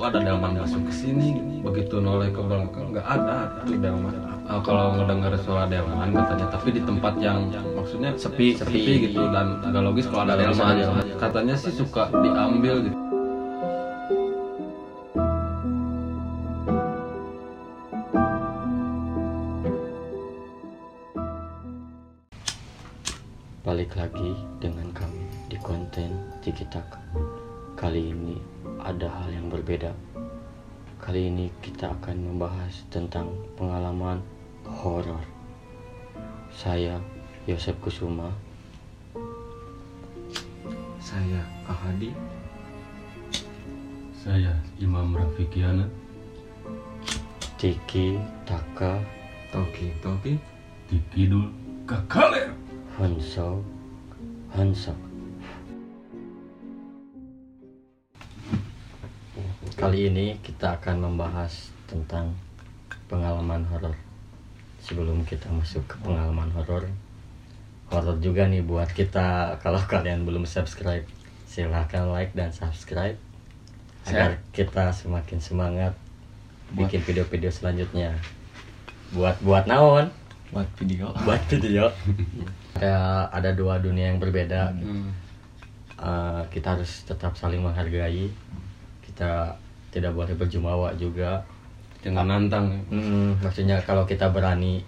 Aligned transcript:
kok 0.00 0.16
ada 0.16 0.20
delman 0.24 0.56
masuk 0.56 0.80
ke 0.88 0.92
sini 0.96 1.60
begitu 1.60 2.00
noleh 2.00 2.32
ke 2.32 2.40
belakang 2.40 2.88
nggak 2.96 3.04
ada 3.04 3.60
tuh 3.68 3.76
delman. 3.76 4.16
Eh, 4.48 4.60
kalau 4.64 4.96
ngedengar 4.96 5.36
suara 5.44 5.68
delman 5.68 6.08
katanya 6.16 6.46
tapi 6.48 6.68
di 6.72 6.80
tempat 6.80 7.20
yang 7.20 7.52
maksudnya 7.76 8.16
sepi 8.16 8.56
sepi. 8.56 9.12
gitu 9.12 9.28
dan 9.28 9.60
nggak 9.60 9.82
logis 9.84 10.08
kalau 10.08 10.24
ada 10.24 10.40
delman. 10.40 11.04
katanya 11.20 11.52
sih 11.52 11.76
suka 11.76 12.08
diambil 12.16 12.88
gitu 12.88 13.09
membahas 32.70 32.86
tentang 32.94 33.26
pengalaman 33.58 34.22
horor. 34.62 35.18
Saya 36.54 37.02
Yosep 37.50 37.74
Kusuma, 37.82 38.30
saya 41.02 41.42
Kahadi 41.66 42.14
saya 44.20 44.54
Imam 44.78 45.18
Rafikiana 45.18 45.90
Tiki 47.58 48.22
Taka. 48.46 49.02
Toki 49.50 49.90
Toki. 49.98 50.38
Tikidul 50.86 51.50
Kakaler 51.90 52.54
Hansok 52.94 53.66
Hansok. 54.54 54.94
Kali 59.74 60.06
ini 60.06 60.38
kita 60.38 60.78
akan 60.78 61.10
membahas 61.10 61.74
tentang 61.90 62.30
pengalaman 63.10 63.66
horor. 63.66 63.92
Sebelum 64.80 65.26
kita 65.26 65.50
masuk 65.50 65.82
ke 65.90 65.98
pengalaman 66.06 66.48
horor, 66.54 66.86
horor 67.90 68.16
juga 68.22 68.46
nih 68.46 68.62
buat 68.62 68.88
kita 68.94 69.58
kalau 69.58 69.82
kalian 69.82 70.22
belum 70.22 70.46
subscribe, 70.46 71.02
silahkan 71.44 72.06
like 72.14 72.30
dan 72.38 72.54
subscribe 72.54 73.18
agar 74.06 74.38
kita 74.54 74.94
semakin 74.94 75.42
semangat 75.42 75.92
bikin 76.72 77.02
video-video 77.02 77.50
selanjutnya. 77.50 78.14
Buat 79.10 79.42
buat 79.42 79.66
naon? 79.66 80.14
buat 80.50 80.66
video 80.74 81.14
buat 81.22 81.38
video 81.46 81.86
ada 82.74 83.30
ada 83.30 83.50
dua 83.54 83.78
dunia 83.78 84.10
yang 84.10 84.18
berbeda 84.18 84.74
Hmm. 84.74 85.14
Eh, 86.00 86.42
kita 86.48 86.80
harus 86.80 87.04
tetap 87.04 87.36
saling 87.36 87.60
menghargai 87.60 88.32
kita 89.04 89.52
tidak 89.92 90.16
boleh 90.16 90.32
berjumawa 90.32 90.96
juga 90.96 91.44
jangan 92.00 92.26
nantang 92.28 92.72
ya. 92.72 92.80
Hmm, 92.92 93.36
maksudnya 93.40 93.76
kalau 93.84 94.04
kita 94.08 94.32
berani 94.32 94.80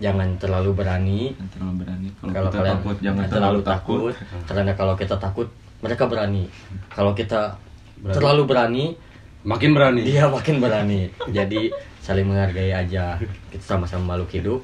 jangan 0.00 0.32
terlalu 0.40 0.70
berani. 0.72 1.20
Jangan 1.36 1.50
terlalu 1.52 1.74
berani. 1.84 2.08
Kalau, 2.16 2.32
kalau 2.32 2.48
kita 2.48 2.58
kalian 2.58 2.76
takut 2.80 2.96
jangan 3.04 3.24
terlalu 3.28 3.60
takut. 3.60 4.14
karena 4.48 4.72
kalau 4.74 4.94
kita 4.96 5.14
takut 5.20 5.48
mereka 5.80 6.04
berani. 6.08 6.44
Kalau 6.92 7.12
kita 7.12 7.40
Berani. 8.00 8.16
terlalu 8.16 8.42
berani 8.48 8.84
makin 9.44 9.70
berani. 9.76 10.02
Dia 10.04 10.24
makin 10.28 10.56
berani. 10.60 11.00
Jadi 11.28 11.72
saling 12.00 12.26
menghargai 12.28 12.72
aja. 12.72 13.20
Kita 13.52 13.64
sama-sama 13.76 14.16
makhluk 14.16 14.30
hidup. 14.40 14.60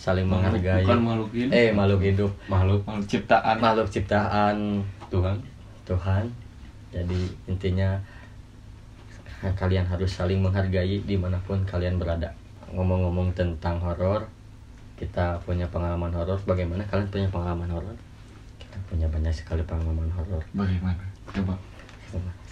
Saling 0.00 0.24
menghargai. 0.24 0.84
bukan 0.84 1.00
makhluk 1.04 1.30
hidup. 1.36 1.52
Eh 1.52 1.68
makhluk 1.72 2.00
hidup. 2.00 2.30
Makhluk. 2.48 2.80
Makhluk 2.88 3.06
ciptaan. 3.08 3.56
Makhluk 3.60 3.88
ciptaan. 3.92 4.56
Tuhan. 5.12 5.36
Tuhan. 5.84 6.24
Jadi 6.92 7.20
intinya 7.44 8.00
kalian 9.42 9.84
harus 9.84 10.10
saling 10.16 10.40
menghargai 10.40 11.04
di 11.04 11.16
mana 11.18 11.36
pun 11.44 11.62
kalian 11.68 12.00
berada. 12.00 12.32
Ngomong-ngomong 12.72 13.36
tentang 13.36 13.78
horor, 13.78 14.26
kita 14.96 15.38
punya 15.44 15.68
pengalaman 15.68 16.10
horor. 16.10 16.40
Bagaimana 16.48 16.82
kalian 16.88 17.08
punya 17.12 17.28
pengalaman 17.28 17.68
horor? 17.68 17.96
Kita 18.56 18.76
punya 18.88 19.06
banyak 19.06 19.34
sekali 19.34 19.62
pengalaman 19.62 20.08
horor. 20.16 20.42
bagaimana 20.56 21.02
coba 21.30 21.54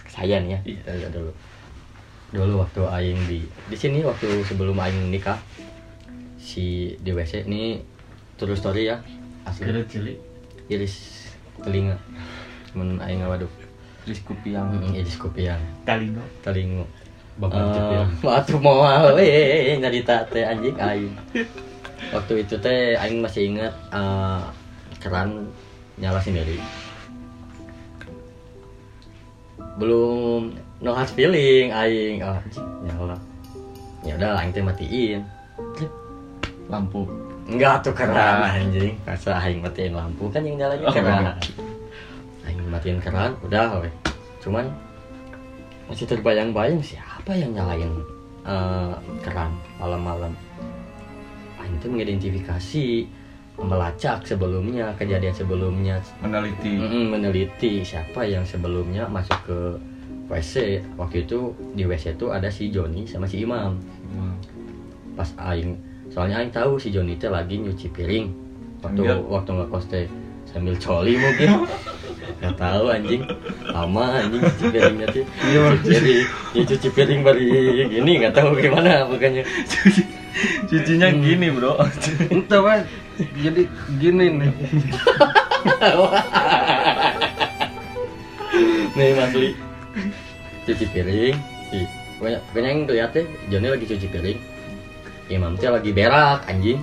Saya 0.05 0.39
nih 0.39 0.55
ya, 0.55 0.59
Iya. 0.61 0.77
kita 0.79 0.91
lihat 1.01 1.11
dulu. 1.11 1.31
Dulu 2.31 2.53
waktu 2.61 2.81
aing 2.85 3.19
di 3.25 3.39
di 3.71 3.77
sini 3.77 4.05
waktu 4.05 4.27
sebelum 4.45 4.77
aing 4.77 5.09
nikah 5.09 5.39
si 6.45 6.93
di 7.01 7.09
WC 7.09 7.49
ini 7.49 7.81
true 8.37 8.53
story 8.53 8.91
ya 8.91 9.01
asli 9.47 9.71
cilik 9.89 10.17
iris 10.69 11.25
telinga 11.61 11.97
men 12.77 13.01
aing 13.01 13.25
waduh 13.25 13.49
Chris 14.05 14.21
Kupiang 14.21 14.69
Hmm, 14.69 14.93
iris 14.93 15.17
kupiang 15.17 15.57
Talino 15.81 16.21
telingo 16.39 16.85
bapak 17.35 17.57
Eh, 17.57 17.73
cepil 17.73 18.01
atuh 18.39 18.59
mau 18.61 18.85
we 19.11 19.27
nyarita 19.81 20.23
teh 20.29 20.45
anjing 20.45 20.77
aing. 20.77 21.11
Waktu 22.13 22.45
itu 22.45 22.55
teh 22.55 22.95
aing 22.95 23.19
masih 23.19 23.51
ingat 23.51 23.73
eh, 23.91 24.41
keran 25.01 25.49
nyala 25.97 26.21
sendiri. 26.21 26.55
Belum 29.75 30.55
no 30.79 30.95
hard 30.95 31.11
feeling 31.11 31.75
aing. 31.75 32.23
Oh, 32.23 32.39
anjing 32.39 32.67
nyala. 32.87 33.17
Ya 34.05 34.15
udah 34.15 34.39
aing 34.39 34.51
teh 34.53 34.63
matiin. 34.63 35.21
Lampu. 36.71 37.03
Enggak 37.45 37.83
tuh 37.83 37.91
keran 37.91 38.47
anjing. 38.47 38.95
Masa 39.03 39.35
aing 39.37 39.59
matiin 39.59 39.91
lampu 39.91 40.31
kan 40.31 40.39
yang 40.39 40.55
nyalanya 40.55 40.87
Oh, 40.87 40.93
keran. 40.93 41.19
enggak. 41.19 41.37
Matiin 42.69 42.99
keran 43.01 43.37
udah 43.45 43.81
we 43.81 43.89
cuman 44.41 44.69
masih 45.85 46.05
terbayang-bayang 46.09 46.81
siapa 46.81 47.31
yang 47.37 47.53
nyalain 47.53 47.93
eh, 48.45 48.93
keran 49.21 49.53
malam-malam. 49.77 50.33
Aing 51.61 51.77
tuh 51.77 51.93
mengidentifikasi 51.93 53.05
melacak 53.55 54.25
sebelumnya 54.27 54.91
kejadian 54.99 55.31
sebelumnya. 55.31 55.95
Meneliti. 56.19 56.73
Mm-mm, 56.75 57.05
meneliti 57.13 57.85
siapa 57.85 58.25
yang 58.27 58.43
sebelumnya 58.43 59.07
masuk 59.07 59.37
ke 59.47 59.59
WC 60.25 60.81
waktu 60.97 61.23
itu 61.23 61.53
di 61.77 61.85
WC 61.85 62.17
itu 62.17 62.33
ada 62.33 62.49
si 62.49 62.73
Joni 62.73 63.05
sama 63.05 63.29
si 63.29 63.45
Imam. 63.45 63.77
Hmm. 64.15 64.35
pas 65.15 65.31
aing 65.53 65.79
soalnya 66.11 66.43
aing 66.43 66.51
tahu 66.51 66.75
si 66.75 66.91
Joni 66.91 67.15
teh 67.15 67.29
lagi 67.31 67.61
nyuci 67.61 67.87
piring. 67.93 68.27
Waktu 68.83 69.01
Sambil? 69.01 69.17
waktu 69.31 69.51
ngekos 69.53 69.85
teh 69.87 70.05
sambil 70.45 70.75
coli 70.77 71.17
mungkin 71.17 71.49
nggak 72.41 72.55
tahu 72.57 72.85
anjing. 72.91 73.23
Lama 73.69 74.05
anjing 74.21 74.41
cuci 74.41 74.65
piringnya 74.71 75.07
tuh 75.11 75.25
jadi 75.85 76.15
ya 76.55 76.61
cuci 76.63 76.87
piring 76.93 77.21
bari 77.21 77.45
gini 77.89 78.11
nggak 78.23 78.33
tahu 78.35 78.55
gimana 78.57 79.05
pokoknya. 79.09 79.43
Cucinya 80.67 81.07
Hmm. 81.09 81.23
gini 81.23 81.47
bro. 81.47 81.79
Entah 82.27 82.59
Pak. 82.59 82.83
jadi 83.39 83.63
gini 83.97 84.25
nih. 84.35 84.51
Nih 88.95 89.11
masli 89.15 89.49
cuci 90.65 90.85
piring 90.91 91.35
si 91.71 91.77
pokoknya 92.17 92.39
pokoknya 92.49 92.69
yang 92.71 92.79
lihat 92.87 93.09
teh 93.15 93.25
Joni 93.51 93.67
lagi 93.71 93.85
cuci 93.87 94.07
piring. 94.11 94.39
Imam 95.31 95.55
teh 95.57 95.71
lagi 95.71 95.91
berak 95.95 96.43
anjing. 96.47 96.79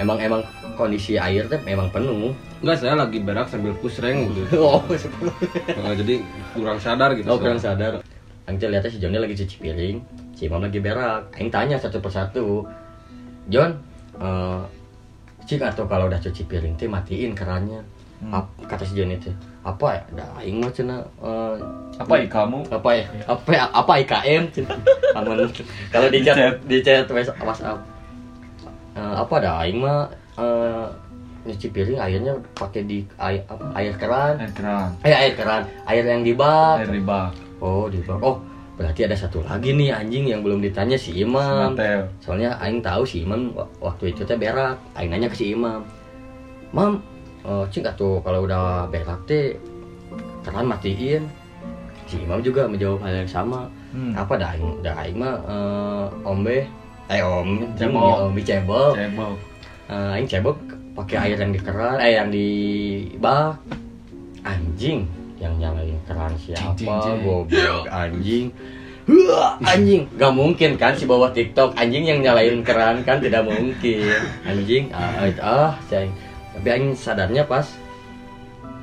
Emang 0.00 0.16
emang 0.20 0.42
kondisi 0.80 1.20
air 1.20 1.44
teh 1.44 1.60
memang 1.64 1.92
penuh 1.92 2.32
enggak 2.60 2.76
saya 2.76 2.94
lagi 2.94 3.18
berak 3.18 3.48
sambil 3.48 3.72
pusreng 3.74 4.28
gitu 4.28 4.44
oh 4.60 4.84
Eh, 4.86 5.94
jadi 5.96 6.14
kurang 6.52 6.76
sadar 6.76 7.16
gitu 7.16 7.26
Oh 7.26 7.40
kurang 7.40 7.56
sadar 7.56 8.04
Aing 8.44 8.56
teh 8.56 8.66
lihatnya 8.66 8.90
si 8.90 8.98
Johnny 8.98 9.16
lagi 9.16 9.34
cuci 9.34 9.56
piring 9.58 9.96
Si 10.32 10.44
Imam 10.44 10.60
lagi 10.60 10.76
berak 10.76 11.32
Aing 11.32 11.48
tanya 11.48 11.76
satu 11.76 11.98
persatu 11.98 12.64
John 13.46 13.80
eh 14.16 14.62
Cik 15.40 15.64
atau 15.64 15.88
kalau 15.88 16.06
udah 16.06 16.20
cuci 16.20 16.44
piring 16.44 16.76
teh 16.76 16.86
matiin 16.86 17.32
kerannya 17.32 17.80
Hmm. 18.20 18.36
Ap- 18.36 18.52
Kata 18.68 18.84
si 18.84 18.92
Johnny 18.92 19.16
teh 19.16 19.32
Apa 19.62 19.96
ya? 19.96 20.02
Dah 20.12 20.28
Aing 20.36 20.60
mah 20.60 20.68
cenah 20.68 21.00
eh, 21.24 21.56
apa 21.96 22.14
i 22.16 22.28
kamu 22.28 22.68
apa 22.68 22.90
ya? 22.92 23.04
Apa 23.24 23.48
ya? 23.48 23.64
Apa 23.72 23.92
IKM 23.96 24.42
cenah. 24.52 24.76
Aman 25.16 25.48
Kalau 25.88 26.08
di 26.12 26.20
chat 26.20 26.36
di 26.68 26.84
chat 26.84 27.08
WhatsApp. 27.08 27.80
Eh, 28.92 29.14
apa 29.16 29.34
dah 29.40 29.64
Aing 29.64 29.80
mah 29.80 30.04
eh, 30.36 30.84
nyuci 31.40 31.68
piring 31.68 31.96
airnya 31.96 32.32
pakai 32.52 32.84
di 32.84 33.00
air 33.16 33.40
apa 33.46 33.64
air 33.72 33.92
keran 33.96 34.34
air 34.36 34.52
keran 34.52 34.88
eh 35.00 35.14
air 35.14 35.32
keran 35.32 35.62
air 35.84 36.04
yang 36.04 36.20
di 36.20 36.32
bak 36.32 36.84
air 36.84 36.90
riba 36.90 37.32
Oh, 37.60 37.92
di 37.92 38.00
bawah. 38.00 38.20
Oh, 38.24 38.36
berarti 38.80 39.04
ada 39.04 39.12
satu 39.12 39.44
lagi 39.44 39.76
nih 39.76 39.92
anjing 39.92 40.24
yang 40.24 40.40
belum 40.40 40.64
ditanya 40.64 40.96
si 40.96 41.12
Imam. 41.12 41.76
Semantel. 41.76 42.08
Soalnya 42.24 42.56
aing 42.56 42.80
tahu 42.80 43.04
si 43.04 43.20
Imam 43.20 43.52
wa- 43.52 43.68
waktu 43.84 44.16
itu 44.16 44.24
teh 44.24 44.32
berak. 44.32 44.80
Aing 44.96 45.12
nanya 45.12 45.28
ke 45.28 45.36
si 45.36 45.52
Imam. 45.52 45.84
Mam, 46.72 47.04
oh, 47.44 47.68
cing 47.68 47.84
tuh 48.00 48.24
kalau 48.24 48.48
udah 48.48 48.88
berak 48.88 49.20
teh 49.28 49.60
keran 50.40 50.72
matiin. 50.72 51.28
Si 52.08 52.16
Imam 52.16 52.40
juga 52.40 52.64
menjawab 52.64 53.04
hal 53.04 53.20
yang 53.20 53.28
sama. 53.28 53.68
Hmm. 53.92 54.16
Apa 54.16 54.40
dah 54.40 54.56
aing? 54.56 54.80
Dah 54.80 54.96
aing 55.04 55.20
mah 55.20 55.36
eh, 55.44 56.06
ombe 56.24 56.64
eh 57.12 57.20
om 57.20 57.60
cebok. 57.76 58.32
cebok 58.40 58.96
Eh, 59.92 60.10
aing 60.16 60.24
cebok 60.24 60.56
pakai 61.00 61.16
air 61.22 61.38
yang 61.38 61.52
di 61.52 61.60
keran, 61.60 61.96
eh 61.98 62.12
yang 62.14 62.28
di 62.28 62.48
bak. 63.16 63.56
Anjing, 64.40 65.04
yang 65.36 65.52
nyalain 65.56 65.96
keran 66.04 66.32
siapa 66.34 66.96
goblok 67.20 67.84
anjing. 67.86 68.48
Anjing. 69.62 70.06
Gak 70.14 70.32
mungkin 70.32 70.70
kan 70.76 70.94
si 70.94 71.04
bawa 71.04 71.28
TikTok 71.28 71.74
anjing 71.74 72.04
yang 72.04 72.20
nyalain 72.20 72.62
keran 72.62 73.02
kan 73.02 73.18
tidak 73.18 73.44
mungkin. 73.44 74.06
Anjing 74.42 74.88
ah 74.92 75.28
ah 75.38 75.72
sayang 75.86 76.12
tapi 76.50 76.66
aing 76.68 76.92
sadarnya 76.92 77.42
pas 77.42 77.64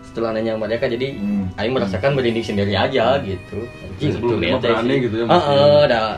setelah 0.02 0.34
nanya 0.34 0.56
sama 0.56 0.66
mereka 0.66 0.86
jadi 0.88 1.14
Hmm. 1.14 1.46
aing 1.56 1.74
merasakan 1.74 2.12
merinding 2.14 2.42
sendiri 2.44 2.74
aja 2.74 3.18
gitu. 3.22 3.60
Anjing 3.84 4.12
Sebelum 4.14 4.38
bete 4.40 4.58
berani 4.64 4.90
sih. 4.90 5.00
gitu 5.06 5.16
ya, 5.18 5.26
ah, 5.28 5.84
dah. 5.86 6.10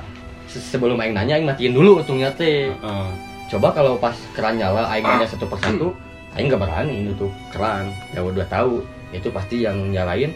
Se- 0.47 0.63
sebelum 0.67 0.95
aing 0.95 1.13
nanya 1.13 1.35
aing 1.35 1.47
matiin 1.47 1.71
dulu 1.71 1.99
untungnya 1.99 2.31
teh. 2.31 2.71
Heeh. 2.71 3.07
Coba 3.49 3.67
kalau 3.71 3.97
pas 3.97 4.13
keran 4.31 4.55
nyala 4.55 4.85
aing 4.87 5.03
nanya 5.03 5.25
satu 5.25 5.45
persatu 5.45 5.89
aing 6.31 6.47
gak 6.47 6.61
berani 6.61 6.95
nutup 7.03 7.33
keran. 7.49 7.89
Ya 8.13 8.21
udah 8.21 8.45
tahu 8.45 8.85
itu 9.09 9.27
pasti 9.29 9.65
yang 9.65 9.89
nyalain 9.89 10.29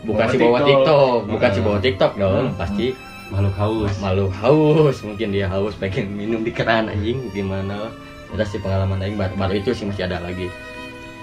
bukan 0.00 0.20
Bawa 0.20 0.30
si 0.30 0.36
bawa 0.36 0.58
TikTok. 0.60 0.68
TikTok 0.68 1.18
bukan 1.26 1.48
si 1.48 1.58
Ah. 1.58 1.64
bawa 1.64 1.78
TikTok 1.80 2.12
dong 2.14 2.44
Hmm. 2.44 2.56
pasti 2.56 2.86
makhluk 3.28 3.54
haus. 3.56 3.92
malu 3.98 4.26
haus. 4.30 4.96
Mungkin 5.00 5.28
dia 5.30 5.46
haus 5.46 5.74
pengen 5.74 6.06
minum 6.10 6.40
di 6.40 6.52
keran 6.52 6.86
anjing 6.86 7.28
gimana? 7.30 7.88
Ada 8.28 8.44
sih 8.44 8.60
pengalaman 8.60 9.00
aing 9.00 9.16
baru, 9.16 9.32
baru 9.34 9.56
itu 9.56 9.72
sih 9.72 9.88
masih 9.88 10.04
ada 10.04 10.20
lagi. 10.20 10.52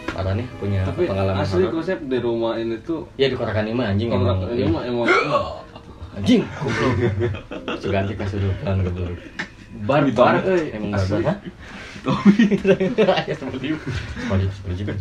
Parah 0.07 0.33
nih 0.33 0.48
punya 0.57 0.81
tapi 0.81 1.06
pengalaman 1.06 1.44
asli 1.44 1.65
konsep 1.68 1.98
di 2.00 2.18
rumah 2.18 2.56
ini 2.56 2.77
tuh 2.80 3.03
ya 3.15 3.27
di 3.27 3.36
korakan 3.36 3.68
ini 3.68 3.75
mah 3.75 3.88
anjing 3.89 4.09
kalau 4.09 4.24
emang 4.24 4.39
ini 4.50 4.65
mah 4.65 4.83
emang 4.83 5.07
anjing 6.18 6.41
goblok. 6.56 6.94
Suganti 7.77 8.13
kasurupan 8.15 8.75
goblok 8.81 9.18
barbar 9.83 10.33
euy 10.48 10.72
emang 10.72 10.95
barbar 10.95 11.36
ya 13.25 13.33
seperti 13.36 13.66
itu 13.74 13.88
seperti 14.22 14.45
seperti 14.54 14.81
itu 14.86 14.94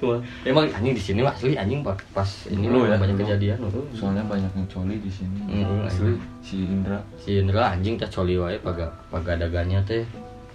Wah, 0.00 0.20
emang 0.46 0.70
anjing 0.70 0.94
di 0.96 1.02
sini 1.02 1.20
mah 1.20 1.34
asli 1.34 1.58
anjing 1.58 1.84
pas, 1.84 1.98
pas 2.14 2.30
ini 2.48 2.70
Lu 2.70 2.86
mah 2.86 2.94
ya, 2.94 2.96
banyak 2.96 3.16
kejadian 3.20 3.58
lu. 3.58 3.84
Soalnya 3.92 4.24
banyak 4.24 4.48
yang 4.54 4.66
coli 4.70 4.96
di 5.02 5.10
sini. 5.10 5.38
Hmm, 5.44 5.84
asli. 5.84 6.14
Si 6.40 6.64
Indra. 6.64 6.98
si 7.20 7.30
Indra 7.42 7.74
anjing 7.74 7.98
teh 8.00 8.08
coli 8.08 8.38
wae 8.38 8.56
paga 8.62 8.88
paga 9.10 9.36
daganya 9.36 9.82
teh. 9.84 10.06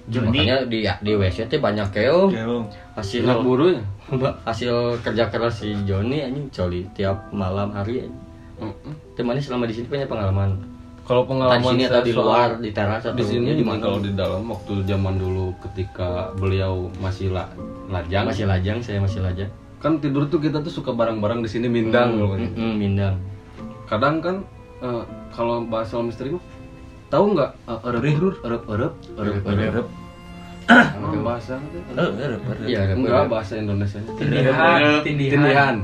Joni. 0.10 0.42
makanya 0.42 0.66
di 0.66 0.82
di 0.82 1.12
WC 1.14 1.46
teh 1.46 1.62
banyak 1.62 1.94
keo. 1.94 2.34
Kelo. 2.34 2.66
hasil 2.98 3.22
Anak 3.28 3.46
burunya 3.46 3.84
hasil 4.48 4.98
kerja 5.06 5.30
keras 5.30 5.62
si 5.62 5.78
Joni 5.86 6.26
anjing 6.26 6.50
coli 6.50 6.88
tiap 6.98 7.30
malam 7.30 7.70
hari. 7.76 8.10
Heeh. 8.58 8.94
Temannya 9.14 9.44
selama 9.44 9.70
di 9.70 9.78
sini 9.78 9.86
punya 9.86 10.10
pengalaman 10.10 10.79
kalau 11.10 11.26
di 11.26 11.30
pengalaman 11.34 11.62
sini 11.66 11.82
saya 11.82 11.90
atau 11.90 12.02
di 12.06 12.14
luar 12.14 12.50
di 12.62 12.70
teras 12.70 13.02
atau 13.02 13.18
di 13.18 13.26
sini 13.26 13.50
di 13.50 13.54
di 13.58 13.66
mana 13.66 13.82
kalau 13.82 13.98
di 13.98 14.12
dalam 14.14 14.46
waktu 14.46 14.74
zaman 14.86 15.16
dulu 15.18 15.46
ketika 15.66 16.30
beliau 16.38 16.94
masih 17.02 17.34
la, 17.34 17.50
lajang. 17.90 18.30
Masih 18.30 18.46
lajang 18.46 18.78
saya 18.86 19.02
masih 19.02 19.26
lajang. 19.26 19.50
Kan 19.82 19.98
tidur 19.98 20.30
tuh 20.30 20.38
kita 20.38 20.62
tuh 20.62 20.70
suka 20.70 20.94
bareng-bareng 20.94 21.42
di 21.42 21.50
sini 21.50 21.66
mindang 21.66 22.22
loh 22.22 22.38
Mm, 22.38 22.54
mm, 22.54 22.74
mindang. 22.78 23.16
Kadang 23.90 24.22
kan 24.22 24.46
eh, 24.86 25.04
kalau 25.34 25.66
bahasa 25.66 25.98
misteri 25.98 26.38
mah 26.38 26.46
tahu 27.10 27.34
nggak? 27.34 27.52
Uh, 27.66 27.80
erep 27.90 28.04
erep 28.06 28.64
erep 28.70 28.94
erep 29.18 29.44
erep 29.50 29.88
Apa 30.70 31.18
bahasa 31.26 31.58
itu? 31.58 31.80
iya 32.70 32.86
ada 32.86 32.94
enggak 32.94 33.26
bahasa 33.26 33.58
Indonesia 33.58 33.98
Tindihan, 34.14 35.02
tindihan. 35.02 35.34
tindihan. 35.34 35.76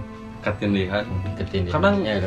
Katindihan 0.45 1.03
ketindihan. 1.33 1.73
Kadang- 1.73 2.05
ya 2.05 2.21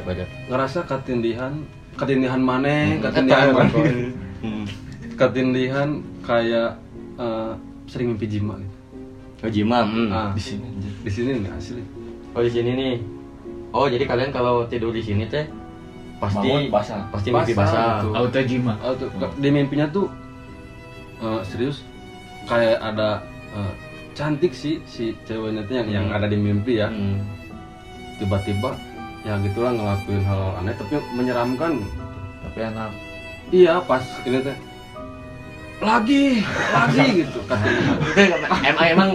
ngerasa 0.51 0.83
katindihan 0.83 1.53
katindihan 1.99 2.39
mana 2.39 2.97
katindihan 3.01 3.47
Ketan. 3.49 3.59
mana 3.69 3.81
Hmm. 4.39 4.65
katindihan 5.15 5.89
kayak 6.23 6.79
eh, 7.17 7.53
sering 7.85 8.15
mimpi 8.15 8.27
jima 8.29 8.55
gitu. 8.55 8.77
oh 9.41 9.51
jimam 9.51 9.87
hmm. 9.89 10.09
Ah, 10.09 10.31
Di 10.31 10.43
sini 10.45 10.69
di 10.79 11.11
sini 11.11 11.31
nggak 11.37 11.55
asli 11.55 11.83
oh 12.31 12.41
di 12.41 12.49
sini 12.49 12.71
nih 12.73 12.95
oh 13.71 13.87
jadi 13.87 14.05
kalian 14.05 14.31
kalau 14.31 14.63
tidur 14.65 14.91
di 14.91 15.01
sini 15.01 15.27
teh 15.27 15.51
pasti 16.17 16.47
Bangun 16.47 16.71
basah. 16.71 17.03
pasti 17.11 17.29
mimpi 17.29 17.53
Basah, 17.53 18.03
basah. 18.03 18.15
Auto 18.17 18.41
jima. 18.41 18.75
Oh, 18.81 18.91
tuh, 18.93 19.07
di 19.35 19.49
mimpinya 19.49 19.87
tuh 19.89 20.07
eh, 21.19 21.41
serius 21.45 21.83
kayak 22.45 22.79
ada 22.79 23.23
eh, 23.53 23.73
cantik 24.13 24.51
sih 24.51 24.79
si 24.85 25.15
ceweknya 25.25 25.63
tuh 25.63 25.75
yang 25.77 25.89
yang 25.89 26.07
Hmm. 26.07 26.15
ada 26.15 26.27
di 26.27 26.35
mimpi 26.37 26.79
ya 26.79 26.87
Hmm. 26.87 27.19
Ya 29.23 29.35
gitulah 29.39 29.71
ngelakuin 29.71 30.23
hal 30.23 30.41
aneh 30.57 30.75
tapi 30.75 30.95
menyeramkan. 31.13 31.73
Tapi 32.41 32.59
enak. 32.65 32.91
iya 33.49 33.81
pas 33.81 34.03
ini 34.23 34.39
teh. 34.39 34.57
Lagi 35.79 36.43
lagi 36.75 37.07
gitu 37.23 37.39
katanya 37.47 37.71
emang 38.67 38.87
emang 38.89 39.09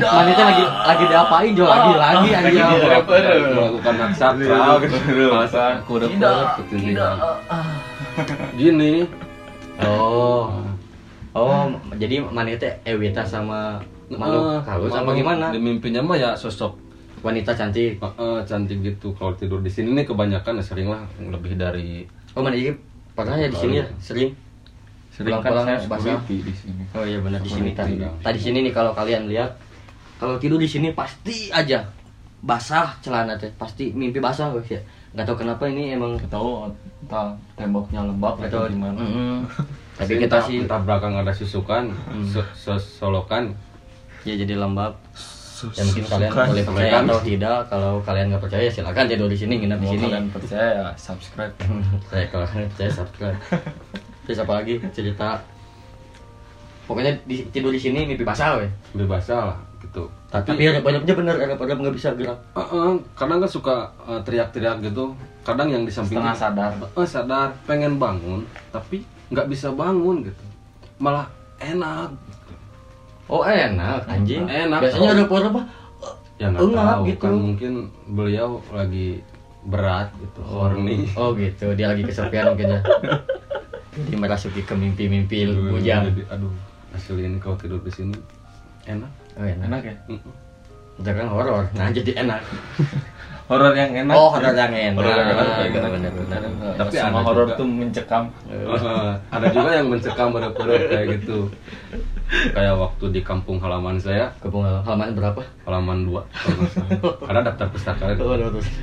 wanita 0.00 0.42
lagi 0.44 0.62
lagi 0.62 1.04
diapain? 1.04 1.50
Jo 1.52 1.66
lagi 1.66 1.92
lagi 1.92 2.28
Lagi 2.30 2.54
aja 2.54 2.64
melakukan- 2.70 3.50
melakukan 3.50 3.94
hak 3.98 4.12
sakral 4.14 4.74
gitu. 4.78 5.26
masa 5.28 5.64
kuda 5.82 6.06
tidak 6.06 6.38
gini. 8.54 9.10
Oh. 9.78 10.54
Oh 11.34 11.66
jadi 11.94 12.22
wanita 12.24 12.58
teh 12.58 12.72
Ewita 12.84 13.22
sama 13.22 13.78
makhluk 14.08 14.42
Eh, 14.48 14.60
halus 14.64 14.90
apa 14.90 15.02
makhluk 15.04 15.18
gimana? 15.18 15.46
di 15.50 15.58
mimpinya 15.58 16.00
mah 16.00 16.16
ya 16.16 16.30
sosok 16.32 16.78
wanita 17.20 17.50
cantik 17.50 17.98
eh, 17.98 18.40
cantik 18.42 18.78
gitu 18.80 19.10
kalau 19.12 19.32
tidur 19.32 19.58
di 19.58 19.68
sini 19.68 19.92
nih 19.92 20.04
kebanyakan 20.04 20.56
ya 20.56 20.64
sering 20.64 20.88
lah 20.88 21.00
lebih 21.18 21.54
dari 21.54 22.04
oh 22.32 22.40
mana 22.40 22.54
ini 22.54 22.72
pernah 23.12 23.34
ya 23.34 23.46
di 23.46 23.56
sini 23.56 23.74
ya 23.76 23.86
sering 23.98 24.30
Sering 25.08 25.34
kan 25.36 25.50
saya 25.66 25.82
basah. 25.82 26.14
security 26.14 26.36
di 26.44 26.54
sini. 26.54 26.82
Oh 26.92 27.02
iya 27.02 27.18
benar 27.18 27.42
di 27.42 27.50
sini 27.50 27.74
tadi. 27.74 27.98
Tadi 27.98 28.38
sini 28.38 28.62
nih 28.62 28.70
kalau 28.70 28.94
kalian 28.94 29.26
lihat 29.26 29.50
kalau 30.14 30.38
tidur 30.38 30.54
di 30.56 30.70
sini 30.70 30.94
pasti 30.94 31.50
aja 31.50 31.82
basah 32.38 32.94
celana 32.98 33.34
teh 33.34 33.50
pasti 33.52 33.90
mimpi 33.90 34.22
basah 34.22 34.54
guys 34.54 34.70
ya 34.70 34.80
nggak 35.10 35.26
tahu 35.26 35.42
kenapa 35.42 35.66
ini 35.66 35.90
emang 35.90 36.14
Nggak 36.14 36.30
tahu 36.30 36.70
entah 37.02 37.34
temboknya 37.52 38.06
lembab 38.06 38.38
atau 38.38 38.70
gimana. 38.70 38.94
Mm-mm. 38.94 39.42
tapi 39.98 40.12
Entah- 40.14 40.22
kita 40.22 40.36
sih 40.40 40.56
entah 40.62 40.78
belakang 40.78 41.18
ada 41.18 41.34
susukan 41.34 41.90
Hmm. 42.06 42.22
se- 42.22 42.54
sesolokan 42.54 43.50
ya 44.22 44.38
jadi 44.38 44.54
lembab 44.54 44.94
ya 45.74 45.82
mungkin 45.82 46.04
kalian 46.06 46.30
boleh 46.30 46.64
percaya 46.64 46.92
atau 47.02 47.18
tidak 47.26 47.58
kalau 47.66 47.92
kalian 48.06 48.26
nggak 48.30 48.42
percaya 48.46 48.66
silakan 48.70 49.04
tidur 49.10 49.28
di 49.28 49.38
sini 49.38 49.54
nginep 49.58 49.78
di 49.82 49.88
sini. 49.90 50.04
kalian 50.06 50.26
percaya 50.30 50.68
ya 50.70 50.86
subscribe. 50.94 51.54
saya 52.06 52.24
kalau 52.32 52.46
kalian 52.46 52.68
percaya 52.70 52.90
subscribe. 52.94 53.38
Terus 54.28 54.38
apa 54.44 54.52
lagi? 54.60 54.74
Cerita. 54.94 55.40
Pokoknya 56.84 57.16
di, 57.24 57.44
tidur 57.48 57.72
di 57.72 57.80
sini 57.80 58.04
mimpi 58.06 58.22
basah 58.22 58.60
weh. 58.60 58.70
Lebih 58.94 59.08
basah 59.08 59.40
lah 59.52 59.58
gitu. 59.82 60.04
Tapi 60.28 60.52
harap-harapnya 60.68 61.14
bener 61.16 61.34
harap-harap 61.40 61.78
nggak 61.80 61.96
bisa 61.96 62.12
gerak. 62.14 62.38
Eh, 62.54 62.60
eh, 62.60 62.92
kadang 63.16 63.38
kan 63.40 63.50
suka 63.50 63.76
eh, 64.04 64.20
teriak-teriak 64.22 64.84
gitu. 64.84 65.16
Kadang 65.42 65.72
yang 65.72 65.82
di 65.88 65.92
samping 65.92 66.20
Setengah 66.20 66.36
sadar. 66.36 66.70
Eh, 66.76 67.08
sadar 67.08 67.48
pengen 67.64 67.96
bangun 67.96 68.44
tapi 68.70 69.02
nggak 69.32 69.48
bisa 69.48 69.72
bangun 69.72 70.28
gitu. 70.28 70.44
Malah 71.00 71.26
enak 71.58 72.14
oh 73.28 73.42
enak 73.44 74.08
anjing 74.08 74.44
Enak, 74.48 74.80
biasanya 74.82 75.08
oh. 75.08 75.14
ada 75.14 75.24
apa 75.24 75.34
apa 75.36 75.62
ya 76.38 76.46
nggak 76.54 76.62
Enggak, 76.62 76.86
tahu 76.86 77.02
gitu. 77.04 77.22
kan 77.26 77.34
mungkin 77.34 77.72
beliau 78.14 78.50
lagi 78.70 79.08
berat 79.66 80.08
gitu 80.22 80.40
horny 80.46 81.10
Oh 81.18 81.34
gitu, 81.34 81.74
dia 81.74 81.90
lagi 81.90 82.06
kesepian 82.06 82.54
mungkin 82.54 82.78
ya. 82.78 82.80
Jadi 83.98 84.14
merasuki 84.14 84.62
ke 84.62 84.72
mimpi-mimpi 84.78 85.50
bujang. 85.50 86.14
Aduh 86.30 86.54
asli 86.94 87.26
ini 87.26 87.36
kalau 87.42 87.58
tidur 87.58 87.82
di 87.82 87.92
sini 87.92 88.16
enak 88.86 89.10
Oh 89.36 89.44
enak. 89.44 89.66
Enak 89.66 89.82
ya? 89.82 89.96
Mm-mm. 90.08 90.34
Jangan 90.98 91.26
horor, 91.30 91.64
nah 91.78 91.90
jadi 91.94 92.26
enak. 92.26 92.42
Horor 93.48 93.72
yang 93.72 93.92
enak. 93.96 94.12
Oh 94.12 94.28
horor 94.28 94.52
yang 94.52 94.70
enak. 94.70 95.00
Horor 95.00 95.16
yang 95.16 95.28
enak. 95.30 95.46
Benar 95.72 95.90
benar 95.90 96.12
benar. 96.12 96.40
Tapi 96.76 96.94
ada 96.94 97.20
horor 97.24 97.48
tuh 97.56 97.64
mencekam. 97.64 98.22
Eh, 98.44 99.12
ada 99.32 99.46
juga 99.48 99.70
yang 99.72 99.88
mencekam 99.88 100.28
berapa-berapa 100.30 100.84
kayak 100.86 101.06
gitu 101.18 101.48
kayak 102.28 102.76
waktu 102.76 103.08
di 103.08 103.20
kampung 103.24 103.56
halaman 103.56 103.96
saya 103.96 104.28
Kebun 104.44 104.60
halaman 104.84 105.16
berapa? 105.16 105.40
halaman 105.64 106.04
2 106.04 106.12
kalau 106.12 106.56
nggak 106.60 106.70
salah. 106.76 107.28
ada 107.32 107.40
daftar 107.40 107.66
pustaka 107.72 108.04
itu 108.12 108.20
Oh, 108.20 108.36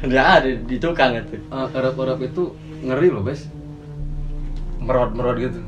ada 0.10 0.50
di 0.50 0.76
tukang 0.82 1.14
itu. 1.14 1.38
Eh, 1.38 1.68
erap-erap 1.72 2.18
itu 2.20 2.44
ngeri 2.82 3.14
loh 3.14 3.22
bes 3.22 3.46
merot-merot 4.82 5.38
gitu 5.40 5.62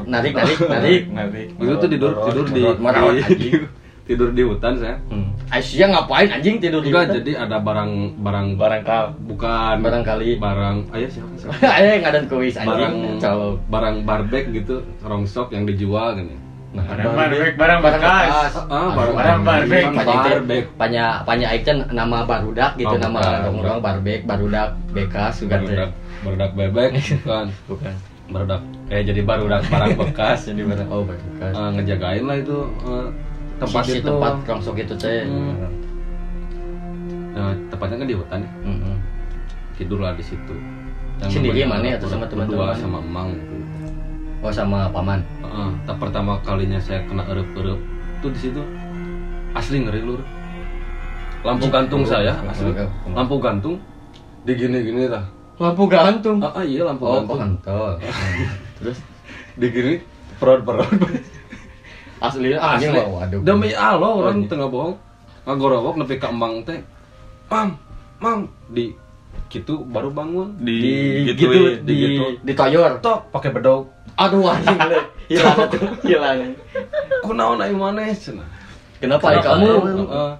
Narik, 0.00 0.32
narik, 0.32 0.58
narik. 0.64 1.02
Narik. 1.12 1.46
itu 1.60 1.72
tuh 1.76 1.88
tidur 1.92 2.12
Horor, 2.16 2.24
tidur 2.32 2.46
di, 2.48 2.62
merot, 2.64 2.78
merot, 2.80 3.12
di- 3.12 3.20
anjing. 3.20 3.62
Tidur 4.10 4.30
di 4.30 4.42
hutan 4.42 4.74
saya 4.74 4.98
Hmm. 5.06 5.30
Aisyah 5.48 5.86
ngapain 5.88 6.28
anjing 6.28 6.58
tidur 6.58 6.78
di 6.78 6.90
enggak 6.90 7.04
hutan? 7.04 7.16
jadi 7.16 7.32
ada 7.40 7.56
barang 7.58 7.90
barang 8.18 8.46
Barang 8.54 8.82
kal. 8.82 9.04
bukan 9.20 9.76
Barangkali. 9.78 10.34
barang 10.36 10.76
ayo 10.90 11.06
siapa 11.06 11.30
siapa 11.36 11.54
Ayo 11.76 11.90
ngadan 12.00 12.24
kuis 12.26 12.54
barang 12.54 12.66
anjing. 12.92 13.18
Kalau 13.18 13.48
barang 13.64 13.96
barbek 14.02 14.50
gitu 14.52 14.74
rongsok 15.00 15.50
yang 15.50 15.62
dijual 15.64 16.14
gini 16.14 16.34
Nah, 16.70 16.86
Barang 16.86 17.18
barbek, 17.18 17.52
barang 17.56 17.80
bekas. 17.82 18.30
ah 18.64 18.94
Barang 18.94 19.42
barbek. 19.42 19.84
barbek 19.90 20.64
Panya 20.76 21.18
panya 21.20 21.46
Aiken 21.48 21.82
nama 21.88 22.22
barudak 22.22 22.74
gitu 22.76 22.86
Oh, 22.88 22.98
nama 23.00 23.18
bukan. 23.18 23.58
orang 23.60 23.78
barbek 23.80 24.20
barudak 24.22 24.68
bekas 24.88 25.34
juga 25.38 25.58
teh. 25.58 25.66
barudak 25.66 25.90
barudak 26.20 26.50
bebek 26.54 26.90
bukan 27.16 27.46
Bukan. 27.66 27.94
barudak 28.28 28.60
eh 28.86 29.02
jadi 29.02 29.20
barudak 29.20 29.66
barang 29.66 29.98
bekas 30.04 30.46
Jadi 30.46 30.62
barang 30.62 30.86
oh 30.88 31.02
bekas. 31.02 31.52
Eh, 31.52 31.70
ngejagain 31.74 32.22
lah 32.22 32.36
itu 32.38 32.58
eh, 32.86 33.06
tempat 33.60 33.82
si, 33.84 33.90
si 33.92 33.98
itu. 34.00 34.08
tempat 34.08 34.32
rongsok 34.48 34.76
itu 34.80 34.94
teh. 34.96 35.24
Hmm. 35.28 35.68
Nah, 37.30 37.52
tepatnya 37.68 37.96
kan 38.00 38.08
di 38.08 38.16
hutan 38.16 38.38
ya. 38.42 38.50
Mm-mm. 38.66 38.96
tidur 39.76 40.00
lah 40.02 40.12
di 40.16 40.24
situ. 40.24 40.54
Yang 41.20 41.30
Sendiri 41.40 41.64
mana 41.68 41.96
atau 41.96 42.08
sama 42.08 42.24
teman-teman? 42.28 42.76
sama 42.76 42.98
emang 43.00 43.28
oh 44.40 44.52
sama 44.52 44.88
paman? 44.88 45.20
Heeh, 45.44 45.70
tak 45.84 45.96
pertama 46.00 46.40
kalinya 46.44 46.80
saya 46.80 47.04
kena 47.04 47.24
erup-erup 47.28 47.80
tuh 48.24 48.30
di 48.32 48.40
situ. 48.40 48.62
Asli 49.52 49.84
ngeri 49.84 50.00
lur. 50.04 50.20
Lampu 51.40 51.68
gantung 51.72 52.04
saya 52.04 52.36
asli. 52.44 52.72
lampu 53.12 53.36
gantung. 53.40 53.76
Di 54.44 54.52
gini-gini 54.56 55.08
lah. 55.08 55.24
Lampu 55.60 55.84
gantung? 55.88 56.40
Ah, 56.40 56.60
ah, 56.60 56.64
iya 56.64 56.88
lampu 56.88 57.04
oh 57.04 57.20
gantung. 57.20 57.36
kontol 57.36 57.92
terus? 58.80 58.98
Di 59.60 59.66
gini 59.68 59.94
perut 60.40 60.64
perut 60.64 60.88
asli 62.20 62.52
asli. 62.54 62.92
lah. 62.92 63.08
Waduh. 63.08 63.40
Demi 63.42 63.72
Allah 63.72 64.10
orang 64.12 64.44
tengah 64.46 64.68
bohong. 64.68 64.96
Ngagorowok 65.48 65.94
nepi 66.04 66.20
ka 66.20 66.28
emang 66.28 66.60
teh. 66.62 66.80
Mam 67.48 67.74
mam 68.20 68.46
di 68.70 68.92
gitu 69.48 69.82
baru 69.88 70.12
bangun. 70.12 70.60
Di, 70.60 70.76
di 71.26 71.32
gitu, 71.34 71.50
gitu 71.50 71.58
di 71.82 71.90
di 71.90 71.96
gitu. 71.96 72.24
di 72.44 72.52
toyor. 72.52 73.00
Tok 73.00 73.32
pakai 73.32 73.50
bedog. 73.50 73.88
Aduh 74.20 74.44
anjing 74.52 74.78
hilang 75.32 75.58
hilang. 76.04 76.38
Kunaon 77.24 77.64
aing 77.64 77.80
maneh 77.80 78.12
cenah? 78.12 78.46
Kenapa 79.00 79.32
ya 79.32 79.40
kamu? 79.40 79.68
Heeh. 80.04 80.32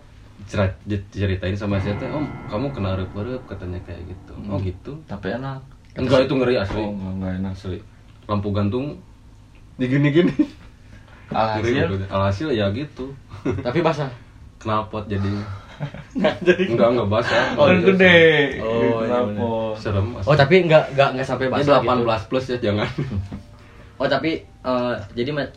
Cerit- 0.50 0.82
diceritain 0.84 1.54
sama 1.54 1.78
saya 1.78 1.94
teh 1.96 2.10
om 2.10 2.26
kamu 2.50 2.74
kena 2.74 2.98
erup-erup 2.98 3.46
katanya 3.48 3.80
kayak 3.88 4.04
gitu. 4.04 4.32
Oh 4.50 4.60
gitu. 4.60 4.92
Tapi 5.08 5.32
enak. 5.32 5.64
enggak 5.96 6.26
itu 6.28 6.34
ngeri 6.38 6.54
asli. 6.60 6.78
Oh, 6.78 6.92
enggak, 6.92 7.12
enggak 7.16 7.32
enak. 7.40 7.52
asli. 7.56 7.78
Lampu 8.28 8.48
gantung 8.54 8.86
digini-gini 9.80 10.59
Alhasil. 11.30 11.86
Alhasil 12.06 12.48
ya 12.50 12.66
gitu. 12.70 13.14
Tapi 13.66 13.78
basah. 13.80 14.10
Knalpot 14.60 15.06
jadinya. 15.06 15.44
Jadi. 16.44 16.76
Enggak 16.76 16.88
enggak 16.92 17.08
basah. 17.08 17.44
Oh, 17.56 17.66
Enggak 17.66 17.96
gede. 17.96 18.20
Oh, 18.60 19.00
iya 19.00 19.18
Kenapa? 19.24 19.48
serem 19.80 20.12
oh 20.12 20.36
tapi 20.36 20.54
nggak 20.68 20.92
nggak 20.92 21.08
nggak 21.16 21.24
sampai 21.24 21.46
Ini 21.48 21.54
basah 21.56 21.80
18 21.80 21.88
gitu. 21.96 22.26
plus 22.28 22.44
ya 22.46 22.56
jangan. 22.60 22.88
Oh 23.96 24.04
tapi 24.04 24.30
eh, 24.44 24.94
jadi 25.14 25.30
mat 25.32 25.48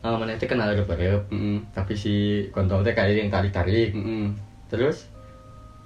uh, 0.00 0.16
mana 0.16 0.32
itu 0.32 0.46
kenal 0.46 0.70
erup-erup 0.70 1.28
Mm-mm. 1.28 1.68
tapi 1.72 1.92
si 1.92 2.14
kontol 2.50 2.80
teh 2.80 2.96
kayak 2.96 3.18
yang 3.18 3.28
tarik-tarik. 3.28 3.92
Mm-mm. 3.92 4.32
terus 4.66 5.12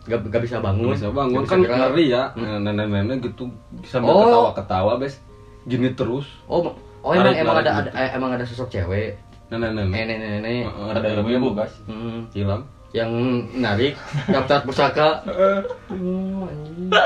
nggak 0.06 0.23
nggak 0.23 0.42
bisa 0.47 0.62
bangun. 0.62 0.94
Bisa 0.94 1.11
bangun. 1.11 1.42
Nggak 1.42 1.50
kan 1.50 1.59
gerak. 1.61 1.78
ngeri 1.90 2.04
ya. 2.09 2.23
Nenek-nenek 2.37 3.18
gitu 3.26 3.50
sambil 3.82 4.14
Oh. 4.14 4.23
ketawa-ketawa 4.23 4.92
bes. 4.97 5.18
Gini 5.66 5.90
terus. 5.92 6.30
Oh 6.47 6.70
oh 7.02 7.11
emang 7.11 7.35
emang 7.35 7.59
tarik 7.59 7.66
ada, 7.66 7.73
gitu. 7.75 7.90
ada 7.90 7.90
eh, 7.99 8.11
emang 8.14 8.30
ada 8.30 8.44
sosok 8.44 8.70
cewek 8.70 9.18
nenek-nenek 9.50 9.92
nenek-nenek 9.92 10.62
Heeh, 10.64 10.90
Ada 10.95 11.09
ibu-ibu, 11.19 11.49
guys. 11.52 11.75
hmm, 11.85 12.30
hilang 12.33 12.62
yang 12.90 13.11
narik 13.54 13.95
daftar 14.35 14.66
pusaka. 14.66 15.23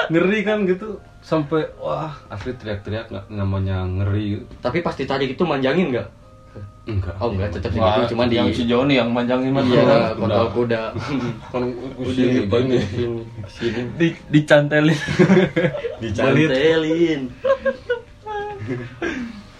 Ngeri 0.08 0.40
kan 0.40 0.64
gitu. 0.64 0.96
Sampai 1.20 1.68
wah 1.76 2.12
asli 2.28 2.52
teriak-teriak 2.52 3.08
namanya 3.28 3.84
ngeri. 3.84 4.40
Gitu. 4.40 4.44
tapi 4.60 4.80
pasti 4.80 5.04
tadi 5.04 5.32
itu 5.32 5.44
manjangin 5.44 5.92
nggak? 5.92 6.08
Enggak. 6.84 7.16
Oh 7.16 7.32
enggak 7.32 7.48
tetap 7.50 7.72
segitu 7.72 8.12
cuma 8.12 8.28
di 8.28 8.36
yang 8.36 8.52
si 8.52 8.68
Joni 8.68 8.94
yang 8.94 9.08
manjangin 9.08 9.56
mah 9.56 9.64
iya 9.64 9.80
kuda. 9.80 9.98
kontol 10.20 10.46
kuda 10.52 10.82
kan 11.48 11.62
Sini, 12.04 12.44
sini, 12.44 12.78
sini. 13.48 13.80
di 13.96 14.08
dicantelin. 14.28 14.92
dicantelin 16.04 17.20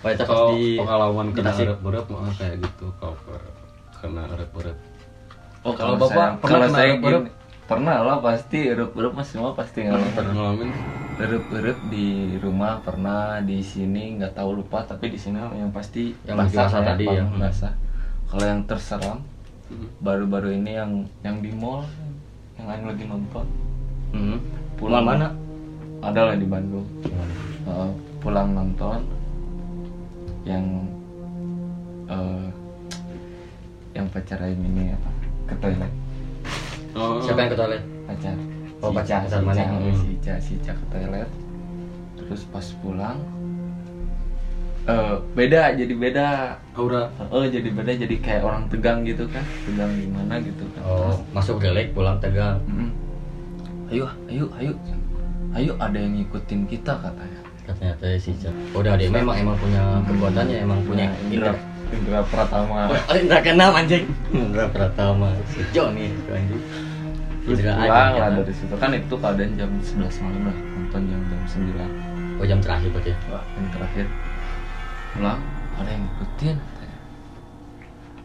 Wah, 0.05 0.11
itu 0.13 0.23
pas 0.23 0.41
di 0.53 0.65
pengalaman 0.77 1.27
kena 1.33 1.51
erep-erep 1.51 2.07
mah 2.07 2.33
kayak 2.37 2.55
gitu 2.61 2.87
kalau 2.95 3.17
per- 3.25 3.53
kena 3.97 4.23
erep-erep 4.31 4.77
Oh, 5.65 5.73
Kalau 5.73 5.97
Bapak 5.97 6.13
saya, 6.13 6.29
pernah 6.37 6.69
kalau 6.69 6.69
kena 6.69 7.25
gini, 7.25 7.33
pernah 7.65 7.97
lah 7.99 8.17
pasti 8.21 8.59
erup-erup 8.69 9.17
mas 9.17 9.33
semua 9.33 9.57
pasti 9.57 9.81
ngalamin. 9.81 10.13
pernah 10.13 10.33
ngalamin 10.35 10.71
Erup-erup 11.15 11.79
di 11.89 12.09
rumah 12.37 12.85
pernah 12.85 13.41
di 13.41 13.65
sini 13.65 14.21
nggak 14.21 14.35
tahu 14.35 14.61
lupa 14.61 14.85
tapi 14.85 15.09
di 15.09 15.17
sini 15.17 15.41
yang 15.41 15.73
pasti 15.73 16.13
Yang 16.23 16.37
basah 16.53 16.69
ya, 16.69 16.85
tadi 16.85 17.05
ya. 17.09 17.25
basah. 17.33 17.73
Kalau 18.29 18.45
yang 18.45 18.61
terseram 18.65 19.19
Hmm. 19.65 19.89
baru-baru 19.99 20.53
ini 20.53 20.77
yang 20.77 20.93
yang 21.25 21.41
di 21.41 21.49
mall 21.49 21.89
yang 22.55 22.69
Aing 22.69 22.85
lagi 22.85 23.09
nonton 23.09 23.49
hmm. 24.13 24.37
Pulang. 24.77 25.01
pulang 25.01 25.05
mana 25.09 25.27
ada 26.03 26.21
lah 26.29 26.37
di 26.37 26.45
Bandung 26.45 26.85
Uh, 27.65 27.89
pulang 28.21 28.53
nonton 28.53 29.01
yang 30.45 30.65
uh, 32.09 32.47
yang 33.97 34.07
pacar 34.13 34.39
Aing 34.45 34.61
ini 34.61 34.93
apa? 34.93 35.11
Ke 35.49 35.55
toilet. 35.61 35.93
Oh, 36.95 37.19
siapa 37.25 37.49
yang 37.49 37.51
ke 37.53 37.59
toilet? 37.59 37.83
Pacar. 38.05 38.37
Oh, 38.85 38.91
Si 38.93 38.97
pacar, 39.01 39.21
Ica, 39.25 39.39
si 39.41 39.45
mana? 39.45 39.63
Hmm. 39.65 39.97
si 39.97 40.09
Ica, 40.21 40.35
si 40.39 40.53
Ica 40.61 40.73
ke 40.77 40.87
toilet. 40.93 41.31
Terus 42.21 42.43
pas 42.49 42.67
pulang 42.85 43.19
eh 44.85 45.17
beda 45.33 45.73
jadi 45.73 45.95
beda. 45.97 46.29
Aura. 46.77 47.09
Oh 47.33 47.41
jadi 47.49 47.73
beda 47.73 47.97
jadi 47.97 48.21
kayak 48.21 48.45
orang 48.45 48.69
tegang 48.69 49.01
gitu 49.09 49.25
kan. 49.33 49.41
Tegang 49.65 49.97
gimana 49.97 50.37
gitu 50.45 50.65
kan. 50.77 50.83
Oh 50.85 51.17
masuk 51.33 51.57
gelek 51.57 51.97
pulang 51.97 52.21
tegang. 52.21 52.61
Mm. 52.69 52.93
ayo 53.89 54.05
ayo 54.29 54.45
ayo. 54.61 54.73
Ayo 55.57 55.73
ada 55.81 55.97
yang 55.97 56.21
ngikutin 56.21 56.69
kita 56.69 57.01
katanya 57.01 57.34
katanya 57.65 57.95
teh 57.99 58.17
si. 58.21 58.31
Oh, 58.73 58.81
udah 58.85 58.95
dia 59.01 59.09
memang 59.09 59.37
emang 59.41 59.57
punya 59.57 59.83
kekuatannya 60.05 60.57
emang 60.63 60.81
punya 60.85 61.09
Nah, 61.09 61.33
Indra 61.33 61.53
indra 61.95 62.21
Pratama. 62.27 62.91
Oh, 62.91 63.17
indra 63.17 63.39
keenam 63.41 63.73
anjing. 63.73 64.05
Indra 64.35 64.67
pratama 64.69 65.31
si 65.49 65.61
Joni 65.71 66.11
itu 66.11 66.31
anjing. 66.33 66.63
Terus 67.45 67.59
indra 67.61 67.73
pulang 67.77 67.89
lah 67.89 68.29
kan? 68.29 68.33
dari 68.41 68.55
situ. 68.55 68.75
Kan 68.77 68.91
itu 68.93 69.15
keadaan 69.15 69.53
jam 69.57 69.71
11 69.79 70.25
malam 70.25 70.43
lah. 70.49 70.57
Nonton 70.57 71.03
jam 71.09 71.21
jam 71.31 71.41
9 71.47 72.15
oh 72.35 72.47
jam 72.47 72.59
terakhir 72.59 72.89
berarti 72.91 73.11
Wah, 73.31 73.45
yang 73.57 73.69
terakhir. 73.71 74.07
Pulang 75.15 75.41
ada 75.79 75.89
yang 75.91 76.03
ngikutin. 76.03 76.57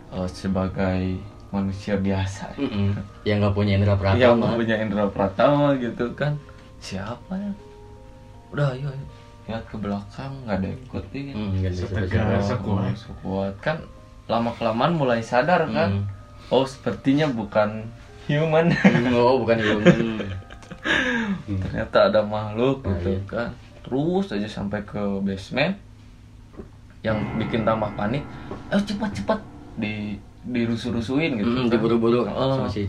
Eh, 0.10 0.28
sebagai 0.34 1.02
manusia 1.54 1.94
biasa. 1.98 2.58
Mm-mm. 2.58 2.98
yang 3.26 3.42
nggak 3.42 3.54
punya 3.54 3.78
indra 3.78 3.94
yang 3.94 4.02
pratama 4.02 4.58
punya 4.58 4.76
Indra 4.82 5.06
Pratama 5.10 5.68
gitu 5.78 6.06
kan. 6.18 6.34
Siapa 6.82 7.34
ya? 7.38 7.52
Udah 8.50 8.74
ayo, 8.74 8.90
ayo. 8.90 9.06
Lihat 9.50 9.66
ke 9.66 9.76
belakang 9.76 10.32
nggak 10.46 10.56
ada 10.56 10.68
yang 10.68 10.82
ikutin. 10.84 11.24
Hmm, 11.32 11.50
nggak 11.56 11.72
ada 11.72 11.80
Setegar, 11.82 12.26
sekuat. 12.40 12.94
sekuat 12.96 13.54
kan 13.60 13.78
lama 14.26 14.54
kelamaan 14.54 14.94
mulai 14.94 15.20
sadar 15.20 15.66
kan? 15.68 16.06
Hmm. 16.06 16.06
oh 16.50 16.64
sepertinya 16.64 17.26
bukan 17.28 17.90
human. 18.26 18.70
Oh 19.12 19.42
bukan 19.42 19.58
human. 19.58 19.98
Ternyata 21.66 21.98
ada 22.08 22.22
makhluk 22.22 22.82
Nah, 22.82 22.94
gitu 22.96 23.10
iya. 23.12 23.22
kan. 23.26 23.50
Terus 23.82 24.30
aja 24.30 24.48
sampai 24.48 24.82
ke 24.84 25.02
basement. 25.20 25.74
Yang 27.02 27.18
bikin 27.38 27.64
tambah 27.64 27.90
panik. 27.96 28.22
Ayo 28.70 28.82
cepat 28.84 29.12
cepat 29.14 29.40
di 29.76 30.14
dirusuh-rusuhin 30.40 31.36
gitu 31.36 31.48
Mm-mm, 31.48 31.68
kan. 31.68 31.74
diburu-buru. 31.74 32.24
Oh, 32.26 32.56
sama 32.56 32.70
si 32.70 32.86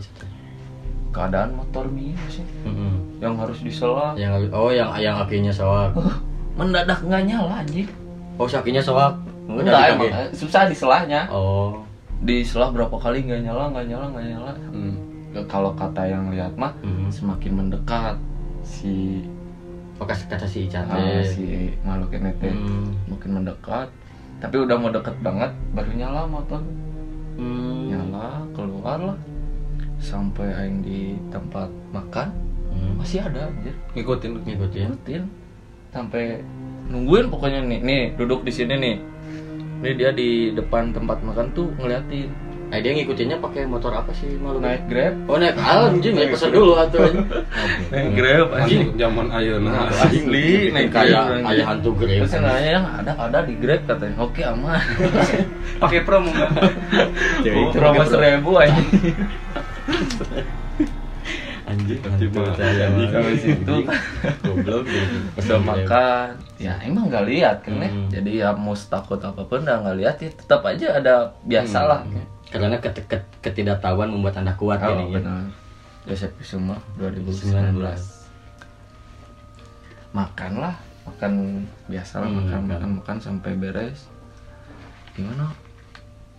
keadaan 1.11 1.51
motor 1.53 1.83
minus 1.87 2.39
sih. 2.39 2.45
Mm-mm. 2.63 3.19
yang 3.19 3.35
harus 3.35 3.59
disela 3.59 4.15
yang 4.15 4.31
oh 4.49 4.71
yang 4.71 4.89
yang 4.95 5.19
akhirnya 5.19 5.51
soak 5.51 5.91
mendadak 6.53 6.99
nggak 7.01 7.23
nyala 7.25 7.61
anjing. 7.61 7.87
Oh 8.35 8.45
si 8.45 8.55
akhirnya 8.55 8.81
soak 8.81 9.15
enggak 9.47 9.91
emang 9.91 10.07
eh, 10.07 10.27
susah 10.31 10.65
diselahnya 10.65 11.27
oh. 11.27 11.83
Diselah 12.21 12.69
berapa 12.69 12.93
kali 12.93 13.25
nggak 13.25 13.41
nyala 13.43 13.69
nggak 13.69 13.85
nyala 13.87 14.05
nggak 14.09 14.25
nyala. 14.29 14.51
Hmm. 14.69 14.95
Kalau 15.47 15.71
kata 15.73 16.05
yang 16.05 16.27
lihat 16.27 16.53
mah 16.53 16.75
Mhm. 16.79 17.07
semakin 17.09 17.51
mendekat 17.55 18.15
si 18.61 19.23
oh 19.97 20.05
kasih 20.05 20.27
kata 20.27 20.45
si 20.45 20.65
Ica 20.65 20.81
ah, 20.83 21.21
si 21.21 21.71
makhluk 21.81 22.13
ini 22.13 22.29
teh 22.37 22.49
Hmm. 22.49 22.89
makin 23.07 23.31
mendekat 23.37 23.87
tapi 24.37 24.57
udah 24.57 24.73
mau 24.75 24.89
deket 24.89 25.13
banget 25.19 25.51
baru 25.71 25.91
nyala 25.93 26.21
motor. 26.25 26.61
Hmm. 27.37 27.89
nyala 27.89 28.43
keluar 28.51 28.99
lah 29.01 29.17
sampai 29.97 30.51
aing 30.51 30.81
di 30.81 30.99
tempat 31.29 31.69
makan 31.89 32.29
Hmm. 32.69 32.95
masih 32.97 33.19
ada 33.21 33.45
anjir. 33.45 33.73
Ngikutin 33.93 34.29
ngikutin. 34.41 34.87
Ngikutin 34.89 35.23
sampai 35.91 36.39
nungguin 36.87 37.27
pokoknya 37.27 37.59
nih 37.67 37.79
nih 37.83 38.03
duduk 38.15 38.47
di 38.47 38.51
sini 38.51 38.75
nih. 38.79 38.95
Ini 39.81 39.91
dia 39.97 40.11
di 40.13 40.53
depan 40.53 40.93
tempat 40.95 41.19
makan 41.25 41.51
tuh 41.51 41.73
ngeliatin. 41.79 42.29
Nah, 42.71 42.79
dia 42.79 42.95
ngikutinnya 42.95 43.35
pakai 43.43 43.67
motor 43.67 43.91
apa 43.91 44.15
sih 44.15 44.39
malu? 44.39 44.63
naik 44.63 44.87
grab. 44.87 45.11
Oh 45.27 45.35
naik 45.35 45.59
ah, 45.59 45.91
anjing 45.91 46.15
naik 46.15 46.31
pesan 46.31 46.55
dulu 46.55 46.79
atuh 46.79 47.03
anjing. 47.03 47.27
naik 47.91 48.09
grab 48.15 48.47
anjing. 48.55 48.95
zaman 48.95 49.27
ayeuna 49.27 49.91
asli 49.91 50.71
naik 50.71 50.87
kayak 50.87 51.43
ayah 51.51 51.65
hantu 51.67 51.91
grab. 51.99 52.23
terus 52.23 52.31
yang 52.31 52.47
nanya 52.47 52.69
yang 52.79 52.85
ada 52.87 53.11
ada 53.19 53.39
di 53.43 53.59
grab 53.59 53.83
katanya. 53.83 54.15
Oke 54.23 54.41
aman. 54.47 54.79
Pakai 55.83 55.99
promo. 56.07 56.31
Nggak 57.43 57.53
oh, 57.59 57.71
promo 57.75 58.03
seribu 58.07 58.51
anjing 58.55 58.87
Anjing 61.71 61.99
saya. 62.53 62.85
jadi 62.85 63.03
sampai 63.07 63.35
situ 63.37 63.75
Goblok 64.41 64.83
dia. 64.83 65.03
udah 65.33 65.45
grab. 65.57 65.61
makan 65.63 66.27
ya 66.57 66.73
emang 66.81 67.07
nggak 67.07 67.25
lihat 67.25 67.57
kan 67.61 67.73
ya 67.77 67.87
Hmm. 67.87 68.07
jadi 68.07 68.31
ya 68.37 68.49
mau 68.53 68.75
takut 68.75 69.17
apa 69.17 69.41
pun 69.41 69.59
udah 69.59 69.77
nggak 69.79 69.97
lihat 69.97 70.15
ya 70.17 70.29
tetap 70.29 70.61
aja 70.63 70.87
ada 70.93 71.13
biasa 71.43 71.79
lah 71.81 72.01
Karena 72.47 72.75
ket- 72.77 73.05
ket- 73.05 73.31
ketidaktahuan 73.39 74.07
membuat 74.07 74.35
anda 74.35 74.51
kuat 74.53 74.77
Oh, 74.77 74.91
ini. 74.93 75.07
ya. 75.09 75.17
benar. 75.17 75.47
Joseph 76.03 76.35
Kusuma 76.35 76.75
2019 76.95 77.79
makan 80.11 80.51
lah 80.59 80.75
makan 81.01 81.31
biasa 81.87 82.13
lah 82.17 82.27
Hmm, 82.27 82.37
makan 82.43 82.59
makan. 82.67 82.89
makan 82.99 83.17
sampai 83.17 83.51
beres 83.55 84.11
gimana 85.13 85.47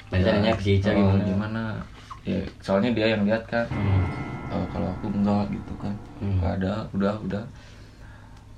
Nanti 0.09 0.29
nanya 0.29 0.53
ke 0.53 0.61
si 0.61 0.71
Ica 0.77 0.93
oh, 0.93 1.17
gimana? 1.19 1.81
Ya 2.23 2.39
soalnya 2.59 2.91
dia 2.93 3.07
yang 3.11 3.23
lihat 3.23 3.43
kan. 3.45 3.67
Hmm. 3.67 4.05
Oh, 4.49 4.65
kalau 4.69 4.89
aku 4.91 5.09
enggak 5.11 5.49
gitu 5.51 5.73
kan. 5.77 5.95
Hmm. 6.19 6.39
Nggak 6.39 6.53
ada 6.61 6.73
udah 6.93 7.15
udah. 7.21 7.45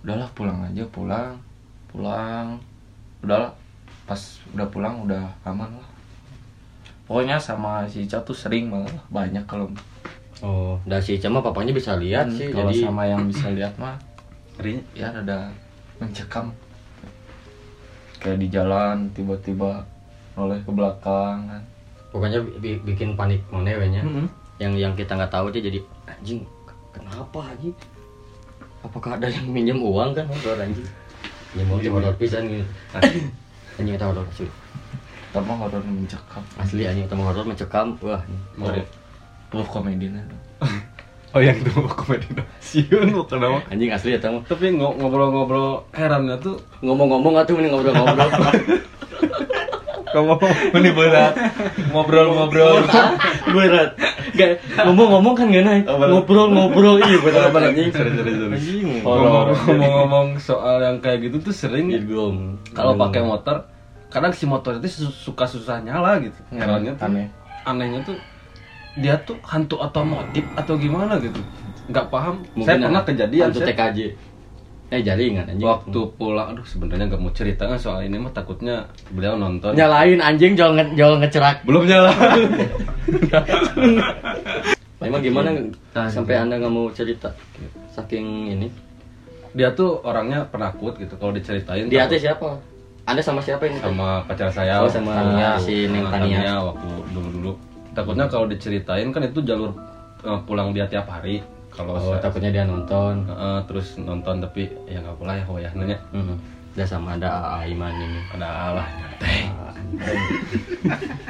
Udahlah 0.04 0.28
pulang 0.32 0.58
aja 0.62 0.84
pulang 0.86 1.32
pulang. 1.88 2.60
Udahlah 3.20 3.50
pas 4.04 4.20
udah 4.52 4.66
pulang 4.68 4.94
udah 5.02 5.24
aman 5.42 5.70
lah. 5.70 5.88
Pokoknya 7.04 7.36
sama 7.36 7.84
si 7.84 8.04
Ica 8.04 8.20
tuh 8.20 8.32
sering 8.32 8.68
malah 8.68 8.88
banyak 9.08 9.44
kalau 9.44 9.68
Oh, 10.42 10.76
dari 10.84 11.00
si 11.00 11.16
Ica 11.16 11.28
mah 11.28 11.40
papanya 11.40 11.72
bisa 11.72 11.96
lihat 11.96 12.26
Hmm, 12.26 12.36
sih 12.36 12.48
kalau 12.50 12.68
jadi 12.68 12.84
sama 12.84 13.02
yang 13.06 13.24
bisa 13.24 13.48
lihat 13.48 13.72
mah 13.76 13.96
Ngerinya. 14.56 14.82
ya 14.92 15.08
ada 15.10 15.48
mencekam. 15.96 16.52
Kayak 18.18 18.38
di 18.40 18.48
jalan 18.48 19.08
tiba-tiba 19.10 19.84
noleh 20.34 20.58
ke 20.58 20.70
belakang 20.70 21.44
kan 21.46 21.62
pokoknya 22.14 22.38
bi- 22.56 22.78
bikin 22.80 23.18
panik 23.18 23.42
mana 23.50 23.74
we 23.74 23.90
nya. 23.90 24.06
Mm-mm. 24.06 24.30
Yang 24.56 24.72
yang 24.78 24.92
kita 24.94 25.18
nggak 25.18 25.34
tahu 25.34 25.50
aja 25.50 25.58
jadi 25.58 25.78
anjing 26.06 26.46
kenapa 26.94 27.50
anjing? 27.50 27.74
Apakah 28.80 29.18
ada 29.18 29.26
yang 29.26 29.50
minjem 29.50 29.82
uang 29.82 30.14
kan 30.14 30.30
horor 30.30 30.62
anjing? 30.62 30.86
Minjem 31.52 31.66
uang 31.68 31.80
cuma 31.82 31.94
horor 31.98 32.14
pisan 32.14 32.46
gitu. 32.46 32.62
Anjing 33.74 33.98
kita 33.98 34.06
horor 34.06 34.22
asli. 34.24 34.46
Tapi 35.34 35.50
horor 35.50 35.82
mencekam 35.82 36.42
Asli 36.54 36.86
anjing 36.86 37.10
kita 37.10 37.18
horor 37.18 37.42
mencekam. 37.42 37.86
Wah, 37.98 38.22
Mau 38.54 38.70
peluh 39.50 39.66
komedinya 39.66 40.22
Oh 41.34 41.42
yang 41.42 41.58
itu 41.58 41.66
komedi 41.90 42.30
siun 42.62 43.10
bukan 43.10 43.42
apa? 43.42 43.58
anjing 43.66 43.90
asli 43.90 44.14
ya 44.14 44.22
tamu. 44.22 44.46
Tapi 44.46 44.70
ngo- 44.70 44.94
ngobrol-ngobrol 44.94 45.82
herannya 45.90 46.38
tuh 46.38 46.62
Ngomong-ngomong 46.78 47.34
atuh 47.34 47.58
mending 47.58 47.74
ngobrol-ngobrol. 47.74 48.30
ngomong 50.16 50.52
ini 50.72 50.90
berat 50.90 51.34
ngobrol-ngobrol 51.90 52.86
berat. 53.54 53.90
Gak 54.34 54.50
ngomong-ngomong 54.80 55.34
kan 55.34 55.46
gak 55.48 55.64
naik. 55.64 55.84
Oh. 55.86 55.98
Ngobrol-ngobrol 55.98 56.98
iya 57.00 57.18
berat 57.18 57.50
berat. 57.50 57.72
anjing. 58.54 59.02
Ngomong-ngomong 59.02 60.38
soal 60.38 60.78
yang 60.80 60.98
kayak 60.98 61.26
gitu 61.26 61.40
tuh 61.40 61.54
sering 61.54 61.90
Irgom. 61.90 62.58
kalau 62.70 62.94
pakai 62.94 63.22
motor 63.22 63.66
kadang 64.06 64.30
si 64.30 64.46
motor 64.46 64.78
itu 64.78 64.86
su- 64.86 65.10
suka 65.10 65.42
susah 65.42 65.82
nyala 65.82 66.22
gitu 66.22 66.38
herannya 66.48 66.94
tuh 66.94 67.02
aneh. 67.04 67.26
anehnya 67.66 67.98
tuh 68.02 68.14
dia 68.94 69.18
tuh 69.18 69.34
hantu 69.42 69.74
otomotif 69.74 70.46
atau 70.54 70.78
gimana 70.78 71.18
gitu 71.18 71.42
nggak 71.84 72.06
paham 72.08 72.46
Mungkin 72.54 72.62
saya 72.64 72.78
pernah 72.80 73.02
kejadian 73.02 73.44
hantu 73.50 73.58
saya 73.58 73.68
TKJ. 73.74 73.98
Eh 74.94 75.02
jaringan 75.02 75.42
anjing. 75.44 75.66
waktu 75.66 75.98
pulang 76.14 76.46
aduh 76.48 76.62
sebenarnya 76.62 77.10
nggak 77.10 77.18
mau 77.18 77.32
cerita 77.32 77.66
kan 77.66 77.74
soal 77.76 78.00
ini 78.00 78.14
mah 78.14 78.30
takutnya 78.30 78.86
beliau 79.10 79.34
nonton 79.34 79.74
nyalain 79.74 80.20
anjing 80.20 80.54
jual 80.54 80.70
nge 80.72 80.94
jual 80.94 81.18
ngecerak. 81.18 81.66
belum 81.66 81.82
nyala 81.82 82.14
Emang 85.00 85.20
gimana 85.20 85.50
Nah, 85.92 86.08
sampai 86.08 86.34
anda 86.38 86.56
nggak 86.56 86.70
mau 86.70 86.88
cerita? 86.88 87.28
Saking 87.90 88.26
ini. 88.50 88.68
dia 89.52 89.70
tuh 89.70 90.02
orangnya 90.02 90.42
penakut 90.44 90.94
gitu 90.96 91.14
kalau 91.14 91.30
diceritain 91.30 91.86
Di 91.86 91.94
takut 91.94 92.10
atas 92.10 92.22
siapa? 92.22 92.48
Anda 93.04 93.20
sama 93.20 93.38
siapa 93.38 93.62
ini? 93.64 93.78
sama 93.78 94.22
pacar 94.24 94.48
saya 94.48 94.78
Oh, 94.78 94.88
sama 94.88 95.10
Tania. 95.12 95.54
si 95.58 95.86
Neng 95.86 96.06
Tania. 96.06 96.58
waktu 96.60 96.86
dulu 97.10 97.28
dulu 97.32 97.52
takutnya 97.92 98.26
kalau 98.26 98.46
diceritain 98.46 99.06
kan 99.08 99.22
itu 99.22 99.38
jalur 99.40 99.70
eh, 100.20 100.38
pulang 100.42 100.70
dia 100.70 100.86
tiap 100.86 101.06
hari 101.06 101.38
kalau 101.74 101.92
Oh, 101.92 102.02
saya- 102.08 102.22
takutnya 102.22 102.50
dia 102.50 102.64
nonton. 102.64 103.24
Heeh, 103.24 103.58
terus 103.66 103.98
nonton 103.98 104.38
tapi 104.38 104.70
ya 104.84 104.98
nggak 104.98 105.16
pula 105.16 105.34
ya 105.34 105.44
hoyah 105.44 105.72
nanya 105.72 105.98
Hmm. 106.10 106.38
Udah 106.72 106.86
sama 106.88 107.14
ada 107.14 107.30
AA 107.30 107.70
Iman 107.70 107.92
ini. 107.92 108.18
ada 108.30 108.46
Allah 108.48 108.86
nyantai 108.92 109.36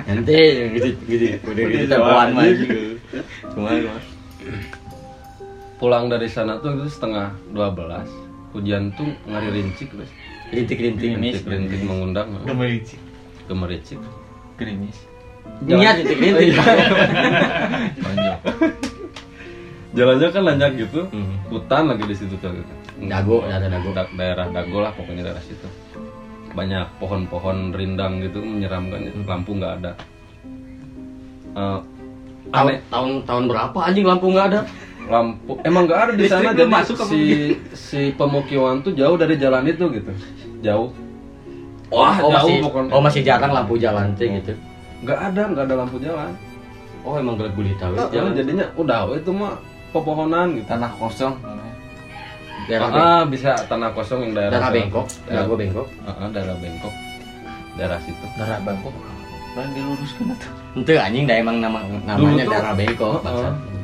Nanti 0.06 0.36
gitu 0.72 0.88
gitu 1.04 1.26
udah 1.42 1.62
gitu 1.66 1.84
teleponan 1.86 2.28
mah 2.30 2.44
gitu. 2.46 2.80
Cuma 3.50 3.68
mas. 3.72 4.04
pulang 5.74 6.06
dari 6.06 6.24
sana 6.26 6.56
tuh 6.58 6.72
itu 6.74 6.88
setengah 6.88 7.32
12 7.50 8.08
hujan 8.52 8.88
tuh 8.94 9.08
ngari 9.26 9.48
rincik 9.52 9.90
guys 9.90 10.08
rintik-rintik. 10.48 11.12
rintik 11.12 11.42
rintik 11.42 11.80
mengundang 11.82 12.28
Gemericik. 12.42 13.00
gemericik 13.44 13.98
gerimis 14.54 14.96
Niat 15.60 15.98
rintik-rintik. 15.98 16.56
panjang 17.98 18.38
jalannya 19.94 20.28
kan 20.28 20.42
nanjak 20.44 20.72
gitu 20.76 21.00
Hmm. 21.08 21.38
hutan 21.48 21.86
lagi 21.86 22.04
di 22.04 22.14
situ 22.14 22.34
tuh 22.36 22.50
gitu. 22.50 22.72
Dago, 23.04 23.42
ada 23.42 23.66
dago. 23.66 23.90
Da- 23.90 24.10
daerah 24.12 24.46
dago 24.48 24.78
lah 24.78 24.90
pokoknya 24.90 25.22
daerah 25.24 25.40
situ 25.40 25.66
banyak 26.50 26.86
pohon-pohon 26.98 27.70
rindang 27.70 28.18
gitu 28.20 28.38
menyeramkan 28.38 29.06
Hmm. 29.06 29.24
lampu 29.24 29.54
nggak 29.54 29.74
ada 29.80 29.92
Eh, 31.54 31.78
Tahun, 32.44 32.66
aneh 32.66 32.78
tahun 32.84 33.10
tahun 33.24 33.44
berapa 33.46 33.78
anjing 33.80 34.04
lampu 34.04 34.26
nggak 34.28 34.46
ada? 34.48 34.60
lampu 35.04 35.52
emang 35.62 35.84
nggak 35.84 36.00
ada 36.00 36.12
di 36.12 36.24
sana 36.24 36.50
jadi 36.50 36.64
masuk 36.66 36.96
si 37.04 37.20
si 37.72 38.00
pemukiman 38.10 38.80
tuh 38.80 38.90
jauh 38.90 39.14
dari 39.14 39.36
jalan 39.36 39.62
itu 39.62 39.84
gitu 39.92 40.10
jauh 40.60 40.90
Wah, 41.92 42.16
oh, 42.18 42.32
jauh 42.32 42.48
masih, 42.58 42.90
oh 42.90 43.02
masih 43.04 43.20
jarang 43.20 43.52
lampu 43.52 43.76
jalan 43.76 44.16
teh 44.16 44.26
gitu. 44.32 44.56
nggak 45.04 45.18
ada 45.20 45.42
nggak 45.46 45.64
ada 45.64 45.74
lampu 45.76 45.96
jalan 45.98 46.32
Oh 47.04 47.20
emang 47.20 47.36
gelap 47.36 47.52
gulita 47.52 47.84
Nah, 47.86 48.08
jalan. 48.08 48.32
jadinya 48.32 48.64
udah 48.74 49.12
itu 49.12 49.28
mah 49.28 49.60
pepohonan 49.94 50.58
gitu 50.58 50.66
tanah 50.66 50.90
kosong. 50.98 51.38
Daerah 52.64 52.88
ah 52.90 53.22
bisa 53.22 53.54
tanah 53.64 53.92
kosong 53.92 54.24
yang 54.24 54.32
daerah 54.34 54.56
Daerah. 54.56 54.70
Bengkok, 54.72 55.06
daerah 55.06 55.28
daerah 55.28 55.44
gua 55.46 55.56
Bengkok. 55.56 55.86
Ah, 56.02 56.28
daerah 56.28 56.56
Bengkok 56.58 56.94
daerah 57.74 57.98
situ 58.00 58.26
darah 58.38 58.58
bangkok 58.62 58.94
Lain 59.54 59.70
diluruskan 59.70 60.24
tuh 60.34 60.50
Ente 60.74 60.94
anjing 60.94 61.26
dah 61.26 61.36
emang 61.36 61.58
nama 61.58 61.78
namanya 62.06 62.42
tuh- 62.46 62.52
daerah 62.54 62.72
Bengkok. 62.72 63.18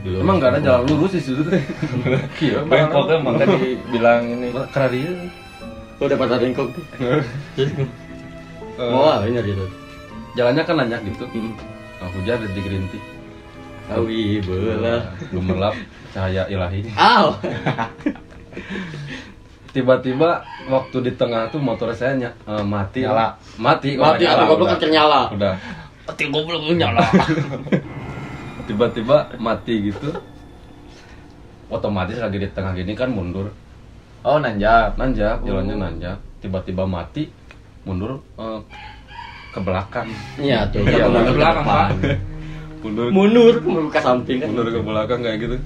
Dulu. 0.01 0.17
emang 0.17 0.37
nggak 0.41 0.51
ada 0.51 0.61
jalan 0.63 0.83
lurus 0.89 1.13
di 1.13 1.21
situ 1.21 1.43
teh 1.45 1.61
Iya, 2.47 2.65
bangkok 2.65 3.05
kan 3.05 3.19
maka 3.21 3.45
dibilang 3.51 4.23
ini 4.25 4.49
Keradia. 4.73 5.13
Oh 5.99 6.07
dapat 6.07 6.27
daerah 6.27 6.41
Bengkok 6.41 6.69
Wah, 8.81 9.21
ini 9.27 9.37
gitu. 9.45 9.65
jalannya 10.33 10.63
kan 10.65 10.75
nanjak 10.81 11.05
gitu. 11.05 11.29
Hmm. 11.29 11.53
Nah, 12.01 12.09
hujan 12.17 12.41
rintik-rintik. 12.41 13.03
Awi 13.91 14.39
belah. 14.41 15.03
Gemerlap 15.29 15.75
cahaya 16.11 16.47
ilahi. 16.47 16.87
Aw. 16.91 17.27
Tiba-tiba 19.71 20.43
waktu 20.67 20.97
di 21.01 21.13
tengah 21.15 21.47
tuh 21.47 21.59
motor 21.59 21.91
saya 21.93 22.15
ny- 22.17 22.27
eh, 22.27 22.65
mati. 22.65 23.07
Nyala. 23.07 23.39
Mati. 23.57 23.95
oh, 23.95 24.03
Mati 24.05 24.25
nyala, 24.25 24.35
atau 24.37 24.47
goblok 24.49 24.59
udah. 24.61 24.73
kan 24.73 24.79
ternyala. 24.81 25.21
Udah. 25.31 25.55
Mati 26.05 26.23
goblok 26.27 26.63
nyala. 26.73 27.01
Tiba-tiba 28.67 29.17
mati 29.39 29.75
gitu. 29.85 30.11
Otomatis 31.69 32.19
lagi 32.19 32.39
di 32.39 32.51
tengah 32.51 32.75
gini 32.75 32.95
kan 32.95 33.11
mundur. 33.11 33.55
oh 34.21 34.37
nanjak 34.37 34.99
Nanjak, 34.99 35.43
jalannya 35.43 35.79
nanjak. 35.79 36.19
Tiba-tiba 36.41 36.83
mati, 36.83 37.31
mundur 37.83 38.19
eh, 38.37 38.59
ke 39.51 39.61
belakang. 39.61 40.11
Iya 40.35 40.67
tuh. 40.67 40.83
Iya, 40.83 41.07
Iya, 41.07 41.21
ke 41.23 41.33
belakang, 41.33 41.65
Pak. 41.65 41.89
Mundur. 42.81 43.07
Mundur, 43.13 43.55
ke 43.93 44.01
samping 44.01 44.41
kan. 44.41 44.49
mundur 44.53 44.67
ke 44.73 44.81
belakang 44.81 45.21
kayak 45.21 45.39
gitu. 45.41 45.57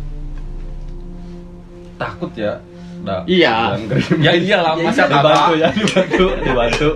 Takut 1.95 2.33
ya. 2.35 2.59
Nah, 3.05 3.21
Iya. 3.29 3.77
Ya 4.19 4.33
iyalah, 4.33 4.75
Ya 4.81 4.85
masa 4.89 5.05
iya, 5.05 5.13
dibantu 5.13 5.53
ya 5.61 5.69
dibantu. 5.71 6.27
Dibantu. 6.47 6.89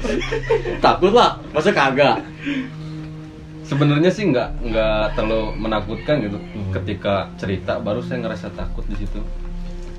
Takut 0.80 1.12
lah, 1.12 1.30
masa 1.52 1.70
kagak? 1.70 2.16
sebenarnya 3.68 4.08
sih 4.08 4.24
nggak 4.32 4.64
nggak 4.64 5.04
terlalu 5.12 5.52
menakutkan 5.60 6.24
gitu. 6.24 6.40
Hmm. 6.40 6.72
ketika 6.72 7.28
cerita 7.36 7.76
baru 7.76 8.00
saya 8.00 8.24
ngerasa 8.24 8.48
takut 8.56 8.88
di 8.88 8.96
situ. 8.96 9.20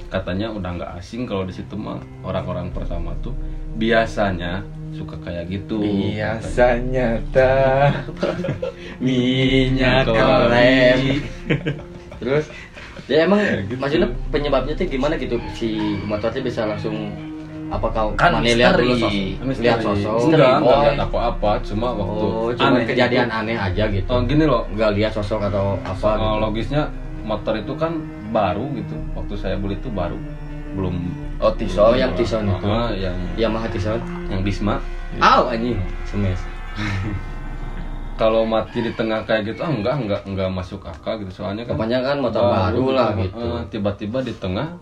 Katanya 0.10 0.49
udah 0.49 0.73
nggak 0.73 0.91
asing 0.97 1.29
kalau 1.29 1.45
di 1.45 1.53
situ 1.53 1.77
mah 1.77 2.01
orang-orang 2.25 2.73
pertama 2.73 3.13
tuh. 3.21 3.38
Biasanya 3.77 4.65
suka 4.93 5.15
kayak 5.21 5.45
gitu 5.49 5.82
biasanya 5.82 7.21
tak 7.30 8.10
Minyak 9.04 10.10
kelem. 10.10 11.23
Terus? 12.19 12.45
Ya 13.10 13.25
emang 13.25 13.41
gitu. 13.65 13.80
maksudnya 13.80 14.10
penyebabnya 14.30 14.73
tuh 14.75 14.86
gimana 14.86 15.13
gitu? 15.17 15.39
Si 15.56 15.78
motornya 16.06 16.41
bisa 16.43 16.62
langsung 16.67 17.10
apa 17.69 17.88
kau 17.93 18.10
Kan 18.17 18.41
mana 18.41 18.49
lihat 18.49 18.75
dulu 18.78 18.97
sosok? 18.97 19.62
Lihat 19.62 19.80
sosok. 19.82 20.17
Enggak 20.30 20.54
enggak 20.62 20.78
oh, 20.78 20.82
lihat 20.84 20.99
apa-apa 21.06 21.52
cuma 21.62 21.88
waktu 21.93 22.25
oh 22.25 22.49
cuma 22.58 22.78
aneh 22.78 22.86
kejadian 22.89 23.28
gitu. 23.30 23.39
aneh 23.39 23.58
aja 23.58 23.84
gitu. 23.89 24.08
Oh, 24.10 24.21
gini 24.25 24.43
loh 24.49 24.63
nggak 24.73 24.91
lihat 24.97 25.12
sosok 25.13 25.39
atau 25.47 25.78
apa 25.86 25.97
Soal 25.97 26.17
gitu. 26.17 26.38
logisnya 26.43 26.82
motor 27.23 27.54
itu 27.58 27.73
kan 27.78 27.91
baru 28.34 28.65
gitu. 28.73 28.95
Waktu 29.13 29.34
saya 29.38 29.56
beli 29.58 29.78
itu 29.78 29.89
baru 29.93 30.17
belum 30.80 30.96
oh 31.44 31.52
Oh, 31.76 31.92
yang 31.96 32.12
Tison 32.15 32.48
itu. 32.48 32.63
Ah, 32.68 32.92
yang 32.96 33.15
Yamaha 33.36 33.68
Tison 33.68 34.00
yang 34.32 34.39
Bisma. 34.39 34.80
Aw 35.20 35.52
anjing. 35.52 35.76
Semes. 36.08 36.39
Kalau 38.15 38.44
mati 38.44 38.84
di 38.84 38.92
tengah 38.96 39.24
kayak 39.24 39.48
gitu 39.48 39.63
ah 39.63 39.72
enggak 39.72 39.96
enggak 39.96 40.22
enggak 40.28 40.50
masuk 40.52 40.84
akal 40.84 41.20
gitu. 41.24 41.44
Soalnya 41.44 41.63
kan 41.63 41.76
Pokoknya 41.76 42.00
kan 42.04 42.18
motor 42.20 42.44
baru 42.52 42.86
lah 42.92 43.10
eh, 43.15 43.28
gitu. 43.28 43.48
tiba-tiba 43.72 44.20
di 44.24 44.34
tengah 44.36 44.76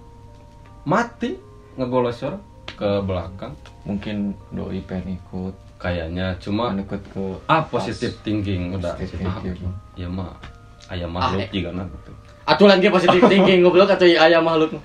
mati 0.86 1.38
ngegolosor 1.78 2.34
ke 2.74 2.90
belakang. 3.06 3.54
Mungkin 3.86 4.34
doi 4.50 4.82
pengen 4.86 5.18
ikut 5.22 5.54
kayaknya 5.78 6.34
cuma 6.42 6.74
pengen 6.74 6.90
ikut 6.90 7.02
ke 7.14 7.24
ah 7.46 7.62
positive 7.62 8.18
thinking 8.26 8.74
udah. 8.74 8.98
Positive 8.98 9.22
ah, 9.30 9.38
thinking. 9.42 9.74
ya 9.94 10.10
mah. 10.10 10.34
Ayam 10.90 11.14
makhluk 11.14 11.46
Ah, 11.46 11.52
juga 11.54 11.70
nah 11.78 11.86
gitu. 11.86 12.12
Aturan 12.48 12.78
dia 12.82 12.90
positif 12.90 13.22
thinking 13.28 13.60
goblok 13.62 13.92
atau 13.94 14.08
ayam 14.08 14.42
makhluk. 14.42 14.82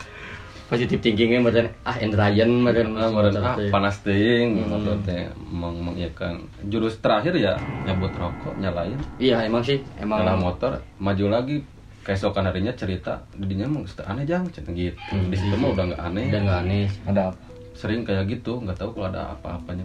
Positif 0.72 0.98
thinkingnya 0.98 1.36
meren 1.38 1.68
ah 1.84 1.92
Endrayan 1.94 2.48
meren 2.58 2.96
Ah, 2.96 3.12
ah, 3.12 3.56
panas 3.68 4.00
teuing 4.00 4.56
Hmm. 4.56 4.72
motor 4.72 4.96
teh 5.04 5.28
meng 5.44 5.76
mengiyakan 5.78 6.40
jurus 6.66 6.96
terakhir 6.96 7.36
ya 7.36 7.60
nyabut 7.84 8.08
rokok 8.10 8.56
nyalain 8.56 8.96
Iya 9.20 9.44
emang 9.44 9.60
sih 9.60 9.84
emang 9.94 10.24
nyala 10.24 10.40
motor 10.40 10.80
maju 10.96 11.24
lagi 11.28 11.60
keesokan 12.00 12.48
harinya 12.48 12.72
cerita 12.72 13.20
didinya 13.30 13.68
emang 13.68 13.84
sudah 13.84 14.08
aneh 14.08 14.24
jang 14.24 14.48
cerita 14.48 14.72
gitu 14.72 14.96
Hmm. 15.12 15.28
di 15.28 15.36
situ 15.36 15.54
mah 15.54 15.70
udah 15.70 15.84
nggak 15.86 16.02
aneh 16.02 16.24
udah 16.26 16.40
nggak 16.40 16.60
aneh. 16.64 16.84
ada 17.04 17.22
apa 17.28 17.42
sering 17.72 18.00
kayak 18.02 18.24
gitu 18.26 18.58
nggak 18.58 18.74
tahu 18.74 18.90
kalau 18.92 19.06
ada 19.06 19.22
apa-apanya 19.30 19.84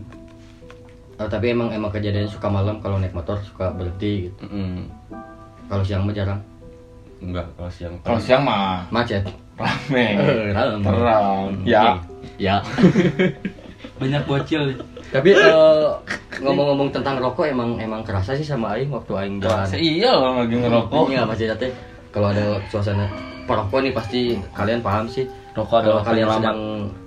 Oh, 1.17 1.25
tapi 1.25 1.49
emang 1.49 1.73
emang 1.73 1.89
kejadian 1.89 2.29
suka 2.29 2.45
malam 2.47 2.77
kalau 2.77 2.95
naik 2.95 3.09
motor 3.09 3.41
suka 3.41 3.73
berhenti 3.73 4.29
gitu. 4.29 4.37
Mm, 4.45 4.85
Kalau 5.65 5.81
siang 5.81 6.05
mah 6.05 6.13
jarang. 6.13 6.37
enggak 7.17 7.49
kalau 7.57 7.65
siang 7.67 7.97
kalau 7.99 8.21
siang 8.21 8.45
mah 8.45 8.85
Macet. 8.87 9.25
Rame 9.57 10.07
Eh, 10.13 10.47
rame. 10.51 10.81
terang 10.81 11.49
ya 11.63 11.97
Ya. 12.37 12.61
banyak 13.99 14.23
bocil 14.23 14.77
Tapi 15.07 15.33
eh, 15.33 15.87
ngomong-ngomong 16.37 16.91
tentang 16.91 17.17
rokok 17.17 17.47
emang 17.47 17.79
emang 17.79 18.03
kerasa 18.03 18.35
sih 18.35 18.43
sama 18.43 18.75
aing 18.75 18.91
waktu 18.91 19.09
aing 19.15 19.35
jalan. 19.39 19.65
Iya 19.71 20.11
loh 20.13 20.31
lagi 20.37 20.53
ngerokok 20.53 21.03
Iya 21.07 21.21
pasti 21.25 21.45
teh 21.49 21.71
kalau 22.09 22.29
ada 22.29 22.61
suasana 22.67 23.07
perokok 23.43 23.79
nih 23.81 23.91
pasti 23.91 24.19
kalian 24.51 24.81
paham 24.81 25.07
sih. 25.07 25.25
Rokok 25.51 25.81
Kalau 25.81 25.97
adalah 25.97 26.03
kalian 26.05 26.27
sedang 26.29 26.59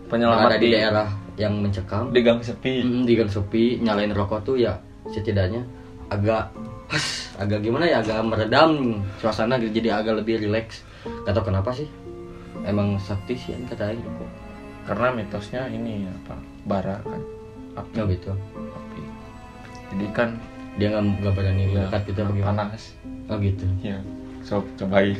penyelamat 0.09 0.43
ada 0.45 0.57
di 0.57 0.65
di- 0.65 0.75
daerah 0.75 1.09
yang 1.37 1.55
mencekam, 1.57 2.11
di 2.11 2.21
gang 2.21 2.41
sepi 2.41 2.83
mm, 2.83 3.03
di 3.07 3.13
gang 3.15 3.31
sepi, 3.31 3.65
nyalain 3.79 4.11
rokok 4.11 4.43
tuh 4.43 4.57
ya 4.57 4.75
setidaknya 5.07 5.63
agak 6.09 6.51
has, 6.89 7.31
agak 7.37 7.63
gimana 7.63 7.87
ya 7.87 8.03
agak 8.03 8.19
meredam 8.21 8.99
suasana 9.17 9.57
gitu, 9.57 9.79
jadi 9.79 9.95
agak 9.95 10.19
lebih 10.19 10.43
rileks. 10.43 10.83
Gak 11.25 11.33
tau 11.33 11.41
kenapa 11.43 11.71
sih. 11.71 11.87
Emang 12.62 12.96
sakti 12.96 13.35
sih 13.35 13.53
kan 13.53 13.62
kata 13.66 13.85
aing 13.88 14.03
rokok. 14.03 14.31
karena 14.83 15.07
mitosnya 15.12 15.62
ini 15.66 16.05
apa 16.05 16.35
bara 16.64 16.96
kan 17.01 17.20
api 17.77 17.94
Oh 17.96 18.07
gitu. 18.07 18.33
api 18.70 19.01
jadi 19.90 20.07
kan 20.11 20.29
Dia 20.73 20.87
nggak 20.88 21.03
nggak 21.20 21.35
berani 21.35 21.62
ya, 21.68 21.83
dekat 21.85 22.01
gitu 22.07 22.20
apa 22.20 22.33
gimana? 22.33 22.57
panas 22.66 22.83
Oh 23.27 23.37
gitu. 23.37 23.64
ya 23.81 23.99
sob 24.40 24.64
cobain 24.75 25.18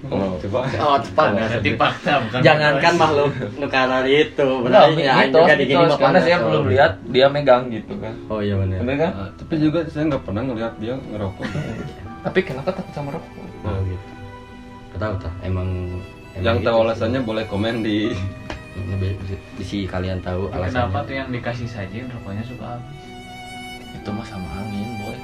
kalau 0.00 0.38
coba 0.38 0.64
Oh 0.82 0.96
panas. 1.10 1.48
Berarti 1.52 1.70
fakta 1.76 2.12
bukan 2.24 2.40
Jangankan 2.40 2.80
mitos. 2.88 2.98
makhluk 2.98 3.30
nukarar 3.58 4.04
itu, 4.06 4.48
berarti 4.64 4.92
ya 4.98 5.12
mitos, 5.20 5.36
juga 5.36 5.52
gini 5.54 5.64
mitos, 5.66 5.76
mah 5.76 5.88
karena 5.92 6.00
panas, 6.08 6.22
saya 6.22 6.36
oh. 6.36 6.42
belum 6.42 6.64
lihat 6.66 6.92
dia 7.06 7.26
megang 7.28 7.62
gitu 7.68 7.94
kan 7.96 8.14
Oh 8.26 8.40
iya 8.40 8.54
benar. 8.56 8.76
bener 8.80 8.96
kan 8.98 9.12
Ah, 9.12 9.30
tapi 9.34 9.54
juga 9.58 9.78
saya 9.86 10.04
nggak 10.08 10.22
pernah 10.24 10.42
ngelihat 10.42 10.72
dia 10.78 10.94
ngerokok 10.96 11.44
tapi 12.24 12.38
kenapa 12.42 12.68
takut 12.70 12.92
sama 12.92 13.10
rokok 13.12 13.44
Oh 13.60 13.78
gitu. 13.82 14.08
Tahu 14.92 15.14
tak? 15.16 15.32
Emang, 15.40 15.68
emang 16.32 16.44
yang 16.44 16.56
gitu 16.56 16.66
tahu 16.66 16.76
sih. 16.76 16.84
alasannya 16.86 17.20
boleh 17.22 17.44
komen 17.44 17.74
di 17.80 17.98
si 19.60 19.84
kalian 19.84 20.18
tahu 20.20 20.48
Kenapa 20.48 20.64
alasannya. 20.88 21.04
tuh 21.04 21.14
yang 21.14 21.28
dikasih 21.28 21.68
saja 21.68 21.98
rokoknya 22.08 22.42
suka 22.42 22.66
habis? 22.70 22.98
itu 23.92 24.08
mah 24.08 24.24
sama 24.24 24.48
angin 24.56 24.88
boy 24.96 25.16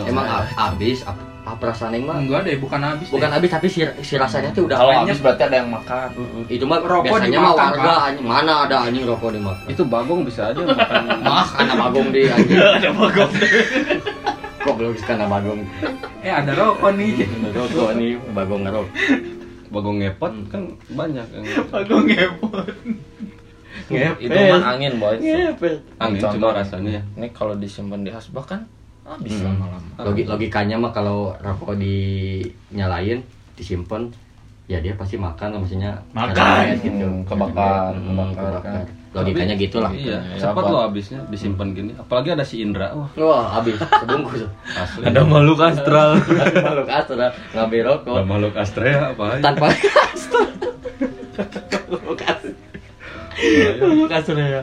Emang 0.00 0.22
a- 0.24 0.46
habis 0.46 1.02
apa, 1.02 1.18
apa 1.42 1.56
perasaan 1.60 1.90
yang 1.92 2.06
mah? 2.06 2.16
enggak 2.16 2.40
deh 2.42 2.56
bukan 2.56 2.78
habis 2.80 3.10
Bukan 3.10 3.26
deh. 3.26 3.34
habis 3.36 3.50
tapi 3.50 3.66
si, 3.66 3.82
si 4.00 4.14
rasanya 4.14 4.50
tuh 4.50 4.64
udah 4.64 4.78
kalau 4.78 4.94
habis 4.96 5.18
berarti 5.18 5.42
ada 5.44 5.56
yang 5.56 5.66
makan. 5.68 6.08
Itu 6.46 6.62
mah 6.62 6.78
Rokok 6.78 7.02
biasanya 7.10 7.38
mah 7.40 7.52
warga 7.52 7.92
anjing. 8.04 8.22
mana 8.24 8.52
ada 8.64 8.76
anjing 8.80 9.02
rokok 9.04 9.30
dimakan. 9.32 9.66
itu 9.66 9.82
bagong 9.84 10.22
bisa 10.22 10.42
aja 10.46 10.62
makan 10.70 11.02
Mah 11.20 11.46
karena 11.52 11.74
bagong 11.76 12.08
di 12.08 12.22
anjing. 12.32 12.54
Ada 12.54 12.90
bagong. 12.92 13.32
Kok 14.60 14.74
belum 14.76 14.92
karena 14.96 15.26
bagong. 15.26 15.60
eh 16.20 16.32
ada 16.32 16.52
rokok 16.54 16.90
nih 16.92 17.10
Rokok 17.58 17.90
nih 17.92 18.10
bagong 18.30 18.62
ngerok. 18.62 18.86
Bagong 19.70 19.98
ngepot 19.98 20.32
kan 20.46 20.62
banyak 20.88 21.26
yang 21.26 21.44
Bagong 21.68 22.04
ngepot. 22.04 22.66
itu 24.20 24.30
mah 24.30 24.62
angin 24.68 24.92
boy 24.96 25.14
Ngepet. 25.16 25.78
angin 25.96 26.20
Contoh. 26.20 26.36
cuma 26.42 26.54
rasanya 26.54 26.90
ya 26.92 27.02
ini 27.16 27.28
kalau 27.30 27.54
disimpan 27.54 28.00
di 28.00 28.10
hasbah 28.10 28.44
kan 28.44 28.60
habis 29.02 29.32
Hmm. 29.32 29.46
lama-lama 29.48 29.90
Logi- 30.00 30.22
logikanya 30.24 30.76
mah 30.76 30.90
kalau 30.90 31.34
rokok 31.36 31.74
dinyalain 31.74 33.22
disimpan 33.54 34.06
ya 34.66 34.78
dia 34.78 34.94
pasti 34.94 35.16
makan 35.16 35.58
maksudnya 35.58 35.98
Makan. 36.10 36.78
gitu 36.78 37.02
Hmm, 37.02 37.22
kebakar, 37.24 37.90
Hmm, 37.92 38.30
kebakar, 38.30 38.62
kan. 38.62 38.86
Logikanya 39.10 39.54
Tapi- 39.54 39.64
gitulah. 39.64 39.90
iya 39.90 40.18
Ya, 40.30 40.38
cepat 40.40 40.62
apa? 40.62 40.70
loh 40.70 40.80
habisnya 40.82 41.18
disimpan 41.26 41.68
gini. 41.70 41.92
Apalagi 41.92 42.30
ada 42.30 42.42
si 42.42 42.62
Indra. 42.62 42.94
Wah. 42.94 43.10
Wah 43.16 43.44
habis. 43.52 43.74
Sebungkus. 43.74 44.46
Asli. 44.70 45.02
Ada 45.02 45.20
makhluk 45.22 45.58
astral. 45.58 46.10
Makhluk 46.66 46.88
astra 46.88 47.26
ngambil 47.50 47.80
rokok. 47.84 48.14
Ada 48.14 48.24
makhluk 48.24 48.54
Astrea 48.54 48.98
apa 49.10 49.22
aja? 49.28 49.42
Tanpa 49.42 49.64
astra 49.68 50.42
makhluk 51.90 52.20
astra 52.22 52.52
makhluk 53.80 54.12
astra 54.12 54.42
ya. 54.42 54.62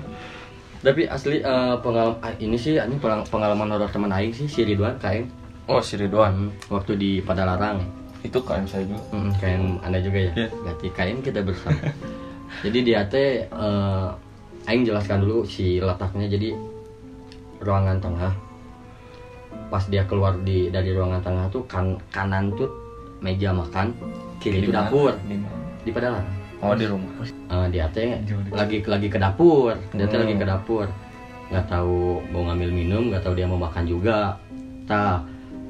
Tapi 0.77 1.01
asli 1.03 1.41
pengalaman 1.81 2.15
ini 2.37 2.55
sih 2.55 2.77
ini 2.77 2.95
pengal- 2.97 3.25
pengalaman 3.25 3.67
horor 3.67 3.89
teman 3.89 4.07
aing 4.09 4.31
sih 4.31 4.45
si 4.45 4.63
Ridwan 4.63 4.95
kain 4.97 5.27
oh 5.65 5.81
si 5.81 5.97
Ridwan. 5.97 6.53
Waktu 6.67 6.95
di 6.95 7.11
Padalarang 7.19 7.81
itu 8.21 8.39
kan 8.41 8.63
saya 8.63 8.85
juga. 8.85 9.01
Hmm, 9.11 9.31
kain 9.35 9.75
anda 9.81 9.99
juga 9.99 10.19
ya? 10.21 10.31
Iya. 10.33 10.47
berarti 10.53 10.87
kain 10.91 11.17
kita 11.19 11.41
bersama. 11.41 11.81
Jadi 12.63 12.79
dia 12.81 13.03
teh 13.03 13.43
eh, 13.43 14.07
aing 14.67 14.83
jelaskan 14.83 15.23
dulu 15.23 15.47
si 15.47 15.79
letaknya 15.79 16.27
jadi 16.27 16.51
ruangan 17.63 17.97
tengah. 18.03 18.33
Pas 19.71 19.83
dia 19.87 20.03
keluar 20.07 20.35
di 20.43 20.67
dari 20.67 20.91
ruangan 20.91 21.23
tengah 21.23 21.45
tuh 21.51 21.63
kan 21.65 21.95
kanan 22.11 22.51
tuh 22.55 22.69
meja 23.23 23.55
makan 23.55 23.95
kiri 24.43 24.61
itu 24.61 24.69
Di 24.69 24.75
dapur. 24.75 25.15
Di 25.23 25.35
mana? 25.39 25.57
Di 25.81 25.89
Padalarang 25.95 26.29
oh 26.57 26.73
di 26.73 26.85
rumah. 26.89 27.11
Eh, 27.23 27.67
dia 27.69 27.85
teh 27.93 28.17
lagi 28.51 28.83
lagi 28.83 29.07
ke 29.07 29.17
dapur. 29.17 29.73
Dia 29.95 30.05
teh 30.05 30.17
Hmm. 30.19 30.25
lagi 30.27 30.35
ke 30.35 30.45
dapur. 30.45 30.85
Nggak 31.47 31.65
tahu 31.71 32.19
mau 32.35 32.43
ngambil 32.51 32.69
minum 32.75 33.03
nggak 33.07 33.23
tahu 33.23 33.33
dia 33.39 33.47
mau 33.47 33.59
makan 33.61 33.87
juga. 33.87 34.35
Tak 34.83 35.23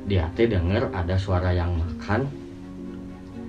dia 0.10 0.26
teh 0.34 0.50
denger 0.50 0.90
ada 0.90 1.16
suara 1.20 1.54
yang 1.54 1.78
makan 1.78 2.26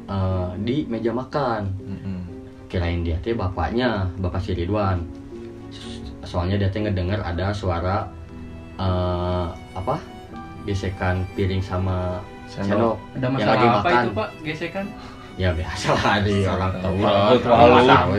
eh, 0.08 0.50
di 0.60 0.84
meja 0.86 1.10
makan. 1.10 1.62
Mm-mm. 1.82 2.20
kirain 2.68 3.00
dia 3.00 3.16
teh 3.24 3.32
bapaknya 3.32 4.12
bapak 4.20 4.44
si 4.44 4.52
Ridwan 4.52 5.00
soalnya 6.26 6.56
dia 6.58 6.68
teh 6.70 6.82
ngedenger 6.82 7.20
ada 7.22 7.52
suara 7.54 8.06
eh, 8.78 9.46
apa? 9.74 9.96
Gesekan 10.66 11.24
piring 11.32 11.62
sama 11.64 12.20
Sendok. 12.48 12.68
sendok 12.68 12.96
ada 12.96 13.24
yang 13.24 13.32
masalah 13.36 13.52
lagi 13.52 13.66
apa 13.66 13.76
makan. 13.76 14.02
Itu 14.02 14.12
pak? 14.16 14.28
Gesekan? 14.42 14.86
Ya 15.38 15.50
biasa 15.54 15.88
lah 15.94 16.16
di 16.24 16.36
orang 16.48 16.72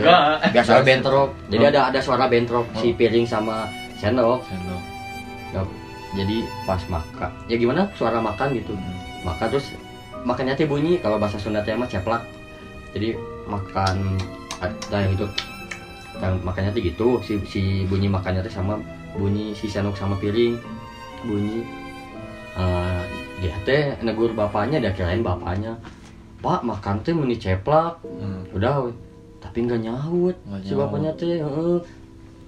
Enggak. 0.00 0.22
biasa 0.56 0.72
bentrok. 0.86 1.30
Jadi 1.52 1.64
ada 1.68 1.80
ada 1.92 2.00
suara 2.00 2.24
bentrok 2.30 2.66
si 2.78 2.94
piring 2.96 3.26
sama 3.26 3.68
sendok. 3.98 4.40
Sendok. 4.46 5.68
Jadi 6.10 6.42
pas 6.66 6.82
makan 6.90 7.30
ya 7.46 7.56
gimana? 7.58 7.86
Suara 7.98 8.18
makan 8.22 8.56
gitu. 8.56 8.72
Makan 9.22 9.46
terus 9.52 9.76
makannya 10.24 10.54
teh 10.56 10.66
bunyi. 10.66 10.96
Kalau 11.02 11.20
bahasa 11.20 11.36
Sunda 11.36 11.60
teh 11.60 11.76
mah 11.76 11.90
ceplak. 11.90 12.24
Jadi 12.96 13.14
makan 13.46 14.18
ada 14.62 14.96
yang 14.96 15.12
itu 15.14 15.26
yang 16.20 16.36
makannya 16.40 16.70
teh 16.70 16.82
gitu 16.82 17.18
si 17.20 17.40
si 17.44 17.60
bunyi 17.84 18.06
makannya 18.06 18.40
teh 18.40 18.50
sama 18.50 18.76
bunyi 19.12 19.52
si 19.52 19.66
sendok 19.66 19.94
sama 19.94 20.16
piring 20.16 20.56
bunyi 21.22 21.64
Eh, 22.50 23.02
dia 23.38 23.54
teh 23.62 23.94
negur 24.00 24.30
bapaknya 24.30 24.76
dia 24.78 24.90
kirain 24.90 25.22
bapaknya 25.22 25.78
pak 26.36 26.60
makan 26.60 26.98
teh 27.00 27.12
meni 27.12 27.34
ceplak 27.34 28.02
Hmm. 28.02 28.42
udah 28.50 28.84
we. 28.84 28.92
tapi 29.38 29.62
nggak 29.62 29.80
nyaut 29.80 30.36
Nggak 30.42 30.60
si 30.60 30.68
nyaut. 30.68 30.80
bapaknya 30.82 31.10
teh 31.14 31.38
heeh. 31.38 31.78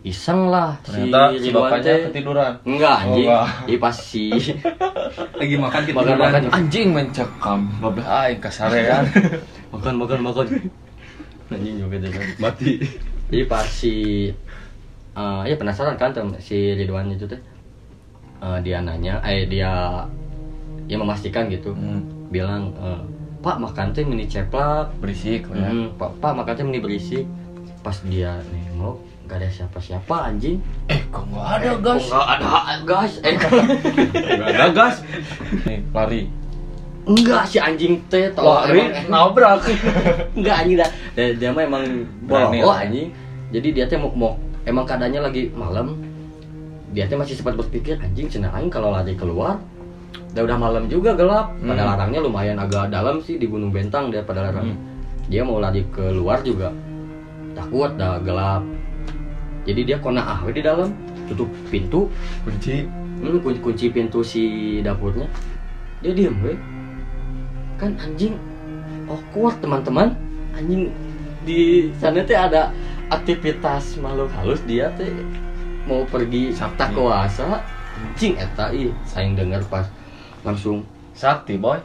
iseng 0.02 0.50
lah 0.50 0.74
ternyata 0.82 1.30
si, 1.30 1.46
Ridwan 1.46 1.54
bapaknya 1.62 1.86
teh. 1.88 2.02
ketiduran 2.08 2.52
enggak 2.66 2.96
Oh, 2.98 3.02
anjing 3.06 3.24
enggak. 3.24 3.46
Jadi 3.62 3.78
pas 3.78 3.96
si 3.96 4.24
lagi 5.40 5.56
makan 5.56 5.80
kita 5.86 5.96
Makan, 5.96 6.16
makan. 6.18 6.42
anjing 6.50 6.88
mencekam 6.90 7.60
babeh 7.78 8.02
aing 8.04 8.40
kasarean 8.40 9.04
makan 9.72 9.94
makan 9.96 10.18
makan 10.20 10.46
anjing 11.48 11.76
juga 11.78 11.94
deh 11.96 12.10
kan 12.10 12.26
mati 12.38 12.82
jadi 13.32 13.48
pas 13.48 13.64
si 13.64 14.28
eh 15.12 15.42
ya 15.48 15.56
penasaran 15.56 15.96
kan 15.96 16.12
si 16.38 16.76
Ridwan 16.76 17.08
itu 17.08 17.24
teh 17.24 17.40
Eh, 18.42 18.58
dia 18.66 18.82
nanya 18.82 19.22
eh 19.22 19.46
dia 19.46 20.02
ya 20.90 20.96
memastikan 20.98 21.46
gitu. 21.46 21.70
Hmm. 21.70 22.02
bilang 22.32 22.74
eh, 22.80 22.98
pak 23.38 23.62
makan 23.62 23.94
teh 23.94 24.02
mini 24.02 24.26
ceplak. 24.26 24.90
Berisik 24.98 25.46
ya. 25.54 25.70
Hmm, 25.70 25.94
pak, 25.94 26.18
pak 26.18 26.34
makan 26.34 26.52
teh 26.58 26.64
meni 26.66 26.82
berisik. 26.82 27.22
Pas 27.86 27.94
dia 28.10 28.34
nengok 28.50 28.98
gak 29.30 29.38
ada 29.38 29.46
siapa-siapa 29.46 30.26
anjing. 30.26 30.58
Eh 30.90 30.98
kok 31.06 31.22
nggak 31.30 31.48
ada 31.62 31.70
gas? 31.78 32.02
Enggak 32.10 32.26
ada 32.26 32.74
gas? 32.82 33.12
Eh 33.22 33.34
Enggak 33.38 34.48
ada 34.50 34.66
gas. 34.74 34.94
nih 35.62 35.78
lari. 35.94 36.22
Enggak 37.06 37.42
si 37.46 37.58
anjing 37.62 37.94
teh 38.10 38.26
tolong 38.34 38.58
lari. 38.58 38.82
Nabrak. 39.06 39.62
Enggak 40.38 40.56
anjing 40.66 40.76
dah. 40.82 40.90
Dia, 41.14 41.24
dia 41.38 41.48
mah 41.54 41.62
emang 41.62 41.84
lah. 42.26 42.82
anjing 42.82 43.14
jadi 43.52 43.68
dia 43.70 43.84
teh 43.84 44.00
mau, 44.00 44.10
mau 44.16 44.32
emang 44.64 44.88
keadaannya 44.88 45.20
lagi 45.20 45.52
malam. 45.52 46.00
Dia 46.96 47.04
teh 47.04 47.16
masih 47.20 47.36
sempat 47.36 47.56
berpikir 47.56 48.00
anjing 48.00 48.32
cenah 48.32 48.52
aing 48.56 48.72
kalau 48.72 48.92
lari 48.92 49.12
keluar 49.12 49.60
udah 50.32 50.42
udah 50.48 50.58
malam 50.58 50.88
juga 50.88 51.12
gelap. 51.12 51.52
Pada 51.60 51.84
Hmm. 51.84 51.90
larangnya 51.92 52.20
lumayan 52.24 52.56
agak 52.56 52.88
dalam 52.88 53.20
sih 53.20 53.36
di 53.36 53.44
Gunung 53.44 53.68
Bentang 53.68 54.08
dia 54.08 54.24
pada 54.24 54.48
larang. 54.48 54.72
Hmm. 54.72 54.90
dia 55.30 55.46
mau 55.46 55.62
lari 55.62 55.86
keluar 55.92 56.42
juga. 56.42 56.72
Takut 57.52 57.94
dah 57.94 58.18
gelap. 58.24 58.64
Jadi 59.68 59.80
dia 59.86 59.96
kona 60.00 60.24
ah 60.24 60.40
di 60.48 60.64
dalam. 60.64 60.90
Tutup 61.28 61.46
pintu. 61.68 62.08
Kunci. 62.42 62.88
Hmm, 63.22 63.38
kunci, 63.38 63.60
kunci 63.62 63.86
pintu 63.92 64.24
si 64.24 64.80
dapurnya. 64.82 65.28
Dia 66.02 66.16
diem 66.16 66.34
we 66.42 66.56
kan 67.78 67.94
anjing 68.00 68.34
awkward 69.06 69.60
teman-teman. 69.62 70.16
Anjing 70.56 70.90
di 71.46 71.92
sana 72.02 72.24
teh 72.26 72.34
ada 72.34 72.74
aktivitas 73.12 74.00
makhluk 74.00 74.32
halus 74.32 74.64
dia 74.64 74.88
teh 74.96 75.12
mau 75.84 76.08
pergi 76.08 76.48
Sakti. 76.50 76.78
tak 76.78 76.88
kuasa 76.92 77.60
anjing 77.92 78.34
eta 78.34 78.72
ih 78.72 78.88
saing 79.04 79.36
denger 79.36 79.60
pas 79.68 79.84
langsung 80.40 80.80
sakti 81.12 81.60
boy 81.60 81.76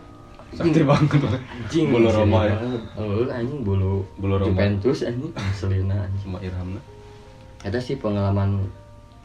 Sakti 0.48 0.80
banget. 0.80 1.20
anjing 1.28 1.92
Bulu 1.92 2.08
Roma 2.08 2.48
ya? 2.48 2.56
oh 2.96 3.28
anjing 3.28 3.60
bulu 3.62 4.00
Bulu 4.16 4.40
Roma. 4.40 4.48
Juventus 4.48 5.04
anjing 5.04 5.36
aslina 5.36 6.08
anjing 6.08 6.22
Cuma 6.24 6.40
Irhamna. 6.40 6.80
ada 7.60 7.76
sih 7.78 8.00
pengalaman 8.00 8.64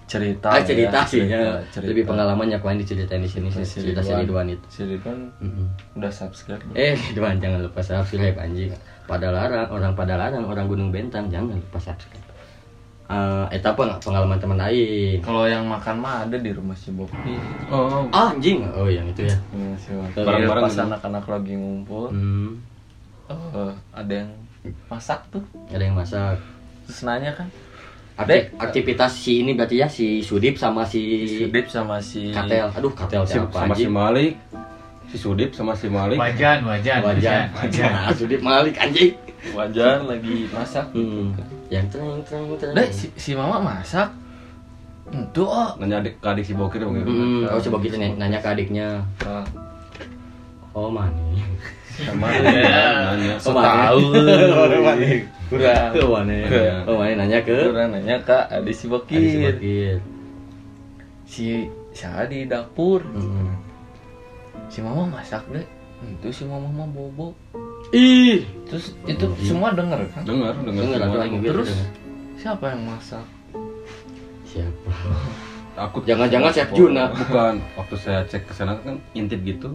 cerita 0.02 0.50
ah 0.50 0.60
cerita 0.60 0.98
ya, 0.98 1.08
sih 1.08 1.20
ya 1.24 1.62
cerita. 1.70 1.88
lebih 1.88 2.04
pengalamannya 2.04 2.58
yang 2.58 2.76
diceritain 2.76 3.22
di 3.22 3.30
sini 3.30 3.48
Si 3.48 3.62
cerita 3.62 4.02
si 4.02 4.10
Ridwan 4.12 4.50
itu 4.50 4.66
si 4.66 4.82
Ridwan 4.82 5.30
Mm-mm. 5.38 5.66
udah 5.96 6.10
subscribe? 6.10 6.60
Eh, 6.74 6.98
Ridwan 6.98 7.38
jangan 7.38 7.62
lupa 7.62 7.80
subscribe 7.80 8.34
anjing. 8.36 8.74
Pada 9.02 9.28
larang, 9.28 9.66
orang 9.68 9.92
pada 9.92 10.14
larang, 10.14 10.44
orang 10.44 10.64
Gunung 10.64 10.88
Bentang 10.88 11.26
jangan 11.26 11.54
lupa 11.54 11.78
subscribe. 11.78 12.22
Eh, 13.04 13.46
eta 13.52 13.70
peng- 13.72 13.98
pengalaman 13.98 14.38
teman 14.38 14.56
lain. 14.56 15.20
kalau 15.20 15.44
yang 15.44 15.66
makan 15.66 15.98
mah 15.98 16.24
ada 16.24 16.32
di 16.34 16.48
rumah 16.48 16.72
si 16.72 16.88
Boki 16.90 17.36
Oh, 17.68 18.08
Ah, 18.08 18.32
anjing. 18.32 18.64
Oh, 18.70 18.86
yang 18.86 19.04
itu 19.04 19.22
ya. 19.22 19.36
Boki. 19.50 20.16
Bareng-bareng 20.16 20.64
pas 20.64 20.76
anak-anak 20.80 21.24
lagi 21.26 21.52
ngumpul 21.52 22.08
Hmm, 22.08 22.56
eh, 23.28 23.72
ada 23.92 24.12
yang 24.16 24.30
masak 24.88 25.28
tuh 25.28 25.42
ada 25.66 25.82
yang 25.82 25.92
masak. 25.92 26.38
terus 26.82 27.02
nanya 27.02 27.34
kan 27.34 27.48
Dek. 28.22 28.54
aktivitas 28.54 29.12
si 29.14 29.42
ini 29.42 29.52
berarti 29.52 29.76
ya 29.76 29.88
si 29.88 30.20
Sudip 30.20 30.54
sama 30.54 30.84
si 30.84 31.02
Sudip 31.26 31.66
sama 31.66 31.98
si 31.98 32.30
Katel. 32.30 32.70
Aduh, 32.70 32.92
Katel 32.92 33.24
si, 33.24 33.34
siapa 33.34 33.50
sama 33.58 33.74
si? 33.74 33.84
Malik. 33.84 34.32
Si 35.12 35.20
Sudip 35.20 35.52
sama 35.52 35.76
si 35.76 35.86
Malik. 35.86 36.16
Wajan, 36.16 36.64
wajan, 36.64 37.04
Wajan. 37.04 37.52
wajan. 37.52 37.90
Nah, 37.92 38.08
Sudip 38.16 38.40
Malik 38.40 38.74
anjing. 38.74 39.12
Wajan 39.52 40.08
lagi 40.08 40.48
masak 40.48 40.88
Hmm. 40.90 41.36
Yang 41.68 41.86
terang 41.92 42.16
terang 42.24 42.44
terang. 42.56 42.72
Dek, 42.72 42.88
si, 42.88 43.06
si 43.12 43.30
mama 43.34 43.58
masak 43.58 44.08
Itu 45.10 45.44
oh 45.44 45.76
Nanya 45.76 46.00
adik, 46.00 46.16
ke 46.16 46.26
adik 46.26 46.44
si 46.46 46.54
Bokir 46.54 46.80
begitu. 46.80 47.10
Hmm, 47.10 47.44
oh 47.44 47.60
coba 47.60 47.76
kita 47.78 48.00
nanya, 48.00 48.16
nanya 48.16 48.38
ke 48.38 48.48
adiknya. 48.48 48.88
Nah, 49.20 49.44
Oh, 50.72 50.88
mani. 50.88 51.44
Sama 51.92 52.32
Ya. 52.32 53.12
nanya. 53.12 53.36
Oh, 53.36 53.44
so 53.44 53.50
tahu 53.52 54.00
Kurang 55.52 55.90
Oh, 56.00 56.08
mani. 56.16 56.38
Oh, 56.88 56.96
mani 56.96 57.12
nanya 57.14 57.38
ke 57.44 57.52
Kurang 57.68 57.92
nanya 57.92 58.16
kak 58.24 58.48
Adik 58.48 58.72
si 58.72 58.72
Adik 58.72 58.72
si 58.72 58.84
Bokir 58.88 59.52
Bokir. 59.52 59.96
Si 61.28 61.44
saya 61.92 62.24
di 62.24 62.48
dapur 62.48 63.04
Hmm. 63.04 63.52
Si 64.72 64.80
mama 64.80 65.04
masak 65.06 65.44
deh 65.52 65.66
Itu 66.00 66.32
si 66.32 66.42
mama 66.44 66.64
mah 66.66 66.88
bobo 66.88 67.36
Ih, 67.92 68.48
Terus 68.64 68.96
itu 69.04 69.28
semua 69.42 69.70
denger 69.70 70.00
kan 70.10 70.24
Dengar, 70.24 70.56
dengar. 70.56 70.80
Dengar 70.80 70.98
semua. 70.98 71.22
yang 71.22 71.34
Terus 71.44 71.68
dengar. 71.68 71.88
siapa 72.34 72.64
yang 72.72 72.82
masak? 72.86 73.24
siapa? 74.42 74.90
Takut. 75.72 76.02
Jangan-jangan 76.04 76.50
Chef 76.52 76.68
Juna. 76.72 77.08
Bukan. 77.10 77.54
Waktu 77.74 77.94
saya 77.96 78.20
cek 78.24 78.44
ke 78.44 78.52
sana 78.52 78.76
kan 78.78 79.00
intip 79.12 79.40
gitu. 79.42 79.72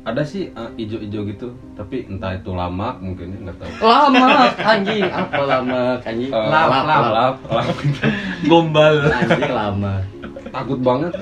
Ada 0.00 0.24
sih 0.24 0.48
eh, 0.48 0.70
ijo-ijo 0.76 1.22
gitu, 1.24 1.48
tapi 1.76 2.08
entah 2.08 2.32
itu 2.32 2.50
lama 2.50 2.96
mungkin 2.98 3.30
ya, 3.30 3.38
nggak 3.44 3.56
tahu. 3.60 3.70
Lama 3.84 4.26
anjing, 4.56 5.06
apa 5.06 5.42
lama 5.44 5.80
anjing? 6.00 6.30
Eh, 6.32 6.46
lap, 6.48 6.66
lap, 6.72 6.84
lap, 6.88 7.36
lap. 7.46 7.66
Gombal 8.50 8.94
Anjing 9.06 9.52
lama. 9.52 9.94
Takut 10.48 10.78
banget. 10.80 11.12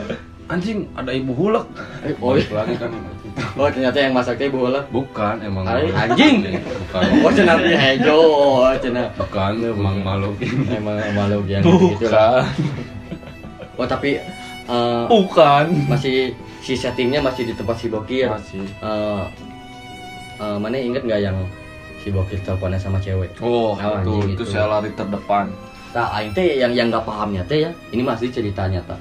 Anjing, 0.48 0.88
ada 0.96 1.12
ibu 1.12 1.36
hulek. 1.36 1.64
Eh, 2.00 2.16
Oh, 2.24 2.32
Balik 2.32 2.48
lagi 2.48 2.74
kan. 2.80 2.88
oh 3.60 3.68
ternyata 3.68 3.98
yang 4.00 4.16
masaknya 4.16 4.48
ibu 4.48 4.64
lah. 4.64 4.80
Bukan, 4.88 5.44
emang. 5.44 5.64
Ay, 5.68 5.92
anjing. 5.92 6.40
Bukan. 6.88 7.02
Oh 7.20 7.30
cenah 7.30 7.56
dia 7.60 7.76
hejo, 7.76 8.16
oh 8.16 8.72
cenah. 8.80 9.12
Bukan, 9.12 9.52
emang 9.60 9.96
makhluk. 10.00 10.34
Emang 10.72 10.96
makhluk 11.12 11.44
yang 11.46 11.60
gitu 11.60 12.08
lah. 12.08 12.48
Bukan 12.48 13.76
Oh 13.78 13.86
tapi 13.86 14.18
eh, 14.66 15.04
Bukan 15.06 15.64
masih 15.86 16.32
si 16.58 16.74
settingnya 16.74 17.20
masih 17.20 17.46
di 17.46 17.54
tempat 17.54 17.76
si 17.76 17.86
Bokir. 17.86 18.32
Masih 18.32 18.64
Eh, 18.80 19.24
eh, 20.40 20.56
mana 20.56 20.74
inget 20.74 21.04
nggak 21.04 21.20
yang 21.22 21.36
si 22.00 22.08
Bokir 22.08 22.40
teleponan 22.40 22.80
sama 22.80 22.96
cewek? 22.98 23.36
Oh, 23.38 23.76
Oh, 23.76 23.94
itu, 24.00 24.32
itu 24.32 24.42
itu. 24.42 24.44
saya 24.48 24.64
lari 24.66 24.90
terdepan 24.96 25.52
Nah, 25.88 26.08
aing 26.16 26.32
teh 26.32 26.56
yang 26.56 26.72
yang 26.72 26.88
nggak 26.88 27.00
pahamnya 27.00 27.40
teh 27.44 27.64
ya, 27.64 27.70
ini 27.92 28.00
masih 28.00 28.28
ceritanya 28.28 28.80
tak. 28.84 29.00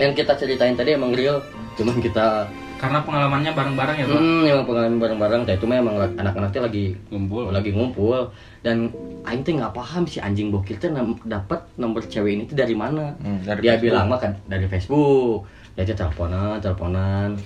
Yang 0.00 0.12
kita 0.18 0.32
ceritain 0.34 0.74
tadi 0.74 0.92
emang 0.92 1.12
real, 1.12 1.40
cuman 1.74 1.98
kita 1.98 2.48
Karena 2.76 2.98
pengalamannya 2.98 3.54
bareng-bareng 3.54 3.94
ya, 3.94 4.06
Pak. 4.10 4.18
hmm, 4.18 4.42
emang 4.42 4.66
pengalaman 4.66 4.98
bareng-bareng, 4.98 5.40
teh 5.46 5.54
itu 5.54 5.64
mah 5.64 5.78
emang 5.78 5.94
anak-anak 6.18 6.50
teh 6.50 6.58
lagi 6.58 6.84
Ngumpul. 7.08 7.54
lagi 7.54 7.70
ngumpul 7.70 8.26
dan 8.58 8.90
aing 9.22 9.46
teh 9.46 9.54
nggak 9.54 9.70
paham 9.70 10.02
si 10.02 10.18
anjing 10.18 10.50
bokir 10.50 10.82
teh 10.82 10.90
nam- 10.90 11.22
dapat 11.22 11.62
nomor 11.78 12.02
cewek 12.02 12.34
ini 12.34 12.42
tuh 12.42 12.58
dari 12.58 12.74
mana. 12.74 13.14
Hmm, 13.22 13.38
dari 13.38 13.62
Dia 13.62 13.78
Facebook. 13.78 13.86
bilang 13.86 14.10
mah 14.10 14.18
kan 14.18 14.32
dari 14.50 14.66
Facebook. 14.66 15.46
Dia 15.78 15.94
teleponan, 15.94 16.58
teleponan 16.58 17.38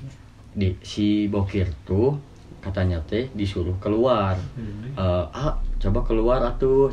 di 0.56 0.72
si 0.80 1.28
bokir 1.28 1.68
tuh 1.85 2.16
katanya 2.64 2.96
teh 3.04 3.28
disuruh 3.30 3.76
keluar. 3.76 4.40
Eh, 4.96 5.24
ah 5.28 5.52
coba 5.76 6.00
keluar 6.00 6.40
atuh 6.42 6.88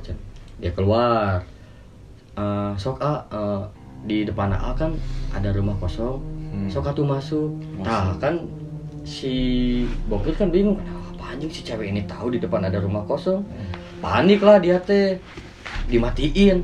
dia 0.60 0.76
keluar 0.76 1.48
Eh, 2.34 2.74
sok 2.76 2.98
ah 3.00 3.24
eh, 3.30 3.62
di 4.04 4.28
depan 4.28 4.52
A 4.52 4.76
kan 4.76 4.96
ada 5.32 5.50
rumah 5.56 5.76
kosong. 5.80 6.20
Hmm. 6.54 6.70
sok 6.70 6.94
atuh 6.94 7.02
masuk. 7.08 7.50
Nah 7.82 8.14
kan 8.22 8.38
si 9.02 9.34
bokir 10.06 10.38
kan 10.38 10.54
bingung 10.54 10.78
apa 11.18 11.34
anjing 11.34 11.50
si 11.50 11.66
cewek 11.66 11.90
ini 11.90 12.06
tahu 12.06 12.30
di 12.30 12.38
depan 12.38 12.62
ada 12.62 12.78
rumah 12.78 13.02
kosong? 13.10 13.42
Panik 13.98 14.44
lah 14.46 14.62
dia 14.62 14.78
teh 14.78 15.18
dimatiin. 15.90 16.62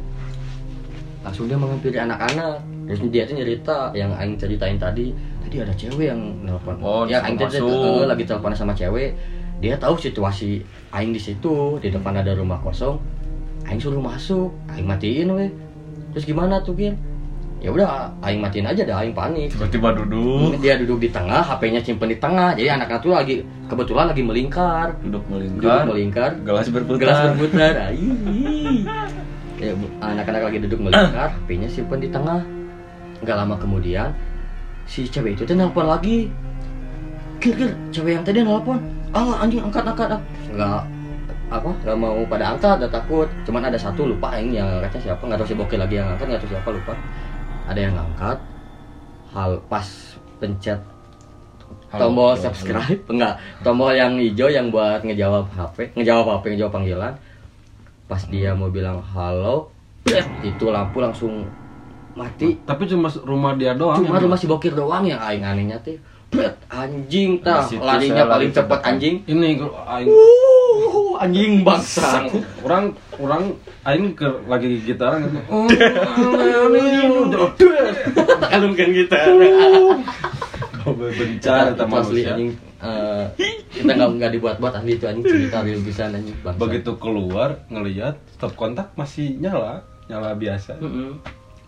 Langsung 1.26 1.50
dia 1.50 1.58
menghampiri 1.58 1.98
anak-anak. 1.98 2.62
Terus 2.86 3.00
dia 3.10 3.24
tuh 3.26 3.36
nyerita 3.38 3.78
yang 3.98 4.14
aing 4.14 4.38
ceritain 4.38 4.78
tadi. 4.78 5.10
Tadi 5.42 5.56
ada 5.58 5.74
cewek 5.74 6.06
yang 6.14 6.22
nelpon. 6.46 6.78
Oh, 6.86 7.10
ya 7.10 7.26
aing 7.26 7.40
masuk. 7.42 7.66
eh, 7.66 8.06
lagi 8.06 8.24
telepon 8.30 8.54
sama 8.54 8.78
cewek. 8.78 9.18
Dia 9.58 9.76
tahu 9.82 9.98
situasi 9.98 10.62
aing 10.94 11.12
di 11.12 11.22
situ 11.22 11.82
di 11.82 11.90
depan 11.90 12.14
ada 12.14 12.38
rumah 12.38 12.62
kosong. 12.62 13.02
Aing 13.66 13.82
suruh 13.82 14.02
masuk. 14.02 14.54
Aing 14.70 14.86
matiin 14.86 15.34
weh. 15.34 15.50
Terus 16.14 16.30
gimana 16.30 16.62
tuh 16.62 16.78
Gin 16.78 17.09
ya 17.60 17.76
udah 17.76 18.08
aing 18.24 18.40
matiin 18.40 18.64
aja 18.64 18.82
dah 18.88 19.04
aing 19.04 19.12
panik. 19.12 19.52
Tiba-tiba 19.52 19.92
duduk. 19.92 20.64
Dia 20.64 20.80
duduk 20.80 21.04
di 21.04 21.12
tengah 21.12 21.44
HP-nya 21.44 21.84
simpen 21.84 22.08
di 22.08 22.16
tengah 22.16 22.56
jadi 22.56 22.80
anak-anak 22.80 23.04
tuh 23.04 23.12
lagi 23.12 23.36
kebetulan 23.68 24.08
lagi 24.08 24.24
melingkar. 24.24 24.96
Duduk 25.04 25.24
duduk 25.24 25.24
melingkar. 25.28 25.84
Melingkar 25.84 26.30
gelas 26.48 26.68
berputar. 26.72 27.00
Gelas 27.04 27.20
berputar. 27.36 27.72
Ya, 29.60 29.76
anak-anak 30.00 30.42
lagi 30.48 30.58
duduk 30.64 30.80
melingkar 30.80 31.36
HP-nya 31.36 31.68
simpen 31.68 32.00
di 32.00 32.08
tengah. 32.08 32.40
Nggak 33.20 33.36
lama 33.36 33.56
kemudian 33.60 34.16
si 34.88 35.04
cewek 35.04 35.36
itu 35.36 35.44
tuh 35.44 35.56
nelpon 35.60 35.84
lagi. 35.84 36.32
Kir 37.44 37.56
kir 37.60 37.76
cewek 37.92 38.16
yang 38.16 38.24
tadi 38.24 38.40
nelpon. 38.40 38.80
Ah 39.12 39.44
anjing 39.44 39.60
angkat 39.60 39.84
angkat 39.84 40.16
nggak 40.56 40.82
apa 41.50 41.74
nggak 41.82 41.98
mau 41.98 42.22
pada 42.24 42.56
angkat 42.56 42.80
udah 42.80 42.92
takut. 42.94 43.28
Cuman 43.44 43.68
ada 43.68 43.76
satu 43.76 44.08
lupa 44.08 44.32
yang 44.40 44.64
yang 44.64 44.68
angkatnya 44.80 45.12
siapa. 45.12 45.28
Nggak 45.28 45.44
tahu 45.44 45.50
si 45.52 45.56
bokil 45.60 45.80
lagi 45.84 46.00
yang 46.00 46.08
angkat 46.08 46.26
nggak 46.32 46.40
tahu 46.40 46.52
siapa 46.56 46.70
lupa 46.72 46.96
ada 47.70 47.80
yang 47.86 47.94
angkat 47.94 48.38
hal 49.30 49.62
pas 49.70 49.86
pencet 50.42 50.82
Halo, 51.94 52.10
tombol 52.10 52.34
halo, 52.34 52.42
subscribe. 52.42 53.02
enggak 53.14 53.34
tombol 53.62 53.94
yang 53.94 54.18
hijau 54.18 54.50
yang 54.50 54.74
buat 54.74 55.06
ngejawab 55.06 55.46
HP 55.54 55.94
ngejawab 55.94 56.26
HP 56.42 56.58
ngejawab 56.58 56.74
panggilan. 56.74 57.14
Pas 58.10 58.26
dia 58.26 58.58
mau 58.58 58.74
bilang 58.74 59.06
halo 59.14 59.70
bret, 60.02 60.26
itu 60.42 60.66
lampu 60.74 60.98
langsung 60.98 61.46
mati. 62.18 62.58
Tapi 62.66 62.90
cuma 62.90 63.10
rumah 63.22 63.54
dia 63.54 63.78
doang. 63.78 64.02
cuma 64.02 64.18
rumah 64.18 64.38
si 64.38 64.50
bokir 64.50 64.74
doang 64.74 65.06
yang 65.06 65.22
aing 65.22 65.46
anehnya 65.46 65.78
bret, 65.78 66.02
anjing 66.70 67.42
tah. 67.42 67.66
Larinya 67.66 68.24
paling 68.30 68.52
terdepan. 68.54 68.80
anjing. 68.86 69.16
Ini 69.26 69.48
kalau 69.58 69.74
aing. 69.90 70.08
Uh, 70.10 71.12
anjing 71.20 71.52
bangsa. 71.66 72.30
orang 72.62 72.94
orang 73.18 73.44
aing 73.86 74.14
ke 74.14 74.28
lagi 74.46 74.80
gitaran 74.86 75.26
gitu. 75.26 75.40
Kalungkan 78.50 78.90
kita. 78.94 79.18
bencar 80.90 81.76
Kita 81.76 81.86
sama 81.86 82.02
asli 82.02 82.24
manusia. 82.26 82.34
anjing. 82.34 82.52
eh, 82.80 83.24
kita 83.76 83.92
nggak 83.92 84.10
nggak 84.16 84.32
dibuat-buat 84.40 84.74
asli 84.80 84.96
itu 84.96 85.06
anjing 85.06 85.26
cerita 85.28 85.62
real 85.62 85.84
bisa 85.84 86.08
anjing 86.08 86.34
bangsa. 86.40 86.58
begitu 86.58 86.92
keluar 86.96 87.62
ngelihat 87.68 88.16
stop 88.34 88.56
kontak 88.56 88.94
masih 88.96 89.38
nyala. 89.38 89.84
Nyala 90.10 90.34
biasa. 90.34 90.82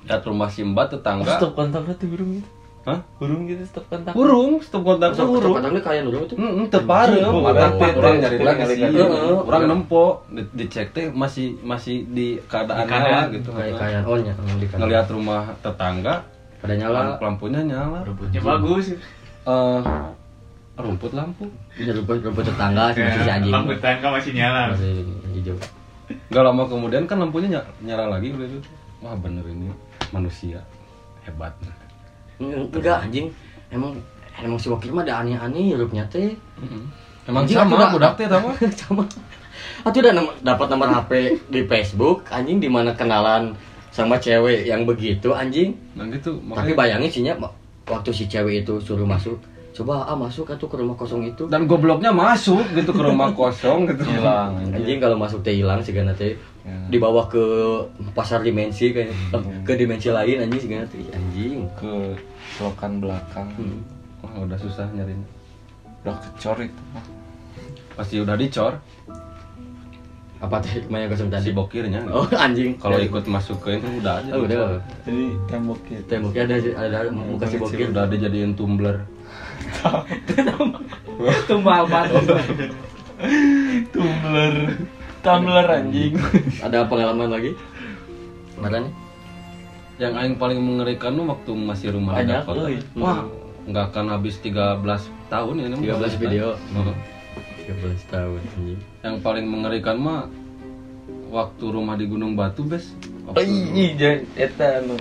Lihat 0.07 0.21
rumah 0.25 0.49
simba 0.49 0.89
tetangga. 0.89 1.37
Stop 1.37 1.53
kontak 1.53 1.85
tuh 1.97 2.09
burung 2.09 2.41
gitu. 2.41 2.60
Hah? 2.81 2.97
Burung 3.21 3.45
gitu 3.45 3.61
stop 3.63 3.85
kontak. 3.87 4.17
Urung, 4.17 4.57
stop 4.57 4.81
kontak 4.81 5.13
Stop- 5.13 5.29
tuh 5.29 5.37
stop 5.37 5.41
urung. 5.45 5.53
kontaknya 5.61 5.81
kayak 5.81 6.01
nurung 6.01 6.23
itu. 6.25 6.33
Heeh, 6.33 6.65
teu 6.65 6.81
pareu, 6.81 7.21
Anjing, 7.21 7.45
ada 7.45 7.65
urang 7.93 8.15
nyari 8.17 8.37
lagi 8.41 8.57
nyari 8.57 8.73
sih. 8.73 8.83
Orang 8.89 9.45
urang. 9.45 9.63
nempo, 9.69 10.05
di- 10.27 10.49
dicek 10.51 10.87
teh 10.89 11.05
masih 11.07 11.61
masih 11.61 12.09
di 12.09 12.41
keadaan 12.41 12.89
nyala 12.89 13.29
gitu. 13.29 13.53
Kayak 13.53 13.77
kayak 13.77 14.01
oh 14.03 14.17
nya 14.17 14.33
di 14.33 14.65
kanan. 14.65 14.79
Ngelihat 14.81 15.07
rumah 15.13 15.41
tetangga, 15.61 16.25
Ada 16.59 16.73
nyala. 16.73 16.99
lampunya 17.17 17.61
nyala. 17.61 18.01
Rumputnya 18.01 18.41
bagus. 18.41 18.85
Eh, 19.41 19.79
rumput 20.73 21.11
lampu. 21.13 21.45
Ini 21.77 21.93
rumput 21.93 22.17
rumput 22.19 22.45
tetangga 22.45 22.89
sih 22.91 23.01
masih 23.03 23.21
si 23.21 23.29
anjing. 23.29 23.53
Lampu 23.53 23.77
tangga 23.77 24.07
masih 24.09 24.31
nyala. 24.33 24.73
Masih 24.73 25.05
hijau. 25.37 25.57
Gak 26.27 26.43
lama 26.43 26.65
kemudian 26.65 27.05
kan 27.05 27.21
lampunya 27.21 27.61
nyala, 27.77 28.17
lagi 28.17 28.33
udah 28.33 28.47
gitu. 28.49 28.69
Wah 28.99 29.13
bener 29.13 29.45
ini 29.45 29.69
manusia 30.09 30.65
hebat. 31.23 31.53
Enggak 32.49 32.97
anjing. 33.05 33.27
Emang 33.71 33.93
emang 34.41 34.57
si 34.57 34.67
wakil 34.67 34.91
mah 34.91 35.05
ada 35.05 35.21
aneh-aneh 35.21 35.77
hidupnya 35.77 36.03
teh. 36.09 36.33
Emang 37.29 37.45
Anjing, 37.45 37.57
sama 37.61 37.69
aku 37.69 37.77
udah- 37.77 37.91
budak 37.93 38.13
teh 38.17 38.25
tau 38.25 38.39
mah? 38.41 38.55
sama. 38.73 39.03
Aku 39.85 39.97
udah 39.97 40.13
dapat 40.41 40.67
nomor 40.73 40.89
HP 40.89 41.11
di 41.49 41.61
Facebook 41.69 42.25
anjing 42.29 42.57
di 42.57 42.69
mana 42.69 42.93
kenalan 42.97 43.53
sama 43.93 44.17
cewek 44.17 44.65
yang 44.65 44.85
begitu 44.85 45.33
anjing. 45.33 45.77
Nah 45.93 46.05
gitu, 46.09 46.37
tapi 46.53 46.73
makanya 46.73 46.75
bayangin 46.77 47.09
sih 47.11 47.21
Nya, 47.25 47.37
waktu 47.85 48.09
si 48.13 48.25
cewek 48.25 48.65
itu 48.65 48.79
suruh 48.81 49.05
masuk 49.05 49.37
coba 49.71 50.03
ah 50.03 50.17
masuk 50.19 50.51
atuh 50.51 50.67
ke 50.67 50.75
rumah 50.77 50.97
kosong 50.97 51.23
itu. 51.23 51.47
Dan 51.47 51.65
gobloknya 51.65 52.11
masuk 52.11 52.61
gitu 52.75 52.91
ke 52.91 53.01
rumah 53.01 53.31
kosong 53.31 53.87
gitu. 53.87 54.03
Hilang 54.17 54.57
anjing. 54.73 54.99
Kalau 54.99 55.17
masuk 55.17 55.39
teh 55.45 55.53
hilang 55.55 55.79
sih 55.81 55.93
teh. 55.93 56.35
Ya. 56.61 56.77
dibawa 56.93 57.25
ke 57.25 57.41
pasar 58.13 58.45
dimensi 58.45 58.93
kayak 58.93 59.09
ke 59.65 59.73
dimensi 59.73 60.13
lain 60.13 60.45
anjing 60.45 60.61
sih 60.61 60.69
teh. 60.69 61.01
Anjing. 61.09 61.65
Ke 61.73 61.89
selokan 62.61 63.01
belakang. 63.01 63.49
Hmm. 63.57 63.81
Wah, 64.21 64.45
udah 64.45 64.57
susah 64.61 64.85
nyarinya. 64.93 65.25
Udah 66.05 66.13
kecor 66.21 66.57
itu 66.61 66.83
mah. 66.93 67.05
Pasti 67.97 68.15
udah 68.21 68.37
dicor 68.37 68.77
apa 70.41 70.57
teh 70.57 70.81
yang 70.89 71.05
kosong 71.05 71.29
si 71.29 71.33
tadi 71.37 71.49
bokirnya. 71.53 72.01
oh 72.09 72.25
anjing 72.33 72.73
Kalau 72.81 72.97
ikut 72.97 73.29
masuk 73.29 73.61
ke 73.61 73.77
ini 73.77 74.01
udah 74.01 74.25
aja. 74.25 74.31
oh, 74.33 74.41
udah 74.41 74.81
Jadi 75.05 75.25
tembok 75.45 75.77
gitu. 75.85 76.01
temboknya 76.09 76.41
ada 76.49 76.57
ada 76.81 76.97
muka 77.13 77.45
si 77.45 77.61
bokir 77.61 77.93
udah 77.93 78.09
dijadiin 78.09 78.57
tumbler. 78.57 79.05
Tumbal 81.45 81.85
batu. 81.85 82.17
Tumbler. 83.93 84.53
Tumbler 85.21 85.67
anjing. 85.69 86.17
ada 86.65 86.89
pengalaman 86.89 87.29
lagi 87.29 87.53
mana 88.57 88.81
nih 88.81 88.93
Yang 90.01 90.13
aing 90.17 90.35
paling 90.41 90.57
mengerikan 90.57 91.13
tuh 91.13 91.29
waktu 91.29 91.51
masih 91.53 91.87
rumah 91.93 92.17
di 92.17 92.25
Banyak, 92.25 92.41
Dakota. 92.41 92.61
euy. 92.65 92.77
Wah, 92.97 93.21
nggak 93.69 93.85
akan 93.93 94.05
habis 94.17 94.41
13 94.41 94.81
tahun 95.29 95.55
ini. 95.61 95.75
mah. 95.77 96.01
13 96.01 96.17
video. 96.17 96.47
Heeh. 96.57 96.95
13 97.69 98.09
tahun 98.09 98.39
Yang 99.05 99.15
paling 99.21 99.45
mengerikan 99.45 100.01
mah 100.01 100.25
waktu 101.29 101.65
rumah 101.69 101.93
di 102.01 102.09
Gunung 102.09 102.33
Batu, 102.33 102.65
Bes. 102.65 102.97
Oh 103.29 103.37
iya, 103.37 104.25
eta 104.33 104.81
anu. 104.81 104.97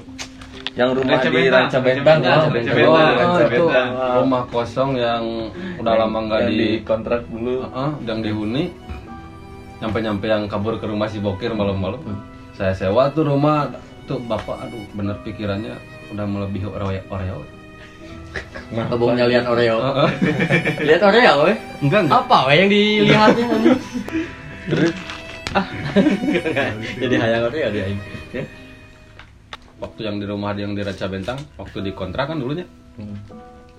Yang 0.77 1.03
rumah 1.03 1.19
Ranca 1.25 1.33
di 1.33 1.41
Bentang. 1.41 1.73
Ranca 1.81 1.81
Bentang. 1.81 2.37
Oh. 2.85 3.17
Ranca 3.17 3.45
Oh, 3.57 3.73
oh, 3.73 4.13
rumah 4.21 4.43
kosong 4.53 5.01
yang 5.01 5.25
udah 5.81 5.95
lama 5.97 6.19
nggak 6.29 6.41
Yang 6.45 6.53
di, 6.53 6.69
kontrak 6.85 7.25
dulu. 7.27 7.65
Heeh, 7.65 7.91
yang 8.05 8.21
dihuni. 8.21 8.65
Nyampe-nyampe 9.81 10.29
yang 10.29 10.45
kabur 10.45 10.77
ke 10.77 10.85
rumah 10.85 11.09
si 11.09 11.25
Bokir 11.25 11.57
malam-malam. 11.57 12.05
Saya 12.53 12.77
sewa 12.77 13.09
tuh 13.09 13.25
rumah 13.25 13.73
tuh 14.11 14.19
bapak 14.27 14.67
aduh 14.67 14.83
bener 14.99 15.15
pikirannya 15.23 15.79
udah 16.11 16.27
melebihi 16.27 16.67
Oreo 16.67 16.91
Oreo. 17.07 17.39
Abangnya 18.75 19.27
lihat 19.27 19.47
Oreo. 19.47 19.79
Lihat 20.87 21.03
Oreo, 21.03 21.51
weh. 21.51 21.57
Enggak 21.83 22.07
enggak. 22.07 22.19
Apa 22.23 22.37
weh 22.47 22.57
yang 22.63 22.71
dilihatnya 22.71 23.45
anjing? 23.51 23.75
Ah. 25.51 25.67
Jadi 27.03 27.15
hayang 27.19 27.43
Oreo 27.51 27.69
dia 27.75 27.83
aing. 27.91 28.01
Waktu 29.83 30.01
yang 30.07 30.17
di 30.23 30.27
rumah 30.31 30.55
yang 30.55 30.79
di 30.79 30.83
Raja 30.87 31.11
Bentang, 31.11 31.43
waktu 31.59 31.83
di 31.83 31.91
kontrak 31.95 32.31
kan 32.31 32.39
dulunya 32.39 32.67
Hmm. 32.99 33.17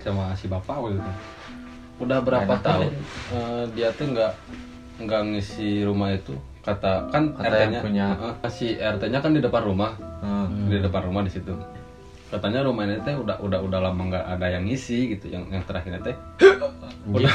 sama 0.02 0.34
si 0.40 0.48
bapak 0.48 0.76
waktu 0.82 0.98
itu. 0.98 1.12
Udah 2.02 2.20
berapa 2.26 2.48
Enak 2.58 2.64
tahun 2.66 2.90
eh, 3.36 3.64
dia 3.78 3.94
tuh 3.94 4.10
nggak 4.10 4.32
nggak 5.06 5.22
ngisi 5.30 5.86
rumah 5.86 6.10
itu 6.16 6.34
kata 6.62 7.10
kan 7.10 7.34
Kata 7.34 7.50
RT-nya 7.50 7.80
punya. 7.82 8.08
Heeh, 8.18 8.52
si 8.54 8.68
RT-nya 8.78 9.20
kan 9.22 9.32
di 9.34 9.42
depan 9.42 9.62
rumah. 9.66 9.92
Hmm. 10.22 10.70
di 10.70 10.78
depan 10.78 11.02
rumah 11.10 11.26
di 11.26 11.34
situ. 11.34 11.54
Katanya 12.30 12.62
rumah 12.62 12.86
ini 12.86 13.02
teh 13.02 13.18
udah 13.18 13.42
udah 13.42 13.60
udah 13.60 13.80
lama 13.82 14.02
nggak 14.08 14.26
ada 14.38 14.48
yang 14.54 14.64
ngisi 14.70 15.18
gitu. 15.18 15.34
Yang 15.34 15.44
yang 15.50 15.64
terakhir 15.66 15.98
teh 16.06 16.16
udah 17.18 17.34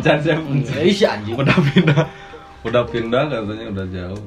jangan 0.00 0.20
saya 0.22 0.36
Jadi 0.62 0.92
si 0.94 1.04
anjing. 1.04 1.34
udah 1.34 1.56
pindah 1.74 2.02
udah 2.62 2.82
pindah 2.86 3.22
katanya 3.28 3.66
udah 3.74 3.86
jauh. 3.90 4.24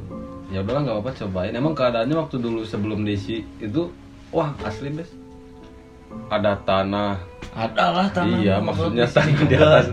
Ya 0.52 0.62
udahlah 0.62 0.82
nggak 0.86 0.96
apa-apa 1.00 1.12
cobain. 1.26 1.54
Emang 1.56 1.74
keadaannya 1.74 2.16
waktu 2.20 2.36
dulu 2.38 2.62
sebelum 2.68 3.08
diisi 3.08 3.42
itu 3.58 3.90
wah 4.30 4.54
asli 4.68 4.92
bes. 4.94 5.10
Ada 6.30 6.60
tanah. 6.62 7.18
Ada 7.54 7.86
lah 7.90 8.08
tanah. 8.14 8.38
iya 8.42 8.56
maksudnya 8.62 9.06
tanah 9.10 9.42
di 9.46 9.56
atas 9.58 9.88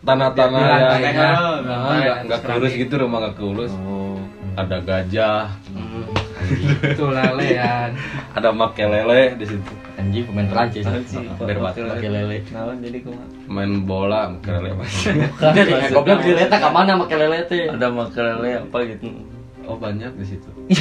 tanah-tanah 0.00 0.60
Di 0.96 1.02
yang 1.04 1.16
Ah, 1.62 1.96
nggak 1.96 2.18
nggak 2.26 2.40
kurus 2.42 2.72
gitu 2.72 2.94
rumah 2.96 3.18
nggak 3.20 3.36
kurus 3.36 3.72
Oh. 3.76 4.16
ada 4.54 4.76
gajah 4.80 5.46
Hmm. 5.70 6.04
Itu 6.82 7.12
lelean. 7.12 7.94
ada 8.36 8.48
makelele 8.50 9.36
di 9.36 9.44
situ 9.44 9.72
Anjing 9.94 10.24
pemain 10.24 10.48
Prancis. 10.48 10.82
Anjing. 10.82 11.28
Berbatin 11.36 11.84
Pakai 11.86 12.08
lele. 12.08 12.38
Naon 12.48 12.80
jadi 12.80 12.98
kumaha? 13.00 13.26
main 13.46 13.72
bola 13.84 14.20
makelele 14.30 14.72
mas 14.80 14.90
Enggak, 15.04 15.92
goblok 15.92 16.20
di 16.22 16.32
leta 16.32 16.56
ka 16.56 16.68
mana 16.68 16.96
pakai 16.96 17.16
lele 17.18 17.38
teh? 17.44 17.68
Ada 17.68 17.86
makelele 17.88 18.50
apa 18.62 18.76
gitu. 18.88 19.06
Oh 19.68 19.76
banyak 19.76 20.12
di 20.16 20.24
situ 20.26 20.48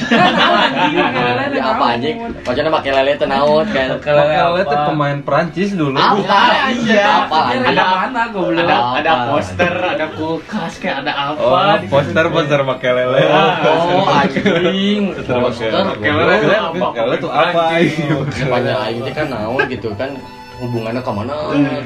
Ya 1.49 1.65
apa 1.65 1.85
anjing? 1.97 2.15
Pokoknya 2.45 2.71
pakai 2.71 2.91
lele 2.93 3.11
teh 3.17 3.27
naon 3.27 3.65
kan. 3.67 3.87
makelele 3.97 4.61
itu 4.61 4.75
pemain 4.85 5.19
Prancis 5.21 5.69
dulu 5.73 5.97
Apa? 5.97 6.69
Iya. 6.71 7.03
Apa 7.25 7.37
anjing? 7.51 7.73
Ada 7.73 7.83
mana 7.89 8.21
goblok? 8.31 8.59
Ada 8.63 8.75
Ada 8.95 9.11
apa? 9.11 9.25
poster, 9.33 9.73
ada 9.75 10.05
kulkas 10.13 10.73
kayak 10.79 10.97
ada 11.03 11.13
apa. 11.33 11.41
oh 11.41 11.75
poster 11.89 12.25
poster 12.29 12.59
makelele 12.63 13.21
Oh 13.65 14.05
anjing. 14.07 15.01
Poster. 15.17 15.69
Itu 15.69 15.83
apa? 16.53 16.77
makelele 16.77 17.15
itu 17.17 17.29
apa 17.29 17.63
Banyak 18.53 18.77
teh 19.03 19.13
kan 19.13 19.25
naon 19.29 19.61
gitu 19.67 19.89
kan 19.97 20.09
hubungannya 20.59 20.99
ke 20.99 21.11
mana 21.11 21.35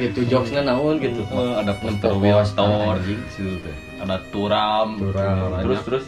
gitu 0.01 0.19
jokesnya 0.25 0.65
naon 0.65 0.97
gitu 0.97 1.21
Eh, 1.29 1.53
ada 1.61 1.73
poster 1.77 2.09
teh 3.61 3.75
ada 4.03 4.19
Turam 4.33 4.99
Terus 5.63 5.79
terus 5.87 6.05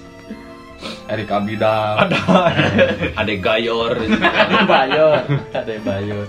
Erik 1.06 1.30
Abidal. 1.30 2.08
Ada. 2.08 2.18
Ada 3.22 3.34
Gayor. 3.38 3.94
Ada 3.96 4.58
bayo 4.66 5.08
ada 5.54 5.74
bayo 5.86 6.20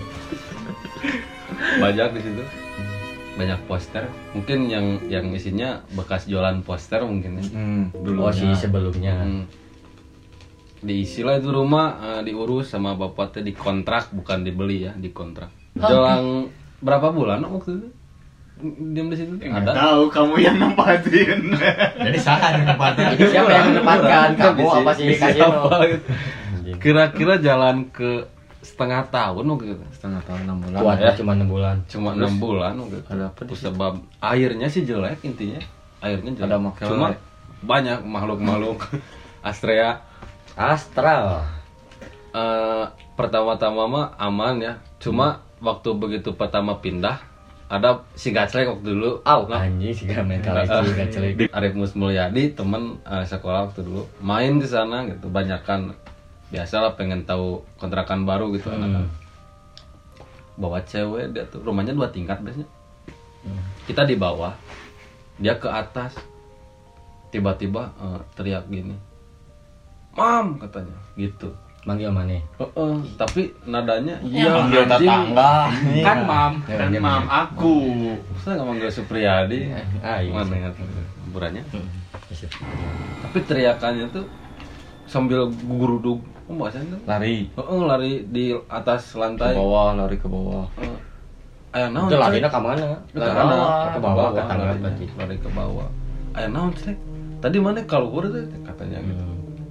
banyak 1.57 2.09
di 2.17 2.21
situ. 2.21 2.43
Banyak 3.37 3.59
poster. 3.69 4.09
Mungkin 4.33 4.59
yang 4.69 4.85
yang 5.09 5.25
isinya 5.33 5.85
bekas 5.93 6.25
jualan 6.25 6.61
poster 6.65 7.05
mungkin 7.05 7.41
ya. 7.41 7.45
Hmm. 7.53 7.83
dulu 7.93 8.29
oh 8.29 8.33
si 8.33 8.47
sebelumnya. 8.57 9.15
Hmm. 9.23 9.45
diisi 10.77 11.25
lah 11.25 11.41
itu 11.41 11.49
rumah 11.49 11.97
eh, 11.97 12.21
diurus 12.21 12.69
sama 12.69 12.93
bapaknya 12.93 13.49
dikontrak 13.49 14.13
bukan 14.13 14.45
dibeli 14.45 14.85
ya 14.85 14.93
dikontrak. 14.93 15.49
Jelang 15.73 16.53
berapa 16.77 17.09
bulan 17.09 17.41
waktu 17.49 17.81
itu 17.81 17.89
diam 18.61 19.07
di 19.13 19.17
situ 19.17 19.33
ada 19.53 19.71
tahu. 19.73 20.09
kamu 20.09 20.33
yang 20.41 20.57
nempatin. 20.57 21.53
Jadi 22.01 22.17
salah 22.17 22.57
tempatnya. 22.57 23.13
ini 23.13 23.25
siapa 23.29 23.49
yang 23.53 23.65
menempatkan? 23.73 24.29
Kamu 24.33 24.57
Di- 24.65 24.77
apa 24.81 24.91
sih? 24.97 25.05
Siapa? 25.13 25.75
Gitu. 25.85 26.09
Kira-kira 26.81 27.37
jalan 27.37 27.87
ke 27.93 28.25
setengah 28.65 29.05
tahun 29.07 29.45
waktu 29.47 29.77
itu 29.77 29.85
setengah 29.95 30.21
tahun 30.27 30.49
enam 30.49 30.57
bulan. 30.65 30.79
kuatnya 30.81 31.11
ya. 31.13 31.17
cuma 31.21 31.31
enam 31.37 31.47
bulan. 31.47 31.75
Cuma 31.87 32.09
enam 32.17 32.33
bulan 32.41 32.73
waktu 32.81 32.95
itu 32.99 33.07
Ada 33.13 33.25
apa 33.31 33.41
sebab 33.53 33.93
airnya 34.19 34.67
sih 34.67 34.83
jelek 34.83 35.21
intinya. 35.23 35.61
Airnya 36.01 36.31
jelek. 36.33 36.49
Ada 36.49 36.57
makelele. 36.57 36.91
cuma 36.91 37.07
banyak 37.61 37.99
makhluk-makhluk. 38.03 38.79
Astrea. 39.47 40.01
Astral. 40.57 41.45
Eh, 42.33 42.85
pertama-tama 43.13 43.85
mah 43.85 44.05
aman 44.17 44.57
ya. 44.59 44.73
Cuma 44.97 45.45
waktu 45.61 45.93
begitu 45.93 46.33
pertama 46.33 46.77
pindah 46.81 47.36
ada 47.67 47.99
si 48.15 48.31
Gaclek 48.31 48.67
waktu 48.67 48.95
dulu. 48.95 49.19
Au, 49.21 49.43
Nah, 49.45 49.67
anjing 49.67 49.91
sih 49.91 50.07
gak 50.07 50.23
celik. 51.11 51.33
Di 51.35 51.45
Arif 51.51 51.75
Musmulyadi 51.75 52.55
temen 52.55 52.95
eh, 53.03 53.23
sekolah 53.23 53.67
waktu 53.67 53.83
dulu. 53.83 54.07
Main 54.23 54.57
di 54.57 54.67
sana 54.67 55.03
gitu 55.05 55.27
banyakan 55.27 55.91
biasalah 56.47 56.95
pengen 56.95 57.27
tahu 57.27 57.59
kontrakan 57.75 58.23
baru 58.23 58.55
gitu 58.55 58.71
Hmm. 58.71 58.87
anak 58.87 59.11
bawa 60.57 60.81
cewek 60.81 61.35
dia 61.35 61.43
tuh 61.45 61.61
rumahnya 61.61 61.91
dua 61.91 62.07
tingkat 62.07 62.39
biasanya. 62.39 62.65
Kita 63.83 64.07
di 64.07 64.15
bawah 64.15 64.55
dia 65.37 65.59
ke 65.59 65.67
atas. 65.67 66.15
Tiba-tiba 67.27 67.91
eh, 67.99 68.19
teriak 68.33 68.65
gini 68.71 68.95
mam 70.17 70.57
katanya 70.57 70.97
gitu 71.13 71.53
Manggil 71.83 72.09
mana? 72.11 72.35
Heeh, 72.35 72.93
tapi 73.15 73.53
nadanya 73.63 74.17
Iya, 74.19 74.43
iya 74.43 74.49
manggil 74.51 74.83
tetangga. 74.89 75.53
Kan 76.07 76.17
mam, 76.25 76.53
Ya, 76.67 76.75
kan 76.79 76.89
iya, 76.89 76.99
mam 76.99 77.23
iya. 77.23 77.43
aku. 77.45 77.75
Saya 78.41 78.53
nggak 78.59 78.67
manggil 78.67 78.89
Supriyadi. 78.89 79.59
Ah, 80.01 80.19
iya. 80.19 80.31
Mana 80.33 80.55
ya 80.57 80.69
burannya? 81.29 81.63
Iya. 81.69 82.47
Tapi 83.23 83.37
teriakannya 83.45 84.05
tuh 84.11 84.25
sambil 85.07 85.47
gurudug, 85.47 86.19
apa 86.43 86.51
bahasanya 86.51 86.97
tuh? 86.97 87.01
Lari 87.07 87.47
Heeh, 87.55 87.79
lari 87.85 88.13
di 88.27 88.45
atas 88.67 89.15
ke 89.15 89.19
lantai. 89.21 89.55
bawah, 89.55 89.95
lari 89.95 90.17
ke 90.19 90.27
bawah. 90.27 90.67
Heeh. 90.75 90.99
Ayah 91.71 91.89
naon? 91.93 92.09
Itu 92.09 92.17
larinya 92.17 92.49
ke 92.49 92.59
mana? 92.59 92.87
Ke 93.07 93.19
Ke 93.19 93.31
bawah, 93.31 93.87
ke 93.87 93.99
bawah, 94.01 94.27
ke 94.33 94.41
tangga. 94.43 94.75
Lari 95.15 95.35
ke 95.39 95.49
bawah. 95.51 95.87
Ayah 96.35 96.49
naon, 96.51 96.71
Cek? 96.75 96.97
Tadi 97.37 97.57
mana 97.61 97.79
keluar 97.85 98.27
tuh 98.27 98.43
katanya 98.65 98.97
gitu. 98.99 99.23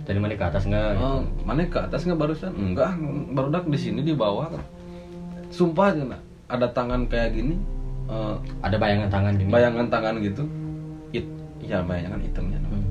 Tadi 0.06 0.18
mana 0.22 0.38
ke 0.38 0.46
atas 0.46 0.62
enggak? 0.70 0.94
Oh, 0.96 1.20
mana 1.42 1.66
ke 1.66 1.78
atas 1.82 2.06
nggak 2.06 2.14
barusan? 2.16 2.54
Enggak, 2.54 2.94
baru 3.34 3.48
dak 3.50 3.66
di 3.66 3.74
sini 3.74 4.00
di 4.00 4.14
bawah. 4.14 4.46
Sumpah 5.50 5.90
aja, 5.90 6.02
nak. 6.06 6.22
ada 6.46 6.70
tangan 6.70 7.10
kayak 7.10 7.34
gini. 7.34 7.58
eh, 8.06 8.34
Ada 8.62 8.78
bayangan 8.78 9.10
tangan 9.10 9.34
gini. 9.34 9.50
bayangan 9.50 9.86
tangan 9.90 10.14
gitu. 10.22 10.46
It, 11.10 11.26
ya 11.58 11.82
bayangan 11.82 12.22
hitamnya. 12.22 12.62
Hmm. 12.62 12.86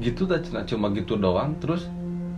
Gitu 0.00 0.24
cina 0.24 0.64
cuma 0.64 0.88
gitu 0.96 1.20
doang. 1.20 1.52
Terus 1.60 1.84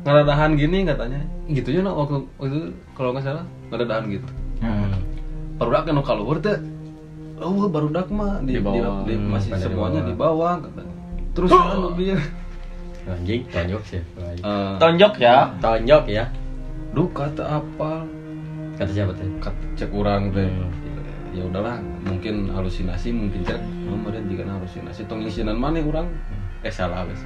ngeradahan 0.02 0.58
gini 0.58 0.82
katanya. 0.82 1.22
Gitunya 1.46 1.86
no, 1.86 1.94
waktu, 1.94 2.26
waktu 2.42 2.54
itu 2.58 2.68
kalau 2.98 3.14
nggak 3.14 3.22
salah 3.22 3.46
ngeradahan 3.70 4.10
gitu. 4.10 4.26
Hmm. 4.58 4.98
Baru 5.62 5.70
dak 5.70 5.82
kan 5.86 5.94
kalau 6.02 6.34
teh. 6.42 6.58
Oh, 7.38 7.66
baru 7.70 7.86
dak 7.90 8.10
mah 8.10 8.42
di, 8.42 8.58
Di 8.58 8.62
bawah. 8.62 9.06
di- 9.06 9.14
di- 9.14 9.18
Hmm, 9.22 9.30
masih 9.30 9.50
di 9.54 9.62
semuanya 9.62 10.00
bawah. 10.02 10.10
di 10.10 10.14
bawah 10.18 10.52
katanya. 10.58 10.94
Terus 11.38 11.50
anu 11.54 11.88
dia 11.94 12.18
Anjing, 13.04 13.42
tonjok 13.46 13.82
sih. 13.84 13.98
eh, 13.98 14.74
Tonjok 14.76 15.12
ya. 15.16 15.50
Tonjok 15.58 16.04
ya. 16.06 16.24
duh 16.92 17.08
kata 17.08 17.40
apa 17.40 18.04
Kata 18.72 18.90
siapa 18.90 19.10
tuh? 19.12 19.24
Kat- 19.38 19.56
cek 19.74 19.90
orang 19.90 20.28
teh 20.28 20.44
Hmm. 20.44 20.68
ya 21.32 21.42
udahlah 21.42 21.76
mungkin 22.02 22.48
halusinasi 22.48 23.08
mungkin 23.08 23.40
cek 23.42 23.56
kemarin 23.56 24.22
jika 24.26 24.44
halusinasi 24.44 25.00
tong 25.04 25.20
isinan 25.22 25.56
mana 25.56 25.80
orang 25.80 26.04
eh 26.60 26.68
salah 26.68 27.02
wes 27.04 27.24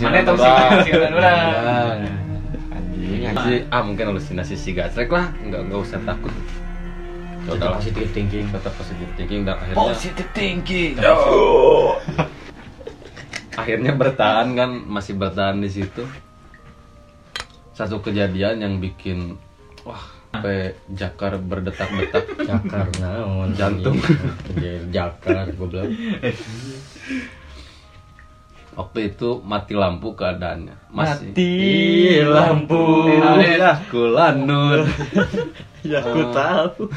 Mana 0.00 0.24
tong 0.24 0.40
sih 0.80 0.92
orang. 0.92 2.00
Anjing. 2.70 3.36
Si, 3.36 3.54
ah 3.68 3.80
mungkin 3.80 4.04
halusinasi 4.10 4.54
si 4.54 4.72
gatrek 4.72 5.08
lah 5.08 5.28
nggak 5.38 5.60
nggak 5.64 5.80
usah 5.80 6.00
takut 6.02 6.32
Tetap 7.44 7.76
positive 7.76 8.08
thinking. 8.10 8.48
tetap 8.48 8.72
positive 8.72 9.10
thinking 9.14 9.44
dan 9.44 9.54
akhirnya 9.54 9.76
Positive 9.76 10.30
thinking. 10.32 10.96
akhirnya 13.54 13.92
bertahan 13.94 14.52
kan 14.52 14.70
masih 14.84 15.14
bertahan 15.14 15.58
di 15.58 15.70
situ 15.70 16.02
satu 17.74 17.98
kejadian 17.98 18.62
yang 18.62 18.74
bikin 18.78 19.34
wah 19.82 20.00
sampai 20.34 20.74
jakar 20.90 21.38
berdetak-detak 21.38 22.26
Jakar 22.42 22.90
naon 22.98 23.54
Jantung. 23.54 23.94
anjing. 24.02 24.90
jakar 24.90 25.46
goblok. 25.54 25.86
waktu 28.74 29.14
itu 29.14 29.38
mati 29.46 29.78
lampu 29.78 30.10
keadaannya 30.12 30.74
masih 30.90 31.30
Mati 31.30 31.54
lampu. 32.26 32.82
ya 33.38 33.78
kulanur 33.86 34.82
Ya 35.84 36.00
aku 36.00 36.32
tahu. 36.32 36.88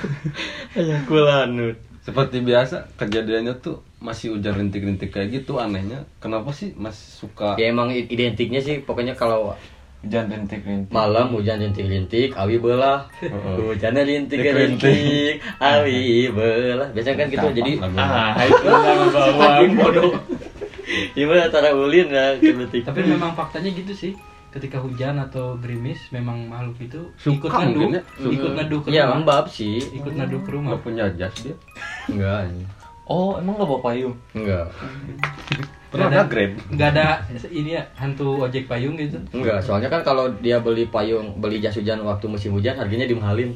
Ya 0.79 0.95
aku 1.03 1.19
lanut. 1.19 1.75
seperti 2.01 2.39
biasa 2.39 2.87
kejadiannya 2.95 3.59
tuh 3.59 3.83
masih 3.99 4.31
hujan 4.31 4.53
rintik-rintik 4.55 5.09
kayak 5.09 5.29
gitu 5.33 5.57
anehnya 5.57 6.05
kenapa 6.17 6.49
sih 6.49 6.69
masih 6.73 7.01
suka 7.17 7.55
Ya 7.55 7.67
emang 7.67 7.89
identiknya 7.89 8.59
sih 8.59 8.79
pokoknya 8.79 9.13
kalau 9.13 9.57
Hujan 9.97 10.29
rintik-rintik. 10.29 10.93
malam 10.93 11.33
hujan 11.33 11.57
rintik-rintik, 11.57 12.29
awi 12.33 12.61
belah. 12.61 13.09
Hujannya 13.19 14.05
rintik-rintik, 14.05 15.41
awi 15.57 16.29
belah. 16.29 16.93
Biasanya 16.93 17.17
kan 17.17 17.27
gitu. 17.27 17.47
Jadi 17.51 17.71
Ah, 17.97 18.37
itu 18.39 18.69
bawang. 19.17 19.73
bodoh. 19.73 20.13
Gimana 21.11 21.49
cara 21.49 21.73
ulin 21.73 22.07
ya 22.07 22.37
rintik. 22.39 22.85
Tapi 22.85 23.01
memang 23.03 23.33
faktanya 23.33 23.73
gitu 23.73 23.91
sih. 23.91 24.13
Ketika 24.47 24.77
hujan 24.77 25.17
atau 25.19 25.57
gerimis 25.57 25.99
memang 26.09 26.45
makhluk 26.45 26.77
itu 26.79 27.01
ikut 27.27 27.49
Suka 27.49 27.57
neduh, 27.59 27.81
mungkin 27.83 27.97
ya. 27.97 28.01
ikut 28.31 28.51
neduh 28.53 28.79
ke 28.79 28.87
Ya 28.87 29.03
rumah. 29.03 29.11
lembab 29.17 29.45
sih. 29.49 29.81
Ikut 29.81 30.13
neduh 30.13 30.39
ke 30.39 30.49
rumah. 30.51 30.77
punya 30.77 31.09
jas 31.11 31.33
dia 31.41 31.57
Enggak. 32.07 32.53
Oh, 33.07 33.39
emang 33.39 33.55
gak 33.55 33.65
bawa 33.65 33.81
payung? 33.81 34.15
Enggak. 34.31 34.67
pernah 35.87 36.11
Nggak 36.11 36.19
ada 36.19 36.27
grade 36.27 36.55
Nggak 36.67 36.89
ada 36.91 37.05
ini 37.47 37.79
ya 37.79 37.83
hantu 37.95 38.43
ojek 38.43 38.67
payung 38.67 38.99
gitu. 38.99 39.15
Enggak, 39.31 39.63
soalnya 39.63 39.87
kan 39.87 40.03
kalau 40.03 40.27
dia 40.37 40.59
beli 40.59 40.83
payung, 40.85 41.39
beli 41.39 41.63
jas 41.63 41.73
hujan 41.73 42.03
waktu 42.03 42.27
musim 42.27 42.51
hujan 42.51 42.75
harganya 42.75 43.07
dimahalin. 43.07 43.55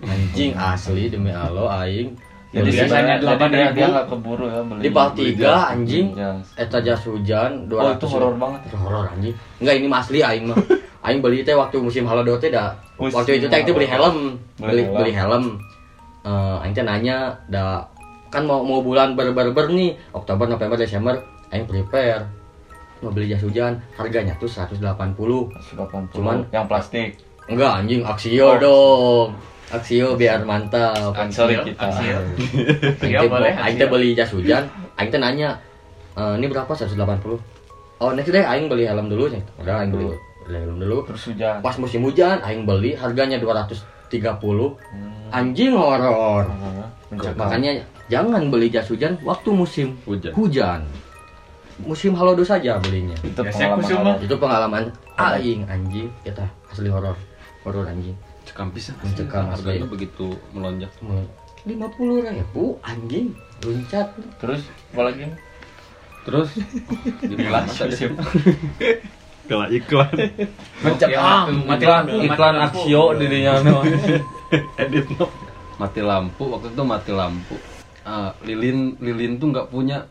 Anjing 0.00 0.52
asli 0.52 1.08
demi 1.08 1.32
Allah 1.32 1.80
aing. 1.82 2.12
Jadi 2.50 2.68
biasanya 2.68 3.14
jas- 3.16 3.30
jadi 3.30 3.46
dia, 3.48 3.66
dia 3.72 3.86
gak 3.94 4.06
keburu 4.10 4.44
ya 4.44 4.60
beli. 4.60 4.82
di 4.82 4.90
3 4.90 5.38
jas. 5.38 5.62
anjing. 5.72 6.06
Eta 6.54 6.78
jas 6.82 7.00
hujan 7.06 7.50
200. 7.64 7.78
Oh, 7.78 7.92
itu 7.94 8.06
horor 8.10 8.34
banget. 8.36 8.60
Horor 8.74 9.04
anjing. 9.08 9.34
Enggak 9.56 9.74
ini 9.80 9.86
mah 9.88 10.00
asli 10.04 10.18
aing 10.20 10.44
mah. 10.52 10.58
Aing 11.00 11.24
beli 11.24 11.40
teh 11.40 11.56
waktu 11.56 11.80
musim 11.80 12.04
halodo 12.04 12.36
teh 12.36 12.52
dah. 12.52 12.76
Waktu 13.00 13.40
itu 13.40 13.48
teh 13.48 13.64
itu 13.64 13.72
beli 13.72 13.88
helm. 13.88 14.36
Beli 14.60 14.68
Beli 14.68 14.82
helm. 14.84 14.96
beli 15.00 15.12
helm. 15.16 15.44
Eh 16.20 16.56
aing 16.60 16.74
teh 16.76 16.84
nanya 16.84 17.32
dah 17.48 17.88
kan 18.30 18.46
mau 18.46 18.62
mau 18.62 18.80
bulan 18.80 19.18
ber-ber 19.18 19.66
nih 19.74 19.98
Oktober 20.14 20.46
November 20.46 20.78
Desember 20.78 21.18
aing 21.50 21.66
prepare 21.66 22.24
mau 23.02 23.10
beli 23.10 23.32
jas 23.32 23.42
hujan 23.42 23.80
harganya 23.96 24.36
tuh 24.38 24.46
180 24.46 24.78
180. 24.78 26.14
Cuman- 26.14 26.46
yang 26.52 26.68
plastik. 26.68 27.16
Enggak 27.50 27.82
anjing 27.82 28.06
Aksio 28.06 28.60
dong. 28.60 29.34
Aksio 29.72 30.14
biar 30.14 30.44
mantap. 30.44 31.14
Sorry 31.32 31.58
kita. 31.64 31.90
Aksio. 31.90 32.18
Iya, 33.02 33.26
boleh, 33.26 33.54
aing 33.56 33.76
teh 33.78 33.88
beli 33.88 34.14
jas 34.14 34.30
hujan, 34.30 34.66
aing 34.98 35.10
teh 35.10 35.18
nanya, 35.18 35.58
"E, 36.14 36.22
ini 36.38 36.46
berapa 36.46 36.70
180? 36.70 37.38
Oh, 37.98 38.10
next 38.12 38.30
deh 38.30 38.44
aing 38.44 38.68
beli 38.68 38.86
helm 38.86 39.08
dulu 39.08 39.30
nih. 39.32 39.42
Udah 39.58 39.82
aing 39.82 39.90
beli 39.90 40.10
beli 40.46 40.58
helm 40.60 40.78
dulu. 40.78 40.98
Terus 41.08 41.22
hujan. 41.32 41.56
Pas 41.62 41.76
musim 41.80 42.04
hujan 42.04 42.38
aing 42.44 42.68
beli 42.68 42.94
harganya 42.94 43.40
230. 44.10 44.76
Hmm. 44.90 45.30
Anjing 45.30 45.72
horor. 45.78 46.44
Mencekam. 47.08 47.38
Makanya 47.38 47.72
jangan 48.10 48.50
beli 48.50 48.66
jas 48.68 48.90
hujan 48.90 49.14
waktu 49.22 49.48
musim 49.54 49.94
Hujan. 50.02 50.32
hujan. 50.34 50.80
Musim 51.80 52.12
halodo 52.12 52.44
saja 52.44 52.76
belinya. 52.76 53.16
itu 53.24 53.40
pengalaman 53.40 53.86
awal. 53.88 54.16
Itu 54.20 54.34
pengalaman 54.36 54.84
aing 55.16 55.64
anjing 55.70 56.10
kita 56.26 56.44
asli 56.68 56.90
horor. 56.90 57.14
Horor 57.62 57.86
anjing. 57.86 58.18
cekam 58.44 58.68
pisan 58.74 58.98
Mencekam 59.04 59.46
harganya 59.52 59.86
begitu 59.86 60.34
melonjak 60.50 60.90
lima 61.68 61.86
puluh 61.92 62.24
ribu 62.24 62.80
anjing 62.80 63.36
luncat 63.62 64.10
Terus 64.40 64.64
apa 64.96 65.12
lagi? 65.12 65.28
terus 66.20 66.52
dibilang 67.30 67.64
masa 67.64 67.88
dia 69.50 70.48
Mencekam. 70.80 71.46
mati 71.68 71.84
Iklan 71.84 72.02
lampu, 72.06 72.16
iklan 72.22 72.54
mati 72.54 72.60
lampu. 72.62 72.78
Aksio 72.78 73.04
dirinya 73.18 73.52
mah. 73.66 73.84
mati 75.80 76.00
lampu 76.04 76.42
waktu 76.52 76.68
itu 76.70 76.82
mati 76.84 77.12
lampu 77.14 77.56
Ah, 78.00 78.32
lilin 78.42 78.96
lilin 78.98 79.36
tuh 79.36 79.52
nggak 79.52 79.68
punya 79.68 80.08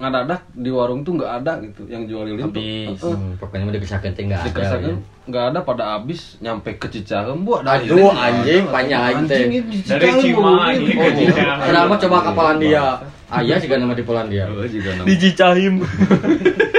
ngadadak 0.00 0.46
di 0.56 0.70
warung 0.72 1.04
tuh 1.04 1.20
nggak 1.20 1.32
ada 1.44 1.60
gitu 1.60 1.84
yang 1.90 2.08
jual 2.08 2.24
lilin 2.24 2.48
habis 2.48 2.96
tuh 2.96 3.12
hmm, 3.12 3.36
pokoknya 3.36 3.68
mah 3.68 3.74
dikesakeun 3.76 4.12
teh 4.16 4.24
enggak 4.24 4.40
ada 4.48 4.78
ya. 4.80 4.96
nggak 5.28 5.44
ada 5.52 5.58
pada 5.60 5.84
habis 5.92 6.40
nyampe 6.40 6.80
ke 6.80 6.88
Cicahem 6.88 7.44
bu 7.44 7.60
ada 7.60 7.76
Aduh, 7.76 8.08
anjing, 8.08 8.64
teh. 8.64 9.12
Anjing, 9.20 9.48
di 9.68 9.78
Dari 9.84 10.08
Cimahi 10.16 10.86
bu. 10.88 11.02
ke 11.04 11.04
Oh. 11.04 11.58
Kenapa 11.60 11.94
coba 12.00 12.16
ke 12.24 12.30
Polandia? 12.32 12.86
Ayah 13.30 13.58
juga 13.60 13.76
nama 13.76 13.92
di 13.92 14.02
Polandia. 14.02 14.44
oh, 14.48 14.64
juga 14.66 14.90
nama. 14.96 15.06
Cicahim. 15.06 15.74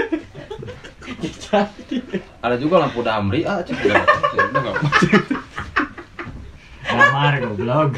ada 2.39 2.56
juga 2.56 2.80
lampu 2.80 2.99
damri 3.02 3.43
ah 3.43 3.60
cek 3.60 3.76
udah 3.78 4.02
Ya 4.32 4.43
udah 4.45 4.62
nggak 4.62 4.76
Damar 6.91 7.34
goblok. 7.39 7.91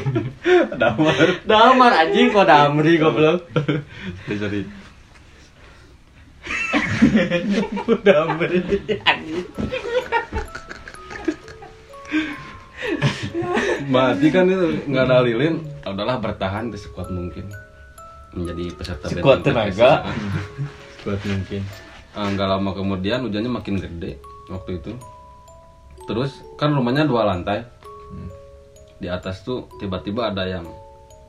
damar 0.72 1.26
Damar 1.42 1.92
anjing 1.96 2.30
kok 2.30 2.44
damri 2.44 2.92
goblok. 2.96 3.42
sorry 4.24 4.38
sorry 4.38 4.60
Damri 8.00 8.58
anjing. 9.00 9.46
mati 13.86 14.28
kan 14.28 14.44
itu 14.46 14.66
nggak 14.84 15.04
ada 15.04 15.20
lilin 15.20 15.60
udahlah 15.82 16.16
bertahan 16.18 16.68
di 16.68 16.76
sekuat 16.76 17.08
mungkin 17.08 17.48
menjadi 18.32 18.64
peserta 18.74 19.06
Sekuat 19.08 19.40
tenaga. 19.40 20.02
PSSI. 20.02 21.04
Buat 21.04 21.20
mungkin. 21.22 21.62
Ah, 22.14 22.30
nggak 22.30 22.46
lama 22.46 22.70
kemudian 22.72 23.26
hujannya 23.26 23.50
makin 23.50 23.76
gede 23.78 24.22
waktu 24.46 24.78
itu. 24.78 24.94
Terus 26.06 26.42
kan 26.54 26.70
rumahnya 26.70 27.06
dua 27.06 27.26
lantai. 27.26 27.66
Di 29.02 29.10
atas 29.10 29.42
tuh 29.42 29.66
tiba-tiba 29.82 30.30
ada 30.30 30.46
yang 30.46 30.64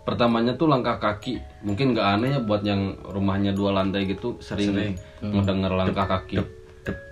pertamanya 0.06 0.54
tuh 0.54 0.70
langkah 0.70 1.02
kaki. 1.02 1.42
Mungkin 1.66 1.98
nggak 1.98 2.08
aneh 2.08 2.30
ya 2.38 2.40
buat 2.40 2.62
yang 2.62 3.02
rumahnya 3.02 3.58
dua 3.58 3.74
lantai 3.74 4.06
gitu 4.06 4.38
sering, 4.38 4.72
Sering. 4.72 4.94
mendengar 5.34 5.74
langkah 5.74 6.06
kaki. 6.06 6.38
duk 6.38 6.50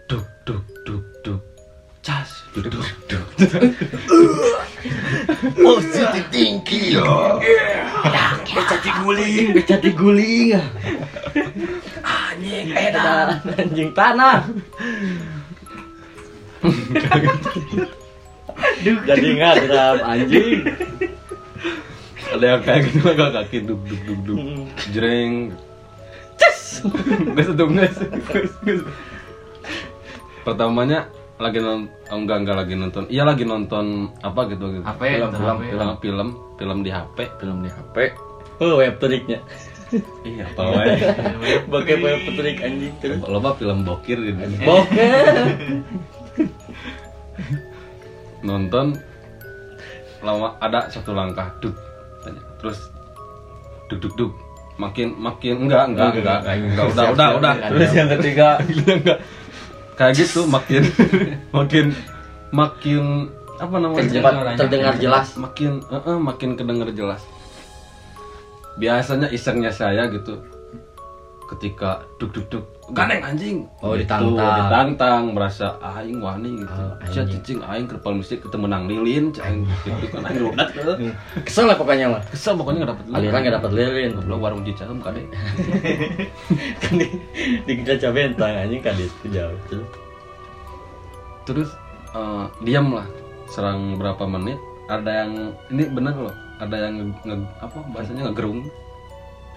duk 0.06 0.26
duk 0.46 0.62
cas 2.04 2.44
duk 2.54 2.70
duk 2.70 2.86
duk 3.10 3.26
Positif 5.64 6.28
tinggi. 6.28 7.00
Becati 8.52 8.92
guling, 9.00 9.56
becati 9.56 9.90
guling. 9.96 10.60
Anjing 12.04 12.68
edan, 12.76 13.40
anjing 13.56 13.90
tanah. 13.96 14.44
Duh, 18.84 18.98
jadi 19.08 19.28
ngadram 19.40 19.98
anjing. 20.04 20.68
ada 22.34 22.58
yang 22.58 22.62
kayak 22.66 22.90
gitu 22.90 22.98
langkah 23.06 23.30
kaki 23.30 23.62
duk 23.62 23.78
duk 23.86 24.02
duk 24.10 24.20
duk 24.26 24.38
jreng 24.90 25.54
cas 26.34 26.82
nggak 26.82 27.46
sedung 27.46 27.78
guys 27.78 27.94
pertamanya 30.46 31.14
lagi 31.44 31.60
nonton 31.60 31.92
oh, 32.08 32.18
enggak 32.18 32.38
enggak 32.40 32.58
lagi 32.58 32.74
nonton 32.74 33.04
iya 33.08 33.24
lagi 33.24 33.44
nonton 33.44 33.86
apa 34.20 34.42
gitu 34.48 34.66
gitu 34.72 34.84
Apa 34.84 35.04
ya? 35.04 35.12
Film, 35.14 35.24
Nonton 35.28 35.40
film, 35.40 35.52
apa 35.52 35.64
ya? 35.64 35.70
film 35.70 35.90
film 36.00 36.28
film 36.56 36.78
di 36.80 36.90
HP 36.90 37.18
Film 37.38 37.58
di 37.60 37.70
HP. 37.70 37.96
Oh, 38.58 38.78
web 38.80 38.96
triknya. 38.96 39.40
iya 40.26 40.46
apa 40.48 40.62
wae 40.64 40.96
Pakai 41.74 41.96
web 42.00 42.22
trik 42.34 42.58
anjing 42.60 42.94
terus. 42.98 43.20
loba 43.24 43.54
film 43.54 43.84
bokir 43.84 44.18
gitu 44.18 44.40
Bokeh. 44.66 45.84
nonton 48.42 48.98
lama 50.20 50.56
ada 50.58 50.88
satu 50.88 51.12
langkah 51.12 51.52
duk 51.60 51.76
tanya. 52.24 52.42
terus 52.58 52.80
duk 53.88 54.00
duk 54.02 54.14
duk 54.16 54.32
makin 54.76 55.14
makin 55.14 55.68
enggak 55.68 55.86
enggak 55.92 56.10
enggak 56.16 56.40
enggak 56.48 56.86
udah 56.90 57.06
udah 57.14 57.28
udah 57.38 57.54
Terus 57.70 57.92
yang 57.94 58.10
ketiga 58.10 58.48
enggak 58.64 59.20
kayak 59.94 60.14
gitu 60.18 60.46
makin 60.46 60.84
makin 61.58 61.86
makin 62.50 63.04
apa 63.62 63.76
namanya 63.80 64.10
Terdengar, 64.10 64.34
terdengar 64.58 64.94
jelas. 64.98 65.28
makin 65.38 65.80
eh, 65.88 66.02
eh, 66.04 66.18
makin 66.20 66.50
kedenger 66.58 66.90
jelas. 66.92 67.22
Biasanya 68.76 69.30
isengnya 69.30 69.70
saya 69.70 70.10
gitu 70.10 70.42
ketika 71.46 71.90
duk 72.16 72.32
duk 72.32 72.48
duk 72.48 72.64
ganeng 72.90 73.20
anjing 73.20 73.64
Oh, 73.80 73.94
Gitu, 73.94 74.04
ditantang. 74.04 74.36
ditantang 74.60 75.24
merasa 75.32 75.68
aing 75.80 76.18
wani 76.18 76.58
gitu 76.58 76.74
Oh, 76.74 76.94
Sia 77.06 77.22
anjing. 77.22 77.40
cicing 77.40 77.60
aing 77.62 77.86
ke 77.86 77.96
depan 77.96 78.18
masjid 78.18 78.38
ketemu 78.38 78.66
nang 78.66 78.84
lilin 78.86 79.26
cing 79.30 79.64
gitu 79.84 80.08
kan 80.14 80.22
aing 80.24 80.42
rudat 80.42 80.68
tuh 80.70 80.96
Kesel 81.42 81.66
lah 81.66 81.76
pokoknya 81.76 82.06
mah. 82.10 82.22
kesel 82.26 82.54
pokoknya 82.54 82.78
nggak 82.80 82.92
dapet 82.92 83.06
Aliran 83.10 83.40
nggak 83.42 83.56
dapat 83.58 83.72
lilin. 83.74 84.12
goblok 84.16 84.40
warung 84.42 84.62
cicahem 84.62 84.98
kade 84.98 85.22
kan 86.82 86.94
di 86.94 87.08
di 87.62 87.74
kita 87.78 88.10
bentang 88.10 88.54
anjing 88.60 88.80
kan 88.80 88.94
di 88.94 89.06
itu 89.06 89.28
jauh 89.30 89.58
terus. 89.66 89.88
terus 91.44 91.70
eh, 92.12 92.46
diam 92.62 92.92
lah 92.92 93.08
serang 93.46 93.96
berapa 93.96 94.24
menit 94.26 94.58
ada 94.86 95.24
yang 95.24 95.32
ini 95.70 95.88
bener 95.88 96.14
loh 96.14 96.36
ada 96.58 96.76
yang 96.78 96.94
nge, 96.98 97.06
nge- 97.26 97.52
apa 97.60 97.78
bahasanya 97.90 98.22
ngegerung 98.26 98.68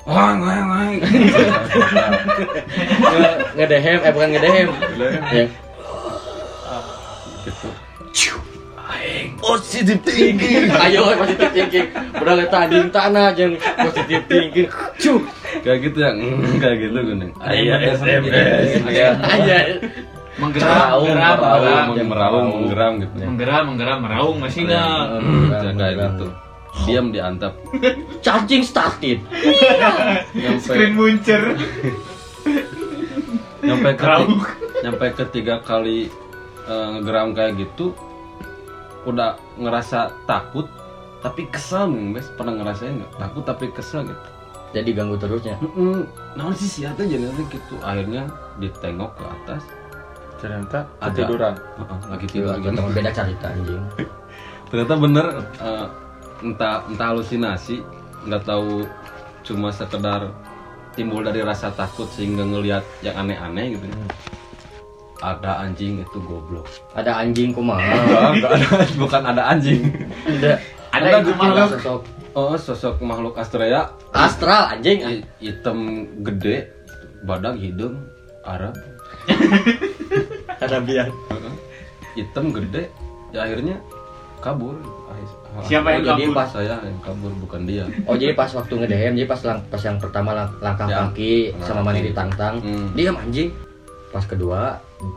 wah 0.07 0.33
wah 0.33 0.61
wah 0.63 0.87
Nge- 3.07 3.39
ngedehem 3.55 3.99
eh 4.01 4.11
bukan 4.11 4.29
ngedehem 4.33 4.67
ya 5.29 5.45
gitu 7.45 7.69
positif 9.37 9.99
thinking. 10.03 10.67
Ayo 10.83 11.15
positif 11.15 11.49
thinking. 11.53 11.87
Udah 12.17 12.35
kata 12.43 12.57
anjing 12.67 12.89
tanah 12.91 13.31
jangan 13.31 13.55
positif 13.85 14.21
thinking. 14.27 14.67
Cuk 14.99 15.23
kayak 15.63 15.79
gitu 15.85 15.99
ya 16.01 16.11
mm, 16.13 16.59
kayak 16.59 16.77
gitu 16.81 16.99
gini 16.99 17.27
Ada 17.39 17.55
yang 17.55 17.81
SMS. 17.93 18.33
ya 18.89 19.09
aja 19.17 19.59
Menggeram, 20.37 21.01
Meraung, 21.01 21.07
menggeram, 21.09 21.37
meraung 22.05 22.47
menggeram. 22.53 22.93
gitu 23.01 23.15
Menggeram, 23.17 23.63
menggeram, 23.73 23.99
meraung 24.05 24.37
masih 24.37 24.69
enggak. 24.69 25.07
Ya, 25.65 25.71
kayak 25.73 25.95
gitu 25.97 26.27
diam 26.85 27.09
diantap 27.09 27.57
charging 28.20 28.61
started. 28.61 29.24
Nyampe 30.37 30.85
muncer. 30.93 31.43
nyampe 33.64 33.91
ke 33.99 34.07
nyampe 34.85 35.07
ketiga 35.16 35.59
kali 35.64 36.12
ngegeram 36.68 37.33
kayak 37.35 37.59
gitu 37.59 37.97
udah 39.07 39.39
ngerasa 39.59 40.12
takut 40.27 40.66
tapi 41.24 41.49
kesel 41.51 41.91
nih 41.91 42.20
guys 42.20 42.29
pernah 42.39 42.55
ngerasain 42.55 43.03
nggak? 43.03 43.12
Takut 43.18 43.43
tapi 43.43 43.64
kesel 43.74 44.07
gitu. 44.07 44.27
Jadi 44.74 44.91
ganggu 44.93 45.16
terusnya? 45.16 45.57
Nah 46.37 46.53
sih 46.55 46.68
siapa 46.68 47.03
jadi 47.03 47.27
gitu. 47.51 47.74
Akhirnya 47.83 48.29
ditengok 48.61 49.16
ke 49.16 49.24
atas. 49.24 49.62
Ternyata 50.37 50.85
Ada. 51.01 51.11
ketiduran. 51.16 51.55
Heeh, 51.57 51.99
lagi 52.12 52.27
Tiba 52.29 52.55
tidur. 52.61 52.70
gitu. 52.77 52.81
beda 52.93 53.11
cerita 53.11 53.47
anjing. 53.51 53.85
Ternyata 54.70 54.95
bener. 55.01 55.27
Eh, 55.66 55.87
entah 56.39 56.84
entah 56.84 57.07
halusinasi 57.11 57.80
nggak 58.24 58.43
tahu 58.43 58.84
cuma 59.41 59.70
sekedar 59.70 60.32
timbul 60.93 61.20
dari 61.20 61.41
rasa 61.41 61.70
takut 61.70 62.09
sehingga 62.09 62.43
ngelihat 62.43 62.82
yang 63.01 63.16
aneh-aneh 63.18 63.74
gitu. 63.74 63.87
Ada 65.16 65.62
anjing 65.62 66.01
itu 66.01 66.18
goblok. 66.20 66.68
Ada 66.93 67.20
anjing 67.20 67.49
kumaha? 67.51 67.80
Enggak, 67.97 68.28
enggak 68.32 68.51
ada. 68.53 68.66
Bukan 68.95 69.22
ada 69.24 69.43
anjing. 69.47 69.80
Ada 70.26 70.61
Ada 70.93 71.05
Ada 71.07 71.16
itu 71.18 71.32
makhluk. 71.34 71.68
sosok? 71.72 72.01
Oh 72.32 72.53
sosok 72.55 72.95
makhluk 73.01 73.34
astrea. 73.34 73.93
Astral 74.12 74.76
anjing. 74.76 74.99
Hi- 75.01 75.24
hitam 75.39 75.78
gede 76.20 76.68
badan 77.22 77.57
hidung 77.57 77.97
Arab 78.43 78.76
Arabian 80.59 81.09
Heeh. 81.28 81.55
hitam 82.14 82.53
gede. 82.53 82.89
Ya 83.30 83.45
akhirnya 83.45 83.80
kabur 84.47 84.77
Siapa 85.59 85.89
yang 85.89 86.05
Oh, 86.05 86.09
jadi 86.13 86.25
kabur? 86.29 86.37
pas 86.37 86.49
saya 86.51 86.77
yang 86.79 86.99
kabur 87.01 87.33
bukan 87.39 87.65
dia 87.65 87.85
Oh 88.05 88.13
jadi 88.13 88.37
pas 88.37 88.53
waktu 88.53 88.77
ngedehem, 88.77 89.13
jadi 89.15 89.25
pas 89.25 89.41
lang- 89.43 89.65
pas 89.67 89.81
yang 89.81 89.97
pertama 89.97 90.31
lang- 90.31 90.53
langkah 90.61 90.85
Ya, 90.85 90.97
kaki 91.03 91.33
langkah 91.51 91.67
sama 91.67 91.81
mani 91.83 91.99
kaki. 91.99 92.07
ditantang, 92.07 92.55
Hmm. 92.61 92.89
diam 92.93 93.17
anjing. 93.17 93.49
Pas 94.07 94.21
kedua 94.23 94.77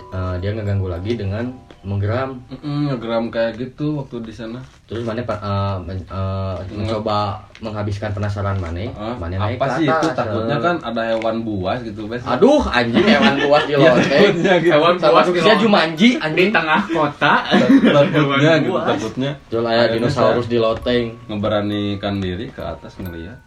eh, 0.09 0.35
dia 0.39 0.49
ngeganggu 0.49 0.87
lagi 0.87 1.13
dengan 1.13 1.51
menggeram. 1.81 2.35
Mm-mm, 2.45 2.79
ngegeram 2.87 3.23
kayak 3.27 3.55
gitu 3.57 3.95
waktu 3.95 4.19
di 4.21 4.31
sana 4.31 4.59
Terus 4.83 4.99
mana 5.01 5.21
pa- 5.21 5.37
eh, 5.37 5.77
men- 5.81 6.03
eh, 6.03 6.55
mencoba 6.71 7.39
menghabiskan 7.57 8.09
penasaran 8.09 8.57
mana, 8.57 8.83
Ah, 8.91 9.13
mana 9.13 9.35
naik 9.37 9.55
apa 9.55 9.65
ke 9.65 9.75
sih 9.75 9.85
itu 9.85 10.07
takutnya 10.11 10.57
kan 10.57 10.75
ada 10.81 11.01
hewan 11.09 11.39
buas 11.41 11.79
gitu 11.79 12.03
bes 12.05 12.19
Aduh 12.21 12.59
anjing 12.65 12.99
hewan 13.01 13.35
buas 13.39 13.63
di 13.63 13.73
Ya, 13.75 13.91
loteng. 13.91 14.03
takutnya 14.03 14.53
gitu. 14.57 14.71
Hewan 14.71 14.93
buas 14.97 15.25
di 15.25 15.31
Sia 15.35 15.43
loteng. 15.45 15.59
Jumanji 15.61 16.09
Di 16.09 16.19
anjing. 16.19 16.49
tengah 16.49 16.81
kota. 16.85 17.33
takutnya 17.95 18.51
gitu 18.59 18.75
takutnya 18.77 19.31
Jual 19.47 19.65
aya 19.65 19.77
Akhirnya 19.79 19.93
dinosaurus 19.95 20.43
saya 20.43 20.51
di 20.51 20.57
loteng. 20.57 21.03
ngeberanikan 21.27 22.15
diri 22.17 22.45
ke 22.49 22.61
atas 22.61 22.91
ngeliat 22.95 23.39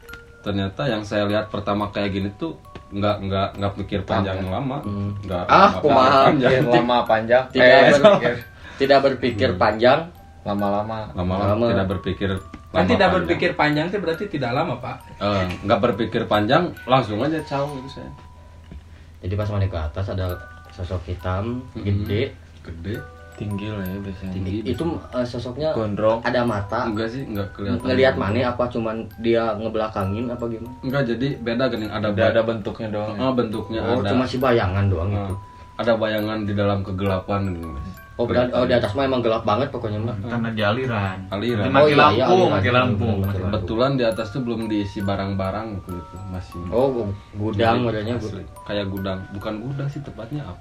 ternyata 0.43 0.83
yang 0.85 1.03
saya 1.03 1.25
lihat 1.25 1.49
pertama 1.49 1.89
kayak 1.89 2.11
gini 2.13 2.29
tuh 2.35 2.59
nggak 2.91 3.17
nggak 3.23 3.49
nggak 3.57 3.73
pikir 3.79 4.01
panjang 4.03 4.43
lama 4.45 4.83
Hmm. 4.83 5.17
nggak 5.21 5.45
Ah, 5.45 5.71
nggak 5.71 5.81
kumaha. 5.81 6.21
panjang 6.27 6.53
lama 6.75 6.97
panjang. 7.03 7.45
Tidak 7.49 7.65
Eh, 7.65 7.91
ber- 7.91 8.05
pikir 8.13 8.35
Tidak 8.75 8.99
berpikir 9.01 9.51
panjang. 9.55 10.01
lama-lama. 10.43 11.07
lama-lama 11.13 11.55
Lama. 11.55 11.67
tidak 11.69 11.87
berpikir 11.89 12.31
Kan 12.35 12.43
lama 12.75 12.83
tidak 12.85 12.99
panjang. 13.01 13.13
berpikir 13.17 13.51
panjang 13.55 13.85
itu 13.87 13.97
berarti 13.97 14.25
tidak 14.27 14.51
lama, 14.53 14.75
Pak. 14.77 14.97
Eh, 15.17 15.45
nggak 15.63 15.81
berpikir 15.81 16.23
panjang 16.27 16.63
langsung 16.83 17.17
aja 17.19 17.39
caw 17.43 17.65
gitu 17.71 17.89
saya 17.93 18.11
Jadi 19.21 19.33
pas 19.33 19.47
mana 19.47 19.65
ke 19.65 19.79
atas 19.79 20.07
ada 20.09 20.35
sosok 20.71 20.99
hitam 21.07 21.63
Mhm. 21.73 21.85
gede. 21.85 22.23
gede 22.61 22.95
Tinggi 23.43 23.67
lah 23.67 23.83
ya 23.83 23.99
biasanya. 23.99 24.33
tinggi 24.33 24.55
Itu 24.65 24.85
eh, 25.11 25.27
sosoknya 25.27 25.69
Gondrong. 25.73 26.19
ada 26.23 26.41
mata. 26.43 26.81
enggak 26.85 27.09
sih 27.09 27.23
enggak 27.25 27.49
kelihatan 27.53 27.83
ngelihat 27.83 28.15
mana 28.15 28.39
apa 28.47 28.65
cuman 28.67 28.97
dia 29.19 29.43
ngebelakangin 29.55 30.27
apa 30.27 30.45
gimana 30.47 30.75
enggak 30.81 31.03
jadi 31.09 31.29
beda 31.39 31.65
gini 31.69 31.87
ada 31.87 32.07
Udah 32.09 32.27
ada 32.29 32.43
bentuknya 32.43 32.89
doang. 32.89 33.13
ya. 33.13 33.21
Ah, 33.21 33.33
bentuknya 33.33 33.81
oh 33.81 33.99
ada 33.99 34.09
cuma 34.09 34.25
si 34.25 34.37
bayangan 34.37 34.85
doang 34.87 35.09
Ah, 35.09 35.17
gitu 35.19 35.35
ada 35.75 35.93
bayangan 35.95 36.39
di 36.43 36.53
dalam 36.53 36.79
kegelapan 36.81 37.41
gitu 37.51 37.69
oh 38.13 38.29
berarti 38.29 38.53
oh 38.53 38.63
di 38.63 38.75
atas 38.77 38.93
mah 38.93 39.03
emang 39.03 39.19
gelap 39.19 39.41
banget 39.43 39.69
pokoknya 39.69 39.99
mah 39.99 40.15
Karena 40.23 40.49
di 40.49 40.63
aliran. 40.63 41.17
Aliran. 41.33 41.65
Mati 41.67 41.81
Oh, 41.81 41.87
iya, 41.89 41.97
lampu, 41.97 42.13
iya, 42.13 42.25
aliran. 42.29 42.51
mati 42.53 42.69
lampu. 42.71 43.07
Kebetulan 43.25 43.91
di 43.97 44.05
atas 44.05 44.27
tuh 44.31 44.41
belum 44.41 44.69
diisi 44.69 45.01
barang-barang 45.01 45.67
gitu, 45.75 45.91
gitu. 45.97 46.15
masih 46.29 46.61
oh 46.69 47.09
gudang 47.35 47.83
modelnya 47.83 48.21
kayak 48.63 48.87
gudang 48.87 49.19
bukan 49.33 49.55
gudang 49.59 49.89
sih 49.89 49.99
tepatnya 49.99 50.45
apa 50.45 50.61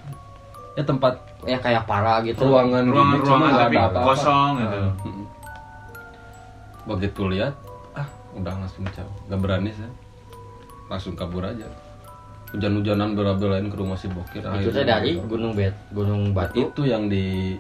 ya 0.72 0.84
tempat 0.84 1.14
ya 1.44 1.58
kayak 1.58 1.84
para 1.84 2.22
gitu 2.22 2.42
ruangan 2.42 2.82
gini, 2.82 2.92
cuma 2.92 3.02
Ruangan-ruangan 3.18 3.50
nggak 3.50 3.62
tapi 3.62 3.76
ada 3.76 3.86
apa-apa. 3.86 4.08
kosong 4.08 4.52
gitu. 4.58 4.80
Mm-mm. 5.02 5.26
begitu 6.84 7.22
lihat 7.28 7.54
ah 7.94 8.08
udah 8.34 8.54
langsung 8.56 8.84
jauh 8.88 9.16
nggak 9.26 9.40
berani 9.40 9.70
saya 9.70 9.92
langsung 10.88 11.14
kabur 11.14 11.44
aja 11.44 11.68
hujan-hujanan 12.52 13.14
bela-belain 13.14 13.64
ke 13.66 13.76
rumah 13.76 13.96
si 13.96 14.08
Bokir 14.08 14.40
Itu 14.40 14.50
Akhirnya- 14.50 14.84
dari 14.90 15.12
Gunung 15.18 15.54
Bet, 15.54 15.72
Gunung 15.90 16.32
Batu. 16.32 16.56
itu 16.62 16.82
yang 16.84 17.08
di 17.08 17.56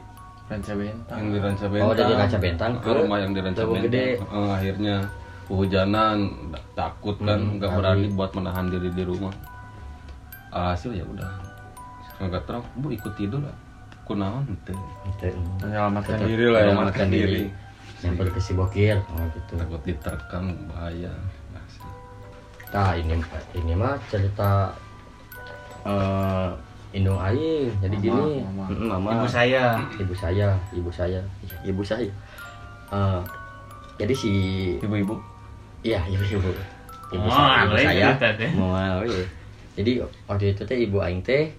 Ranca 0.46 0.74
Bentang 0.74 1.18
yang 1.18 1.30
di 1.30 1.40
Ranca 1.40 1.66
Bentang 1.66 1.88
Oh, 1.88 1.96
dari 1.96 2.14
Ranca 2.14 2.38
Bentang 2.38 2.72
ke 2.78 2.90
rumah 2.92 3.18
yang 3.18 3.32
di 3.32 3.40
Ranca 3.40 3.64
Bentang 3.64 3.88
Gede. 3.88 4.08
Eh, 4.20 4.50
akhirnya 4.52 4.96
kehujanan 5.48 6.18
takut 6.74 7.16
kan 7.18 7.40
Hmm, 7.40 7.56
nggak 7.56 7.70
kali. 7.70 7.78
berani 7.78 8.08
buat 8.10 8.32
menahan 8.32 8.68
diri 8.68 8.90
di 8.90 9.04
rumah 9.04 9.32
hasil 10.50 10.92
ya 10.92 11.04
udah 11.06 11.32
nggak 12.28 12.44
terang 12.46 12.64
bu 12.76 12.88
ikut 12.90 13.14
tidur 13.14 13.40
lah 13.40 13.56
kunaon 14.04 14.44
gitu 14.46 14.74
Itu, 15.08 15.26
menyelamatkan 15.62 16.18
Tetap 16.18 16.28
diri 16.28 16.46
lah 16.46 16.60
ya 16.60 16.66
menyelamatkan 16.70 17.08
diri. 17.08 17.42
Nyamper 18.02 18.28
ke 18.28 18.42
si 18.42 18.52
Bokir, 18.54 18.98
oh 18.98 19.26
gitu. 19.30 19.54
takut 19.56 19.82
diterkam 19.82 20.46
bahaya. 20.68 21.14
Nah 22.72 22.92
ini 22.94 23.14
ini 23.54 23.74
mah 23.74 23.94
cerita 24.08 24.74
eh 25.84 26.50
indung 26.92 27.16
aing. 27.18 27.72
Jadi 27.80 27.96
Mama, 27.96 28.04
gini, 28.04 28.34
mama. 28.44 28.64
Mm, 28.68 28.88
mama, 28.90 29.10
Ibu 29.16 29.28
saya. 29.28 29.64
ibu 29.96 30.14
saya, 30.14 30.48
ibu 30.72 30.90
saya, 30.90 31.22
ibu 31.64 31.82
saya. 31.82 32.12
Eh, 32.92 33.22
jadi 33.96 34.12
si 34.12 34.32
ibu-ibu 34.78 35.16
iya 35.80 36.02
ibu 36.04 36.20
ibu 36.20 36.50
ibu, 37.12 37.22
Oh, 37.22 37.32
sa- 37.32 37.64
ibu 37.64 37.72
lain 37.72 37.88
saya 37.88 38.08
cerita 38.12 38.30
teh. 38.36 38.50
mau 38.52 38.76
iya. 39.00 39.24
jadi 39.74 39.92
waktu 40.28 40.46
itu 40.52 40.62
teh 40.66 40.78
ibu 40.82 40.98
aing 41.00 41.22
teh 41.22 41.54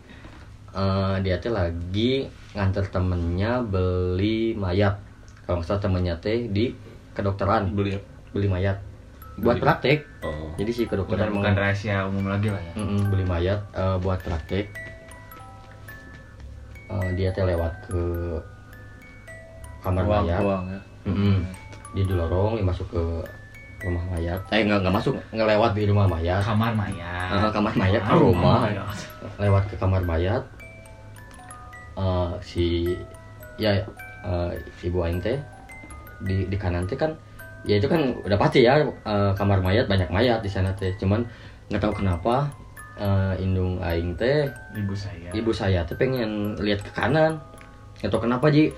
eh, 0.72 1.16
dia 1.20 1.36
teh 1.38 1.52
lagi 1.52 2.26
nganter 2.52 2.88
temennya 2.88 3.64
beli 3.64 4.56
mayat. 4.56 5.00
Kalau 5.44 5.60
nggak 5.60 5.68
salah 5.68 5.82
temennya 5.82 6.14
teh 6.20 6.48
di 6.48 6.72
kedokteran. 7.12 7.72
Beli 7.72 7.96
beli 8.32 8.48
mayat. 8.48 8.80
Buat 9.40 9.56
Beli. 9.56 9.64
praktek. 9.64 9.98
Oh. 10.20 10.52
Jadi 10.60 10.70
si 10.76 10.82
kedokteran 10.84 11.32
mau 11.32 11.40
bukan 11.40 11.56
rahasia 11.56 12.04
umum 12.04 12.28
lagi 12.28 12.52
lah 12.52 12.60
ya. 12.60 12.72
Mm-mm, 12.76 13.00
beli 13.08 13.24
mayat 13.24 13.60
eh, 13.72 13.96
buat 14.00 14.20
praktek. 14.20 14.68
Eh, 16.92 17.08
dia 17.16 17.32
teh 17.32 17.44
lewat 17.44 17.72
ke 17.88 18.02
kamar 19.80 20.04
ruang 20.04 20.24
mayat. 20.28 20.40
ruang 20.44 20.64
ya. 20.68 20.80
Mm-mm. 21.08 21.36
dia 21.92 22.04
di 22.08 22.14
lorong 22.14 22.56
dia 22.60 22.64
masuk 22.64 22.86
ke 22.92 23.02
rumah 23.82 24.04
mayat. 24.12 24.40
Eh 24.52 24.62
nggak 24.68 24.84
nggak 24.84 24.94
masuk 25.00 25.16
ngelewat 25.32 25.72
di 25.72 25.84
rumah 25.88 26.06
mayat. 26.06 26.44
Kamar 26.44 26.72
mayat. 26.76 27.28
Eh, 27.32 27.50
kamar 27.50 27.72
mayat 27.72 28.02
ke 28.04 28.14
rumah. 28.14 28.68
mayat. 28.68 28.96
lewat 29.40 29.64
ke 29.72 29.74
kamar 29.80 30.02
mayat 30.04 30.42
Eh, 31.92 32.32
si 32.40 32.96
ya 33.60 33.76
eh, 34.24 34.50
ibu 34.80 35.04
aing 35.04 35.20
teh 35.20 35.36
di 36.24 36.48
di 36.48 36.56
kanan 36.56 36.88
teh 36.88 36.96
kan 36.96 37.12
ya 37.68 37.76
itu 37.76 37.84
kan 37.84 38.16
udah 38.24 38.38
pasti 38.40 38.64
ya 38.64 38.80
eh, 38.80 39.32
kamar 39.36 39.60
mayat 39.60 39.84
banyak 39.92 40.08
mayat 40.08 40.40
di 40.40 40.48
sana 40.48 40.72
teh. 40.72 40.96
Cuman 40.96 41.20
nggak 41.68 41.84
tahu 41.84 42.00
kenapa 42.00 42.48
eh, 42.96 43.44
indung 43.44 43.76
aing 43.84 44.16
teh 44.16 44.48
Ibu 44.72 44.94
saya. 44.96 45.28
ibu 45.36 45.52
saya 45.52 45.84
teh 45.84 45.92
pengen 46.00 46.56
lihat 46.56 46.80
ke 46.80 46.90
kanan. 46.96 47.36
Nggak 48.00 48.08
tahu 48.08 48.24
kenapa 48.24 48.48
ji. 48.48 48.72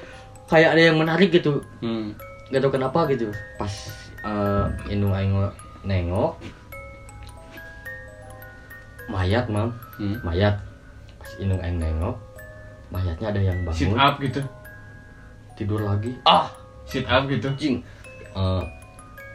Kayak 0.51 0.77
ada 0.77 0.83
yang 0.93 0.99
menarik 0.99 1.31
gitu. 1.31 1.63
Hmm. 1.81 2.19
nggak 2.51 2.61
tahu 2.67 2.75
kenapa 2.75 3.07
gitu. 3.15 3.31
Pas 3.55 3.71
eh, 4.27 4.67
indung 4.91 5.15
aing 5.15 5.39
nengok 5.87 6.35
mayat 9.07 9.47
mam. 9.47 9.71
Hmm. 10.03 10.19
mayat. 10.27 10.59
Pas 11.23 11.31
indung 11.39 11.63
aing 11.63 11.79
nengok 11.79 12.19
mayatnya 12.95 13.27
ada 13.35 13.41
yang 13.43 13.59
Sit 13.75 13.91
bangun 13.91 13.99
up 13.99 14.15
gitu. 14.23 14.41
tidur 15.59 15.83
lagi. 15.83 16.15
Ah, 16.23 16.47
sit 16.87 17.03
up 17.11 17.27
gitu. 17.27 17.51
anjing 17.51 17.83
Eh, 18.35 18.63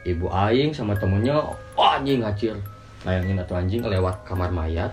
ibu 0.07 0.27
aing 0.27 0.71
sama 0.75 0.95
temennya 0.95 1.39
wah 1.75 1.99
anjing 1.99 2.23
ngacir. 2.23 2.55
Bayangin 3.03 3.39
atau 3.39 3.55
anjing 3.59 3.83
lewat 3.83 4.23
kamar 4.27 4.51
mayat. 4.51 4.91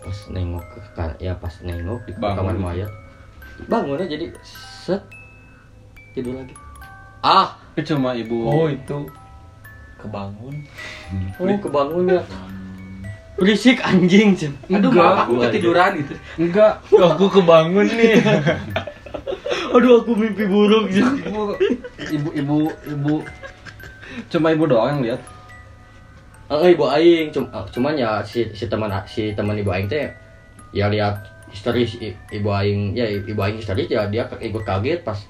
Pas 0.00 0.18
nengok 0.32 0.64
ke 0.96 1.04
ya 1.20 1.36
pas 1.36 1.52
nengok 1.60 2.00
di 2.08 2.12
Bangun. 2.16 2.36
kamar 2.36 2.56
mayat. 2.56 2.90
Bangun 3.68 4.00
aja 4.00 4.08
jadi 4.16 4.32
set. 4.40 5.00
Tidur 6.16 6.36
lagi. 6.40 6.56
Ah! 7.20 7.56
Cuma 7.76 8.16
ibu 8.16 8.48
oh 8.48 8.68
itu. 8.72 9.04
kebangun. 10.00 10.54
Oh 11.36 11.56
kebangun 11.60 12.04
ya 12.08 12.20
berisik 13.36 13.78
anjing 13.80 14.32
Cen. 14.32 14.52
Aduh, 14.66 14.88
Enggak, 14.90 15.12
aku 15.22 15.32
ketiduran 15.44 15.90
gitu. 16.00 16.14
enggak. 16.40 16.72
Aku 16.88 17.24
kebangun 17.28 17.84
nih. 17.84 18.16
Aduh 19.76 20.00
aku 20.00 20.16
mimpi 20.16 20.48
buruk 20.48 20.88
Cen. 20.88 21.04
ibu 21.20 21.52
ibu 22.08 22.28
ibu 22.32 22.56
ibu. 22.88 23.14
Cuma 24.32 24.48
ibu 24.50 24.64
doang 24.64 24.96
yang 24.96 25.02
lihat. 25.04 25.20
Eh, 26.48 26.72
ibu 26.72 26.84
aing. 26.86 27.28
Cum- 27.28 27.50
eh, 27.50 27.66
cuman 27.70 27.92
ya 27.94 28.24
si 28.24 28.48
si 28.56 28.64
teman 28.66 28.88
si 29.04 29.36
teman 29.36 29.52
ibu 29.54 29.68
aing 29.68 29.84
teh 29.86 30.08
ya 30.72 30.88
lihat 30.88 31.20
histeris 31.52 32.00
ibu 32.32 32.48
aing. 32.48 32.96
Ya 32.96 33.04
ibu 33.04 33.36
aing 33.36 33.60
histeris 33.60 33.92
ya 33.92 34.08
dia 34.08 34.24
ke- 34.24 34.40
ikut 34.40 34.64
kaget 34.64 35.04
pas 35.04 35.20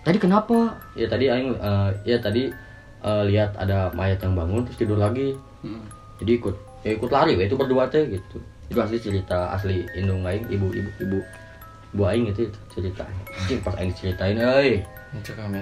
tadi 0.00 0.16
kenapa? 0.16 0.72
Ya 0.96 1.04
tadi 1.04 1.28
aing 1.28 1.52
eh, 1.52 1.90
ya 2.08 2.16
tadi 2.16 2.48
eh, 3.02 3.22
lihat 3.28 3.60
ada 3.60 3.92
mayat 3.92 4.24
yang 4.24 4.32
bangun 4.32 4.64
terus 4.64 4.80
tidur 4.80 4.96
lagi. 4.96 5.36
Hmm. 5.60 5.82
jadi 6.16 6.38
ikut 6.40 6.56
ya 6.86 6.94
ikut 6.94 7.10
lari 7.10 7.34
we, 7.34 7.50
itu 7.50 7.58
berdua 7.58 7.90
teh 7.90 8.06
gitu. 8.06 8.38
Itu 8.70 8.78
asli 8.78 9.02
cerita 9.02 9.50
asli 9.50 9.82
indung 9.98 10.22
aing 10.22 10.46
ibu 10.46 10.70
ibu 10.70 10.90
ibu 11.02 11.18
ibu 11.98 12.02
aing 12.06 12.30
itu 12.30 12.46
cerita 12.70 13.02
anjing 13.42 13.58
pas 13.66 13.74
aing 13.74 13.90
ceritain 13.90 14.38
euy. 14.38 14.86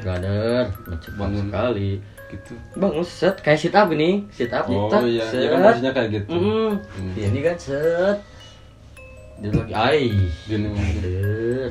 Brother 0.04 0.68
Bangun. 1.16 1.48
sekali. 1.48 1.90
Gitu. 2.28 2.52
Bangun 2.76 3.04
set 3.06 3.40
kayak 3.40 3.56
sit 3.56 3.72
up 3.72 3.88
ini. 3.88 4.28
Sit 4.28 4.52
up 4.52 4.68
oh 4.68 4.92
tak, 4.92 5.08
iya. 5.08 5.24
Set. 5.24 5.48
ya 5.48 5.48
kan 5.48 5.58
maksudnya 5.64 5.92
kayak 5.96 6.08
gitu. 6.12 6.28
Mm. 6.36 6.70
Hmm. 6.76 7.12
Ya, 7.16 7.26
ini 7.32 7.40
kan 7.40 7.56
set. 7.56 8.18
Dia 9.40 9.50
lagi 9.50 9.72
ai. 9.72 10.04
Gini 10.44 10.68
Bener. 10.76 11.70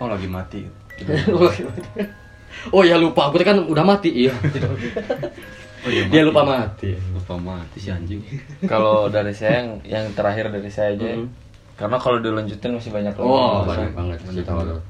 oh 0.00 0.08
lagi 0.08 0.28
mati. 0.28 0.62
Oh 2.70 2.86
ya 2.86 2.94
lupa. 2.94 3.28
Aku 3.28 3.42
kan 3.42 3.66
udah 3.66 3.82
mati 3.82 4.14
iya 4.14 4.32
oh 5.84 5.90
iya 5.92 6.04
dia 6.08 6.22
lupa 6.24 6.42
mati 6.42 6.96
lupa 7.12 7.36
mati 7.36 7.76
si 7.78 7.88
anjing 7.92 8.24
kalau 8.72 9.12
dari 9.12 9.36
saya 9.36 9.60
yang, 9.60 9.70
yang 9.84 10.06
terakhir 10.16 10.48
dari 10.48 10.70
saya 10.72 10.96
aja 10.96 11.04
ya. 11.04 11.16
Mhm. 11.20 11.28
karena 11.76 11.96
kalau 11.98 12.18
dilanjutin 12.22 12.72
masih 12.78 12.90
banyak 12.94 13.14
lagi. 13.14 13.28
oh 13.28 13.62
Masih- 13.62 13.68
banyak 13.68 13.92
banget 13.92 14.18
cerita 14.24 14.52
horor 14.56 14.80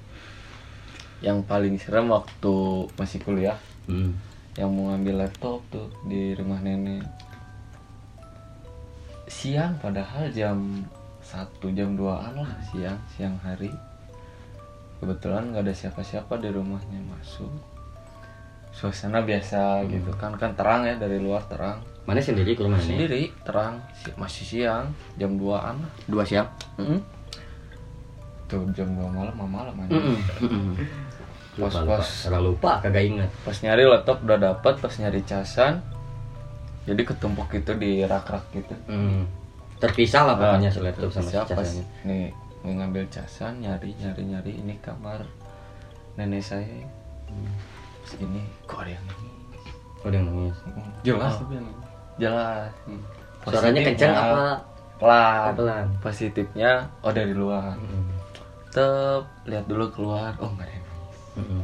yang 1.24 1.40
paling 1.42 1.80
serem 1.80 2.12
waktu 2.12 2.54
masih 3.00 3.18
kuliah 3.24 3.56
hmm. 3.88 4.12
yang 4.60 4.68
mau 4.70 4.92
ngambil 4.92 5.24
laptop 5.24 5.64
tuh 5.72 5.88
di 6.04 6.36
rumah 6.36 6.60
nenek 6.60 7.00
siang 9.24 9.80
padahal 9.80 10.28
jam 10.36 10.84
satu 11.24 11.72
jam 11.72 11.96
2an 11.96 12.44
lah 12.44 12.52
siang 12.68 13.00
siang 13.16 13.40
hari 13.40 13.72
kebetulan 15.00 15.48
nggak 15.48 15.64
ada 15.64 15.74
siapa-siapa 15.74 16.36
di 16.36 16.52
rumahnya 16.52 17.00
masuk 17.08 17.48
suasana 18.84 19.20
biasa 19.20 19.80
gitu 19.88 20.12
kan. 20.14 20.36
Kan 20.36 20.52
terang 20.52 20.84
ya 20.84 20.94
dari 20.94 21.16
luar 21.16 21.40
terang. 21.44 21.80
Mana 22.04 22.20
sendiri 22.20 22.52
ke 22.52 22.60
rumah 22.60 22.76
ini 22.76 22.84
sendiri 22.92 23.22
terang. 23.40 23.80
Si- 23.96 24.12
masih 24.14 24.44
siang 24.44 24.92
jam 25.16 25.34
2an 25.34 25.80
lah. 25.80 25.92
Dua 26.04 26.20
siap 26.20 26.52
Mm-mm. 26.76 27.00
tuh 28.44 28.60
jam 28.72 28.84
2 28.86 29.00
malam 29.08 29.32
malam 29.40 29.72
aja. 29.80 29.96
Lupa, 31.56 31.64
Pas- 31.64 31.80
lupa. 31.80 31.96
pas. 31.96 32.04
Salah 32.04 32.42
lupa 32.42 32.70
kagak 32.78 33.04
ingat. 33.06 33.30
Pas 33.40 33.56
nyari 33.56 33.82
laptop 33.82 34.20
udah 34.20 34.36
dapat 34.38 34.74
pas 34.76 34.92
nyari 34.92 35.24
casan 35.24 35.80
jadi 36.84 37.00
ketumpuk 37.00 37.48
gitu 37.48 37.72
di 37.74 38.04
rak-rak 38.04 38.44
gitu. 38.52 38.74
Hmm. 38.86 39.24
terpisah 39.74 40.24
lah 40.24 40.36
pokoknya 40.38 40.70
si 40.70 40.80
Nah, 40.80 40.84
laptop 40.88 41.10
sama 41.10 41.28
si 41.28 41.34
casanya 41.34 41.84
nih 42.04 42.32
ngambil 42.64 43.04
casan 43.08 43.52
nyari 43.60 43.92
nyari 43.96 44.22
nyari. 44.24 44.52
Ini 44.60 44.74
kamar 44.80 45.24
nenek 46.14 46.40
saya. 46.40 46.84
Terus 47.28 47.73
ini 48.18 48.42
kok 48.64 48.80
ada 48.80 48.90
yang 48.92 49.04
ini 49.06 49.32
oh 50.04 50.08
dia 50.08 50.20
nangis? 50.20 50.56
Mm, 50.62 50.90
jelas. 51.00 51.32
Oh, 51.32 51.38
tapi 51.40 51.52
yang 51.56 51.68
jelas. 52.20 52.70
Hmm. 52.84 53.02
suaranya 53.44 53.80
kencang 53.82 54.12
apa? 54.12 54.44
pelan. 54.94 55.50
Pelan. 55.56 55.86
Positifnya 56.00 56.70
oh 57.00 57.12
dari 57.12 57.32
luar. 57.32 57.74
Hmm. 57.76 58.04
tetep 58.68 59.22
lihat 59.46 59.64
dulu 59.64 59.86
keluar. 59.90 60.34
Oh 60.38 60.50
nggak 60.50 60.66
ada 60.66 60.74
yang 60.74 60.84
nangis. 60.84 61.18
Hmm. 61.34 61.62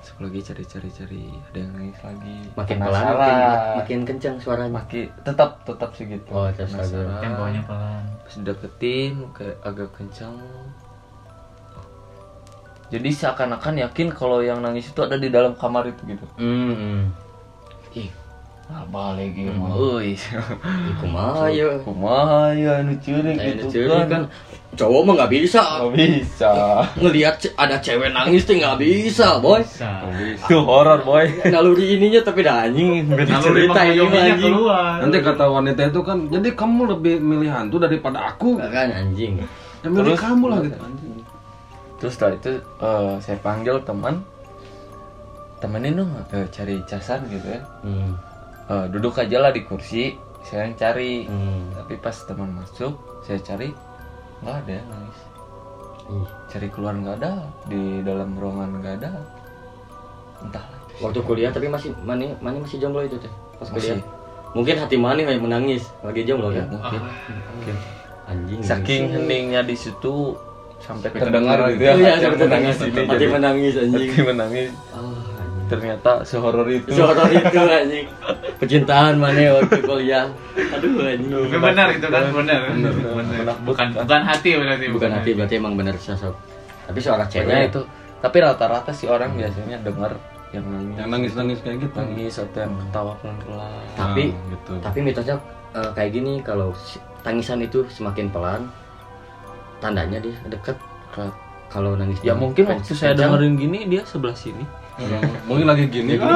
Terus 0.00 0.16
lagi 0.22 0.40
cari 0.40 0.64
cari. 0.64 0.88
Cari 0.88 1.22
ada 1.34 1.58
yang 1.58 1.72
nangis 1.74 1.98
lagi. 2.00 2.36
Makin 2.54 2.76
pelan 2.78 3.02
makin, 3.02 3.36
makin 3.76 4.00
kencang 4.06 4.36
suaranya. 4.38 4.72
Makin 4.72 5.06
tetap 5.26 5.50
tetap 5.66 5.90
segitu. 5.92 6.30
Oh, 6.30 6.46
agak- 6.46 6.70
Temponya 7.18 7.60
pelan. 7.66 8.02
pas 8.26 8.34
deketin 8.42 9.12
kayak 9.34 9.56
agak 9.62 9.90
kencang 9.94 10.34
jadi 12.86 13.08
seakan-akan 13.10 13.74
yakin 13.80 14.08
kalau 14.08 14.38
yang 14.40 14.58
nangis 14.58 14.86
itu 14.86 15.00
ada 15.00 15.14
di 15.14 15.26
dalam 15.26 15.52
kamar 15.52 15.86
itu 15.86 16.02
gitu 16.06 16.26
Hmm. 16.36 17.10
ih 17.92 18.10
Nah, 18.66 18.82
balik 18.84 19.30
ieu 19.32 19.54
mah 19.54 19.70
euy. 19.72 20.18
kumaha 20.96 21.46
ya 21.48 21.70
Kumaha 21.78 22.50
ya 22.58 22.82
anu 22.82 22.98
ceurik 22.98 23.38
gitu 23.38 23.64
cewek 23.70 24.10
kan 24.10 24.26
cowok 24.72 25.00
mah 25.02 25.12
nggak 25.16 25.32
bisa 25.32 25.62
Nggak 25.62 25.94
bisa. 25.94 26.50
ngelihat 26.98 27.34
ce- 27.38 27.54
ada 27.54 27.78
cewek 27.78 28.10
nangis 28.10 28.42
tuh 28.42 28.58
nggak 28.58 28.74
bisa 28.76 29.38
boy 29.38 29.62
Bisa. 29.62 30.02
Itu 30.42 30.58
horor, 30.60 30.98
boy. 31.00 31.30
naluri 31.46 31.94
ininya 31.94 32.18
tapi 32.22 32.42
dah 32.42 32.66
anjing 32.66 33.06
beda 33.06 33.38
Lalu 33.38 33.46
cerita 33.46 33.80
ini 33.84 34.02
mah, 34.02 34.10
anjing 34.26 34.52
keluar. 34.52 34.94
nanti 34.98 35.18
kata 35.22 35.44
wanita 35.46 35.82
itu 35.86 36.00
kan 36.02 36.18
jadi 36.26 36.48
kamu 36.52 36.80
lebih 36.90 37.14
milih 37.18 37.50
hantu 37.52 37.76
daripada 37.78 38.18
aku 38.28 38.58
Nggak 38.58 38.72
kan 38.72 38.88
anjing 38.90 39.32
ya 39.38 39.46
milih 39.86 40.10
Terus? 40.10 40.18
kamu 40.20 40.44
lah 40.44 40.58
gitu 40.60 40.76
anjing 40.76 41.05
Terus 41.96 42.12
setelah 42.16 42.34
itu 42.36 42.52
eh, 42.60 43.14
saya 43.24 43.38
panggil 43.40 43.80
teman. 43.84 44.20
Temenin 45.56 46.04
dong 46.04 46.12
eh, 46.12 46.46
cari 46.52 46.84
casan 46.84 47.24
gitu 47.32 47.48
ya. 47.48 47.60
Hmm. 47.80 48.12
Eh, 48.66 48.86
duduk 48.92 49.16
aja 49.16 49.40
lah 49.40 49.50
di 49.54 49.64
kursi 49.64 50.16
saya 50.46 50.68
yang 50.68 50.76
cari. 50.78 51.26
Hmm. 51.26 51.74
tapi 51.74 51.98
pas 51.98 52.14
teman 52.14 52.50
masuk 52.54 52.94
saya 53.26 53.40
cari 53.42 53.74
nggak 54.44 54.56
ada 54.62 54.78
nangis. 54.86 55.20
Ih. 56.06 56.28
cari 56.46 56.68
keluar 56.70 56.94
nggak 56.94 57.16
ada 57.18 57.50
di 57.66 58.04
dalam 58.04 58.36
ruangan 58.38 58.70
nggak 58.78 58.94
ada. 59.02 59.10
Entah 60.44 60.64
waktu 61.00 61.20
kuliah 61.24 61.50
tapi 61.50 61.66
masih 61.66 61.92
mani 62.04 62.30
mani 62.38 62.62
masih 62.62 62.78
jomblo 62.78 63.02
itu 63.02 63.16
teh? 63.18 63.32
Pas 63.58 63.68
kuliah? 63.72 63.96
Masih. 63.98 64.14
mungkin 64.54 64.76
hati 64.80 64.96
mani 64.96 65.20
kayak 65.28 65.42
menangis 65.42 65.84
lagi 66.00 66.22
jomblo 66.24 66.48
ya 66.54 66.64
kan? 66.64 66.78
mungkin. 66.78 67.00
Mungkin. 67.56 67.76
Anjing 68.26 68.60
saking 68.62 69.02
heningnya 69.12 69.60
di 69.66 69.76
situ 69.78 70.34
sampai 70.86 71.08
terdengar 71.10 71.58
kedengar 71.58 71.74
gitu 71.74 71.82
ya. 71.82 71.92
Iya, 71.98 72.12
sampai 72.22 72.38
menangis 72.46 72.76
ini 72.78 73.00
hati 73.02 73.10
jadi. 73.10 73.26
menangis 73.34 73.74
anjing. 73.74 74.08
Hati 74.08 74.22
menangis. 74.22 74.70
Anjing 74.94 75.26
ternyata 75.66 76.22
sehoror 76.22 76.66
itu. 76.70 76.94
Seorang 76.94 77.30
itu 77.34 77.58
anjing. 77.58 78.06
Pecintaan 78.62 79.18
mana 79.18 79.58
waktu 79.58 79.82
kuliah. 79.82 80.26
Aduh 80.54 81.02
anjing. 81.02 81.30
Tapi 81.30 81.58
benar 81.58 81.88
itu 81.90 82.06
kan 82.06 82.24
benar. 82.30 82.60
Benar. 82.70 82.92
Benar. 82.94 83.56
Bukan 83.66 83.86
bukan 83.98 84.22
hati 84.22 84.50
berarti. 84.56 84.86
Bukan 84.94 85.10
hati 85.10 85.30
berarti 85.34 85.54
emang 85.58 85.74
bener 85.74 85.94
sosok 85.98 86.34
Tapi 86.86 86.98
suara 87.02 87.26
Pokoknya 87.26 87.66
cewek 87.66 87.70
itu 87.74 87.82
tapi 88.16 88.40
rata-rata 88.40 88.90
sih 88.96 89.06
orang 89.06 89.36
biasanya 89.36 89.76
dengar 89.84 90.16
yang 90.50 90.64
nangis. 90.72 90.96
Yang 90.96 91.08
nangis 91.12 91.32
nangis 91.36 91.58
kayak 91.60 91.76
gitu. 91.84 91.96
Nangis 92.00 92.34
atau 92.40 92.58
yang 92.64 92.74
ketawa 92.80 93.12
pelan-pelan. 93.20 93.84
Tapi 93.94 94.22
Nah, 94.32 94.48
gitu. 94.54 94.72
Tapi 94.80 94.98
mitosnya 95.04 95.36
eh, 95.76 95.90
kayak 95.92 96.10
gini 96.14 96.32
Kalau 96.40 96.70
tangisan 97.20 97.60
itu 97.60 97.84
semakin 97.90 98.30
pelan 98.30 98.70
Tandanya 99.78 100.18
dia 100.20 100.36
deket 100.46 100.76
Dekat. 101.16 101.32
Kalau 101.66 101.96
nangis 101.96 102.20
ya 102.20 102.36
mungkin 102.36 102.68
waktu 102.68 102.92
saya 102.92 103.16
dengerin 103.16 103.56
gini 103.56 103.88
dia 103.88 104.04
sebelah 104.04 104.36
sini. 104.36 104.62
Mungkin 105.48 105.64
lagi 105.64 105.88
gini 105.88 106.16
kan? 106.16 106.28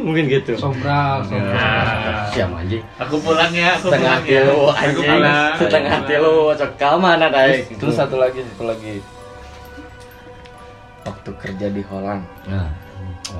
Mungkin 0.00 0.24
gitu. 0.28 0.56
Sombral, 0.56 1.20
sombral. 1.24 1.52
Nah. 1.52 2.28
Siap 2.32 2.48
anjing 2.52 2.84
Aku 2.96 3.16
pulang 3.20 3.52
ya, 3.52 3.76
aku 3.76 3.92
Setengah 3.92 4.16
pulang 4.20 4.24
ya. 4.24 4.40
kilo 4.44 4.58
Aku 4.68 4.76
anjing. 4.76 5.08
pulang. 5.08 5.52
Setengah 5.56 5.98
kilo 6.04 6.32
Cok. 6.56 6.70
Kamana 6.76 7.26
daek 7.32 7.60
terus 7.76 7.94
satu 7.96 8.16
lagi 8.16 8.40
satu 8.44 8.64
lagi. 8.68 9.00
Waktu 11.04 11.30
kerja 11.40 11.66
di 11.68 11.82
Holland. 11.88 12.24
Nah. 12.44 12.68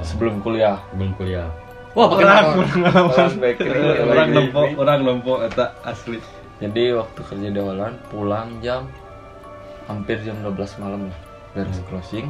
Sebelum 0.01 0.41
kuliah. 0.41 0.77
Belum 0.97 1.13
kuliah. 1.17 1.49
Wah 1.93 2.07
pakai 2.07 2.25
orang. 2.25 2.47
Holland 3.11 3.37
Bakery. 3.37 3.81
orang 4.07 4.29
nempo 4.33 4.63
orang 4.79 4.99
nempo 5.03 5.35
eta 5.43 5.75
asli 5.85 6.19
jadi 6.61 7.01
waktu 7.01 7.21
kerja 7.25 7.49
di 7.49 7.61
Holland 7.61 7.97
pulang 8.13 8.61
jam 8.61 8.85
hampir 9.89 10.21
jam 10.21 10.37
12 10.45 10.77
malam 10.77 11.09
lah 11.09 11.19
beres 11.57 11.81
closing. 11.89 12.29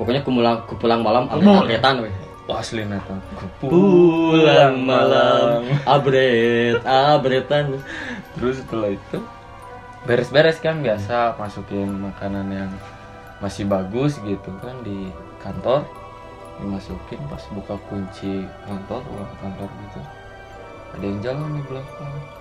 Pokoknya 0.00 0.24
kumulang 0.24 0.64
pulang 0.80 1.04
malam 1.04 1.28
angkat 1.28 1.68
paketan 1.68 1.96
weh. 2.08 2.14
Wah 2.48 2.64
asli 2.64 2.82
neta 2.82 3.14
Pulang 3.62 4.82
malam 4.82 5.62
Abret 5.86 6.82
Abretan 6.82 7.78
Terus 8.34 8.64
setelah 8.64 8.90
itu 8.90 9.20
beres-beres 10.08 10.58
kan 10.58 10.80
biasa 10.80 11.36
masukin 11.36 12.00
makanan 12.00 12.48
yang 12.48 12.72
masih 13.44 13.68
bagus 13.68 14.16
gitu 14.24 14.50
kan 14.64 14.72
di 14.80 15.12
kantor 15.38 15.84
dimasukin 16.58 17.20
pas 17.28 17.44
buka 17.52 17.76
kunci 17.92 18.48
kantor 18.64 19.04
uang 19.04 19.32
kantor 19.44 19.68
gitu. 19.68 20.00
Ada 20.96 21.04
yang 21.04 21.18
jalan 21.20 21.48
di 21.54 21.62
belakang 21.68 22.39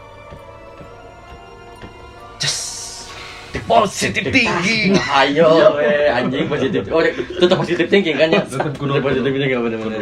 positif 3.69 4.23
tinggi. 4.29 4.93
Ayo 4.97 5.77
weh 5.77 6.09
anjing 6.09 6.49
positif. 6.49 6.89
Oh 6.89 7.01
itu 7.01 7.21
tetap 7.37 7.57
positif 7.61 7.85
thinking 7.85 8.17
kan 8.17 8.29
ya? 8.33 8.41
Kudu- 8.45 8.97
Tetep 8.97 9.05
positif 9.05 9.29
thinking 9.29 9.49
gak 9.53 9.63
bener-bener 9.65 10.01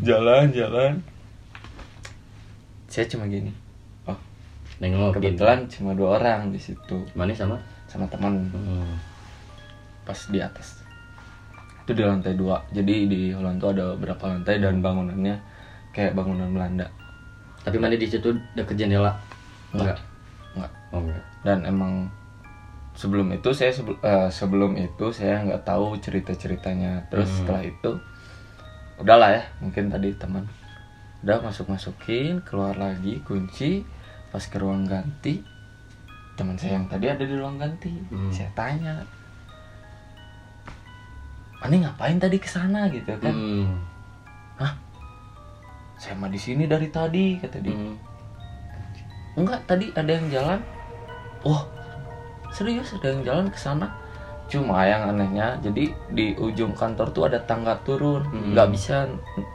jalan 0.00 0.44
jalan. 0.52 0.92
Saya 2.88 3.04
cuma 3.10 3.28
gini. 3.28 3.52
Oh. 4.08 4.16
Nengok 4.80 5.20
kebetulan 5.20 5.68
cuma 5.68 5.92
dua 5.92 6.20
orang 6.20 6.52
di 6.52 6.60
situ. 6.60 7.04
Manis 7.12 7.40
sama? 7.40 7.60
Sama 7.88 8.08
teman. 8.08 8.48
Hmm. 8.52 8.96
pas 10.04 10.20
di 10.28 10.36
atas. 10.36 10.84
Itu 11.84 11.96
di 11.96 12.04
lantai 12.04 12.36
dua. 12.36 12.60
Jadi 12.76 13.08
di 13.08 13.20
Holland 13.32 13.56
tuh 13.56 13.72
ada 13.72 13.96
beberapa 13.96 14.28
lantai 14.28 14.60
dan 14.60 14.84
bangunannya 14.84 15.36
kayak 15.96 16.12
bangunan 16.12 16.52
Belanda. 16.52 16.84
Tapi 17.64 17.80
mana 17.80 17.96
di 17.96 18.04
situ 18.04 18.36
deket 18.52 18.76
jendela 18.76 19.16
Enggak 19.72 19.96
Enggak. 19.96 19.98
Oh 20.94 21.02
enggak 21.02 21.22
dan 21.42 21.66
emang 21.66 22.06
sebelum 22.94 23.34
itu 23.34 23.50
saya 23.50 23.74
sebel- 23.74 23.98
eh, 24.00 24.30
sebelum 24.30 24.78
itu 24.78 25.10
saya 25.10 25.42
nggak 25.42 25.66
tahu 25.66 25.98
cerita 25.98 26.30
ceritanya 26.32 27.02
terus 27.10 27.26
Hmm. 27.26 27.36
setelah 27.42 27.62
itu 27.62 27.90
udahlah 28.94 29.30
ya 29.34 29.42
mungkin 29.58 29.90
tadi 29.90 30.14
teman 30.14 30.46
udah 31.26 31.42
masuk 31.42 31.66
masukin 31.66 32.38
keluar 32.44 32.76
lagi 32.76 33.18
kunci 33.24 33.82
pas 34.30 34.44
ke 34.44 34.54
ruang 34.54 34.84
ganti. 34.84 35.40
Teman 36.34 36.58
saya 36.58 36.76
yang 36.76 36.86
tadi 36.86 37.06
ada 37.06 37.22
di 37.22 37.34
ruang 37.34 37.56
ganti. 37.56 37.90
Hmm. 38.10 38.30
saya 38.30 38.50
tanya 38.52 39.02
Ani 41.58 41.80
ngapain 41.80 42.20
tadi 42.20 42.36
ke 42.36 42.44
sana? 42.46 42.86
Gitu 42.92 43.08
kan. 43.18 43.32
Hmm. 43.32 43.80
saya 45.94 46.12
mah 46.20 46.28
di 46.28 46.36
sini 46.36 46.68
dari 46.68 46.92
tadi 46.92 47.40
kata 47.40 47.64
dia. 47.64 47.72
Hmm. 47.72 47.96
Enggak 49.34 49.60
tadi 49.66 49.90
ada 49.94 50.10
yang 50.10 50.26
jalan. 50.30 50.60
Oh 51.44 51.66
serius 52.54 52.94
ada 52.94 53.10
yang 53.10 53.22
jalan 53.26 53.46
ke 53.50 53.58
sana? 53.58 53.90
Cuma 54.46 54.84
yang 54.84 55.08
anehnya 55.08 55.56
jadi 55.58 55.90
di 56.12 56.36
ujung 56.36 56.76
kantor 56.76 57.10
tuh 57.10 57.24
ada 57.26 57.40
tangga 57.42 57.80
turun. 57.82 58.22
Hmm. 58.28 58.52
nggak 58.54 58.68
bisa 58.70 59.08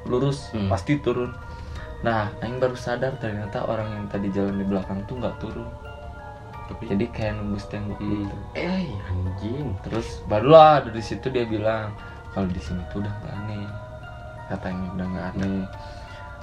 lurus 0.09 0.51
Hmm. 0.51 0.67
pasti 0.67 0.99
turun. 0.99 1.31
Nah 2.03 2.31
Aing 2.39 2.59
baru 2.59 2.75
sadar 2.75 3.15
ternyata 3.19 3.63
orang 3.67 3.87
yang 3.91 4.05
tadi 4.07 4.27
jalan 4.31 4.57
di 4.57 4.65
belakang 4.65 5.03
tuh 5.07 5.19
nggak 5.19 5.37
turun. 5.39 5.67
Jadi 6.69 7.09
kayak 7.09 7.41
nembus 7.41 7.65
tembok 7.65 7.97
gitu. 7.97 8.35
Eh 8.53 8.85
anjing. 9.09 9.73
Terus 9.81 10.21
barulah 10.29 10.85
dari 10.85 11.01
situ 11.01 11.25
dia 11.33 11.41
bilang 11.49 11.97
kalau 12.29 12.45
di 12.45 12.61
sini 12.61 12.85
tuh 12.93 13.01
udah 13.01 13.09
nggak 13.09 13.35
aneh. 13.41 13.65
Katanya 14.53 14.87
udah 14.93 15.07
nggak 15.09 15.27
aneh. 15.33 15.65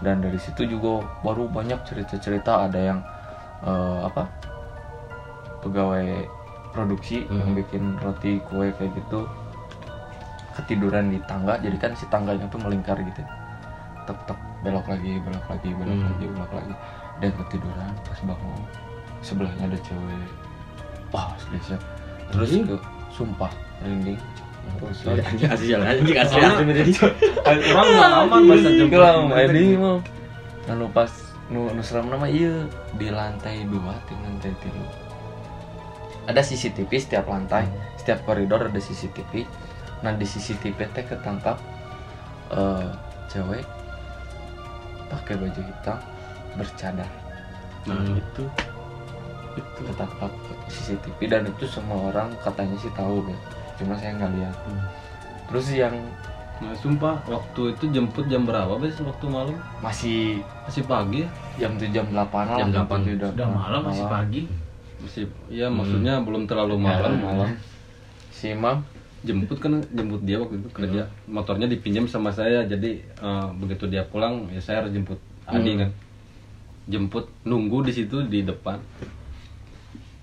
Dan 0.03 0.17
dari 0.27 0.39
situ 0.43 0.67
juga 0.67 1.07
baru 1.23 1.47
banyak 1.47 1.79
cerita-cerita. 1.87 2.67
Ada 2.67 2.81
yang 2.91 3.01
eh, 3.63 3.99
apa 4.05 4.23
pegawai 5.61 6.07
produksi 6.71 7.25
yang 7.27 7.53
Hmm. 7.53 7.57
bikin 7.57 7.83
roti 7.99 8.37
kue 8.47 8.69
kayak 8.71 8.93
gitu 8.95 9.25
ketiduran 10.53 11.09
di 11.09 11.19
tangga 11.25 11.57
jadi 11.59 11.77
kan 11.77 11.93
si 11.93 12.05
tangganya 12.09 12.45
tuh 12.49 12.61
melingkar 12.61 12.97
gitu. 12.97 13.23
Tek 14.05 14.19
tek 14.25 14.39
belok 14.61 14.87
lagi 14.87 15.19
belok 15.21 15.47
lagi 15.49 15.69
belok 15.73 15.97
Hmm. 15.97 16.07
lagi 16.07 16.25
belok 16.29 16.53
lagi. 16.53 16.75
Dan 17.17 17.31
ketiduran 17.35 17.93
pas 18.05 18.21
bangun 18.23 18.61
sebelahnya 19.21 19.65
ada 19.67 19.79
cewek. 19.81 20.29
Wah 21.11 21.33
siap 21.61 21.81
terus 22.29 22.51
ke 22.53 22.77
sumpah 23.11 23.53
merinding. 23.81 24.21
Anjing 25.07 25.47
asli 25.47 25.67
jalan 25.71 25.87
anjing 25.87 26.19
asli 26.19 26.39
orang 26.43 26.69
Itu 26.75 27.07
lah 27.07 28.67
jemput. 28.83 28.99
Om 28.99 29.31
Edi 29.33 29.67
mau 29.79 29.97
anu 30.67 30.87
pas 30.91 31.13
nu 31.51 31.71
nu 31.71 31.83
seram 31.83 32.11
nama 32.11 32.27
iya. 32.27 32.67
Di 32.99 33.09
lantai 33.11 33.67
dua 33.67 33.95
di 34.07 34.15
lantai 34.19 34.53
tiga. 34.59 34.87
Ada 36.27 36.43
CCTV 36.43 36.91
setiap 36.99 37.31
lantai 37.31 37.71
setiap 37.95 38.23
koridor 38.27 38.67
ada 38.67 38.81
CCTV 38.83 39.47
nah 40.05 40.13
di 40.13 40.27
CCTV 40.29 40.77
teh 40.93 41.05
ketangkap 41.07 41.57
eh 42.53 42.91
cewek 43.33 43.65
pakai 45.11 45.35
baju 45.39 45.61
hitam 45.63 45.99
bercadar. 46.59 47.11
Nah 47.87 47.95
Hmm. 47.95 48.19
itu. 48.19 48.45
Ketangkap 49.57 50.29
CCTV 50.69 51.19
dan 51.33 51.49
itu 51.49 51.65
semua 51.65 52.13
orang 52.13 52.29
katanya 52.45 52.77
sih 52.77 52.93
tahu 52.93 53.25
ya 53.25 53.39
cuma 53.81 53.97
saya 53.97 54.13
nggak 54.17 54.33
lihat. 54.37 54.57
Terus 55.49 55.67
yang 55.73 55.97
nah 56.57 56.73
sumpah 56.73 57.21
waktu 57.29 57.77
itu 57.77 57.85
jemput 57.93 58.25
jam 58.33 58.49
berapa 58.49 58.81
bes 58.81 58.97
waktu 59.05 59.27
malam? 59.29 59.57
Masih 59.85 60.41
masih 60.65 60.83
pagi? 60.89 61.29
Ya? 61.61 61.69
jam 61.69 61.77
tuh 61.77 61.89
jam 61.93 62.07
8 62.09 62.17
lah. 62.17 62.59
Jam 62.65 62.69
8. 62.73 63.05
tujuh, 63.05 63.29
Udah 63.37 63.49
malam 63.53 63.81
masih 63.85 64.07
pagi. 64.09 64.43
masih 64.97 65.25
ya 65.53 65.69
maksudnya 65.69 66.25
belum 66.25 66.49
terlalu 66.49 66.81
malam 66.81 67.21
malam 67.21 67.37
malam. 67.45 67.51
Si 68.33 68.57
imam? 68.57 68.81
Jemput 69.21 69.59
kan 69.61 69.85
jemput 69.93 70.25
dia 70.25 70.41
waktu 70.41 70.57
itu 70.57 70.69
kerja. 70.73 71.03
Motornya 71.29 71.69
dipinjam 71.69 72.09
sama 72.09 72.33
saya 72.33 72.65
jadi 72.65 73.05
eh, 73.05 73.47
begitu 73.61 73.85
dia 73.93 74.09
pulang 74.09 74.49
ya 74.49 74.61
saya 74.65 74.85
harus 74.85 74.97
jemput 74.97 75.21
Adi 75.45 75.77
kan. 75.77 75.91
Jemput 76.89 77.29
nunggu 77.45 77.85
di 77.85 77.93
situ 77.93 78.25
di 78.25 78.49
depan. 78.49 78.81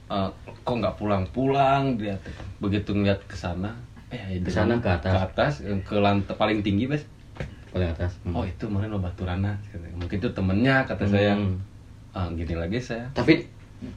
Eh, 0.09 0.29
kok 0.63 0.75
nggak 0.79 0.97
pulang-pulang 0.97 1.99
dia 2.01 2.17
begitu 2.57 2.95
ngeliat 2.95 3.21
ke 3.27 3.35
sana 3.37 3.75
eh 4.13 4.37
Ke 4.39 4.49
sana, 4.49 4.77
ke 4.77 4.85
atas. 4.87 5.09
ke 5.09 5.19
atas 5.19 5.53
ke 5.81 5.95
lantai 5.97 6.35
paling 6.37 6.61
tinggi 6.61 6.85
bes. 6.85 7.01
Paling 7.69 7.89
atas 7.89 8.13
Hmm. 8.21 8.37
oh 8.37 8.45
itu 8.45 8.69
mana 8.69 8.85
baturana 8.93 9.57
mungkin 9.97 10.15
itu 10.15 10.29
temennya 10.29 10.85
kata 10.85 11.03
saya 11.03 11.33
Hmm. 11.33 11.57
ah 12.13 12.29
gini 12.29 12.53
lagi 12.53 12.77
saya. 12.77 13.09
Tapi 13.11 13.49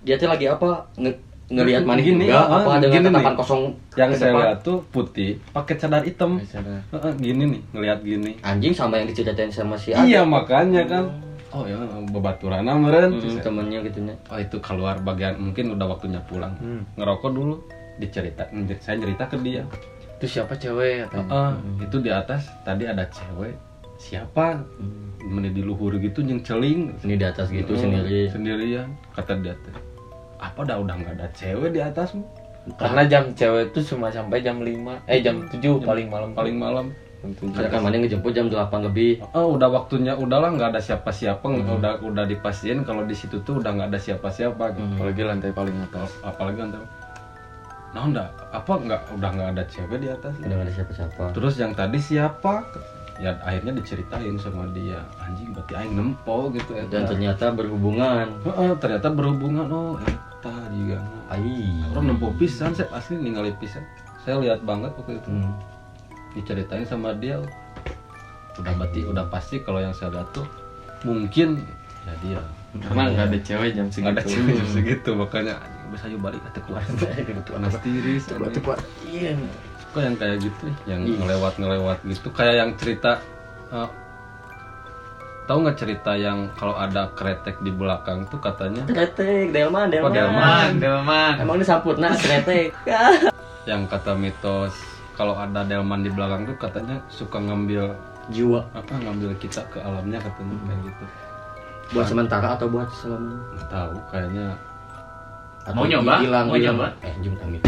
dia 0.02 0.16
tuh 0.16 0.26
lagi 0.26 0.48
apa? 0.48 0.88
Nge- 0.96 1.20
ngelihat 1.46 1.86
mana 1.86 2.02
Gini, 2.02 2.26
gini 2.26 2.34
ah, 2.34 2.58
apa 2.58 2.70
ada 2.74 2.90
gini 2.90 3.06
tatapan 3.06 3.34
kosong 3.38 3.62
yang 3.94 4.10
saya 4.10 4.34
depan? 4.34 4.42
lihat 4.42 4.58
tuh 4.64 4.78
putih 4.90 5.38
pakai 5.54 5.78
cadar 5.78 6.02
hitam. 6.02 6.42
Heeh, 6.42 7.12
gini 7.22 7.42
nih 7.46 7.60
ngelihat 7.70 7.98
gini. 8.02 8.30
Anjing 8.42 8.74
sama 8.74 8.98
yang 8.98 9.06
diceritain 9.06 9.46
sama 9.46 9.78
si 9.78 9.94
iya 9.94 10.26
makanya 10.26 10.82
kan. 10.88 11.06
Oh 11.54 11.62
ya 11.62 11.78
bebaturana 12.10 12.74
meren. 12.74 13.14
Hmm, 13.14 13.38
temennya 13.38 13.78
gitu 13.84 14.02
oh 14.26 14.38
itu 14.40 14.56
keluar 14.58 14.98
bagian 14.98 15.38
mungkin 15.38 15.70
udah 15.70 15.86
waktunya 15.86 16.18
pulang. 16.24 16.50
Ngerokok 16.96 17.30
dulu 17.30 17.54
dicerita 17.96 18.42
saya 18.80 18.98
cerita 18.98 19.24
ke 19.24 19.36
dia 19.38 19.62
Itu 20.16 20.26
siapa 20.26 20.56
cewek? 20.56 21.12
Atau? 21.12 21.20
Heeh, 21.20 21.50
itu 21.84 21.96
di 22.00 22.08
atas 22.08 22.48
tadi 22.64 22.88
ada 22.88 23.04
cewek. 23.12 23.52
Siapa? 24.00 24.60
Meni 25.20 25.52
di 25.52 25.60
luhur 25.60 25.96
gitu 26.00 26.24
yang 26.24 26.40
celing. 26.40 26.92
Ini 27.04 27.14
di 27.20 27.26
atas 27.26 27.52
gitu 27.52 27.76
Heeh, 27.76 27.82
sendiri. 27.84 28.20
sendirian 28.32 28.88
kata 29.12 29.36
dia 29.44 29.52
teh. 29.60 29.76
Apa 30.40 30.64
dah 30.64 30.80
udah 30.80 30.94
nggak 30.96 31.14
ada 31.16 31.26
cewek 31.32 31.72
di 31.72 31.80
atasmu 31.80 32.20
Karena 32.76 33.08
jam 33.08 33.32
cewek 33.32 33.72
itu 33.72 33.94
cuma 33.94 34.12
sampai 34.12 34.44
jam 34.44 34.60
5 34.60 35.00
Eh 35.08 35.24
jam 35.24 35.40
7 35.48 35.80
paling 35.80 36.08
malam. 36.12 36.30
paling 36.34 36.56
malam. 36.56 36.86
Jam 37.24 37.30
7 37.32 37.56
Karena 37.56 37.68
kan 37.72 37.80
mana 37.84 37.96
ngejemput 38.00 38.32
jam 38.32 38.46
8 38.48 38.88
lebih. 38.90 39.22
Oh, 39.32 39.56
udah 39.56 39.68
waktunya 39.70 40.12
udahlah 40.12 40.52
nggak 40.52 40.76
ada 40.76 40.80
siapa-siapa. 40.82 41.44
Udah 41.46 42.00
udah 42.00 42.24
dipastiin 42.24 42.84
kalau 42.84 43.04
di 43.04 43.14
situ 43.14 43.40
tuh 43.44 43.60
udah 43.60 43.70
nggak 43.70 43.88
ada 43.92 44.00
siapa-siapa. 44.00 44.76
Gitu. 44.76 44.82
Apalagi 44.96 45.22
lantai 45.24 45.52
paling 45.52 45.76
atas. 45.78 46.10
Apalagi 46.20 46.58
nanti 46.64 46.78
nah 47.96 48.04
enggak 48.04 48.28
apa 48.52 48.72
nggak 48.76 49.00
udah 49.16 49.30
nggak 49.32 49.48
ada 49.56 49.64
cewek 49.72 50.04
di 50.04 50.08
atas 50.12 50.36
udah 50.36 50.52
gak 50.52 50.66
ada 50.68 50.74
siapa-siapa. 50.76 51.22
Terus 51.32 51.54
yang 51.56 51.72
tadi 51.72 51.96
siapa? 51.96 52.68
Ya 53.16 53.40
akhirnya 53.40 53.72
diceritain 53.72 54.36
sama 54.36 54.68
dia. 54.76 55.00
Anjing 55.16 55.56
berarti 55.56 55.72
aing 55.80 55.96
nempo 55.96 56.52
gitu 56.52 56.76
eta. 56.76 56.92
dan 56.92 57.08
ternyata 57.08 57.56
berhubungan. 57.56 58.28
Heeh, 58.44 58.70
ternyata 58.76 59.08
berhubungan. 59.08 59.64
Oh 59.72 59.96
eta 59.96 60.52
juga 60.76 61.00
ai 61.32 61.80
orang 61.88 62.12
nempo 62.12 62.36
pisan 62.36 62.76
saya 62.76 62.92
asli 62.92 63.16
ningali 63.16 63.56
pisan. 63.56 63.80
Saya 64.28 64.44
lihat 64.44 64.60
banget 64.60 64.92
waktu 65.00 65.16
itu. 65.16 65.30
Hmm. 65.32 65.56
diceritain 66.36 66.84
sama 66.84 67.16
dia. 67.16 67.40
Udah 68.60 68.76
berarti 68.76 69.08
udah 69.08 69.24
pasti 69.32 69.64
kalau 69.64 69.80
yang 69.80 69.96
saya 69.96 70.20
lihat 70.20 70.28
tuh 70.36 70.44
mungkin 71.00 71.64
ya 72.04 72.12
dia. 72.20 72.40
Karena 72.76 73.08
nggak 73.08 73.26
ada 73.32 73.38
cewek 73.40 73.70
jam 73.72 73.88
segitu 73.88 74.04
nggak 74.04 74.12
ada 74.20 74.24
cewek 74.28 74.52
jam 74.52 74.68
segitu 74.68 75.10
makanya 75.16 75.56
bisa 75.88 76.04
yuk 76.06 76.20
balik 76.20 76.42
atau 76.44 76.60
keluar. 76.62 76.82
Panas 77.46 77.74
tiris 77.80 78.24
anjing. 78.28 78.64
iya. 79.04 79.32
Kok 79.90 80.00
yang 80.02 80.16
kayak 80.16 80.36
gitu 80.40 80.64
yang 80.84 81.00
ngelewat 81.02 81.54
ngelewat 81.56 81.98
gitu? 82.04 82.28
Kayak 82.30 82.54
yang 82.58 82.70
cerita 82.74 83.16
eh, 83.68 83.88
tahu 85.46 85.58
nggak 85.62 85.78
cerita 85.78 86.12
yang 86.12 86.50
kalau 86.52 86.74
ada 86.74 87.08
kretek 87.12 87.56
di 87.60 87.70
belakang 87.70 88.26
tuh 88.26 88.36
katanya? 88.36 88.82
Kretek 88.84 89.50
delman 89.50 89.88
delman, 89.88 90.04
Oh, 90.04 90.12
delman. 90.12 90.42
Man, 90.42 90.72
Delman. 90.76 91.32
emang 91.38 91.54
ini 91.56 91.64
sampurna 91.64 92.12
kretek. 92.12 92.74
Yang 93.66 93.82
kata 93.88 94.14
mitos 94.14 94.74
kalau 95.14 95.34
ada 95.34 95.62
delman 95.62 95.98
di 95.98 96.10
belakang 96.10 96.44
tuh 96.44 96.54
katanya 96.56 97.02
suka 97.08 97.38
ngambil 97.38 97.94
jiwa. 98.28 98.62
apa 98.70 98.94
ngambil 98.96 99.34
kita 99.38 99.62
ke 99.70 99.78
alamnya 99.78 100.18
katanya 100.18 100.54
kayak 100.62 100.80
gitu. 100.86 101.04
Buat 101.88 102.06
sementara 102.06 102.54
atau 102.54 102.66
buat 102.66 102.86
selamanya 102.92 103.38
nggak 103.48 103.68
tahu 103.70 103.94
kayaknya 104.10 104.46
atau 105.66 105.74
Mau 105.74 105.84
nyoba? 105.84 106.22
hilang 106.22 106.46
Mau 106.46 106.56
nyoba? 106.56 106.86
eh 107.02 107.14
jum 107.20 107.34
amit 107.40 107.62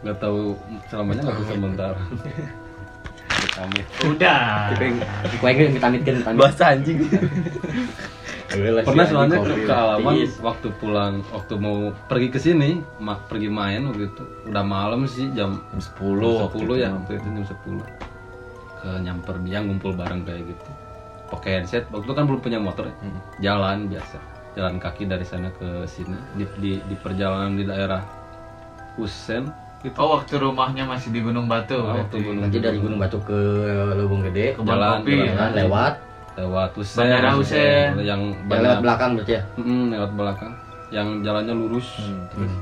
nggak 0.00 0.16
tahu 0.16 0.54
selamanya 0.86 1.20
nggak 1.24 1.36
bisa 1.36 1.52
sementara 1.52 1.98
kami 3.56 3.80
Udah. 4.04 4.70
kue 5.40 5.50
gue 5.50 5.66
amit 5.66 5.82
amitkan 5.82 6.14
amit 6.22 6.36
Bahasa 6.36 6.64
anjing. 6.72 6.98
Pernah 8.46 9.04
soalnya 9.04 9.36
ke, 9.38 9.64
ke 9.64 9.72
alaman 9.72 10.14
waktu 10.40 10.68
pulang 10.76 11.14
waktu 11.28 11.54
mau 11.56 11.76
pergi 12.06 12.28
ke 12.30 12.38
sini 12.38 12.70
ma- 12.96 13.18
pergi 13.18 13.48
main 13.48 13.82
waktu 13.86 14.06
itu. 14.06 14.24
Udah 14.46 14.62
malam 14.62 15.04
sih 15.04 15.32
jam 15.32 15.58
Jam 15.68 15.80
10 15.98 16.52
10 16.52 16.76
ya 16.76 16.88
waktu 16.92 17.12
itu 17.16 17.28
jam 17.28 17.44
10 17.44 17.80
ke 18.76 18.88
nyamper 19.02 19.36
dia 19.42 19.58
ngumpul 19.58 19.92
bareng 19.92 20.22
kayak 20.22 20.46
gitu. 20.46 20.64
Pakai 21.26 21.50
headset 21.58 21.88
waktu 21.90 22.04
itu 22.04 22.14
kan 22.14 22.24
belum 22.24 22.40
punya 22.40 22.58
motor 22.60 22.86
ya. 22.86 22.94
jalan 23.42 23.88
biasa 23.88 24.18
jalan 24.56 24.80
kaki 24.80 25.04
dari 25.04 25.22
sana 25.22 25.52
ke 25.52 25.84
sini 25.84 26.16
di, 26.34 26.44
di, 26.56 26.70
di 26.80 26.96
perjalanan 26.96 27.54
di 27.54 27.68
daerah 27.68 28.00
Usen 28.96 29.52
gitu. 29.84 29.96
Oh, 30.00 30.16
waktu 30.16 30.40
rumahnya 30.40 30.88
masih 30.88 31.12
di 31.12 31.20
Gunung 31.20 31.46
Batu. 31.46 31.76
Oh, 31.76 31.92
waktu 31.92 32.16
Gunung 32.24 32.48
nanti 32.48 32.58
dari 32.58 32.80
Gunung 32.80 32.96
Batu 32.96 33.20
ke 33.20 33.38
Lubung 33.94 34.24
Gede. 34.24 34.56
Kebun 34.56 34.72
Jalan, 34.72 35.04
kopi. 35.04 35.12
jalan. 35.12 35.28
jalan 35.36 35.52
lewat. 35.52 35.94
Lewat 36.36 36.70
Usen. 36.80 36.98
Bandara 37.04 37.30
Usen. 37.36 37.88
yang 38.00 38.00
yang 38.00 38.22
banyak. 38.48 38.64
lewat 38.64 38.78
belakang 38.80 39.10
berarti 39.20 39.32
ya? 39.36 39.42
Mm, 39.60 39.84
lewat 39.92 40.10
belakang. 40.16 40.52
Yang 40.88 41.08
jalannya 41.22 41.54
lurus. 41.54 41.88
Terus? 42.32 42.52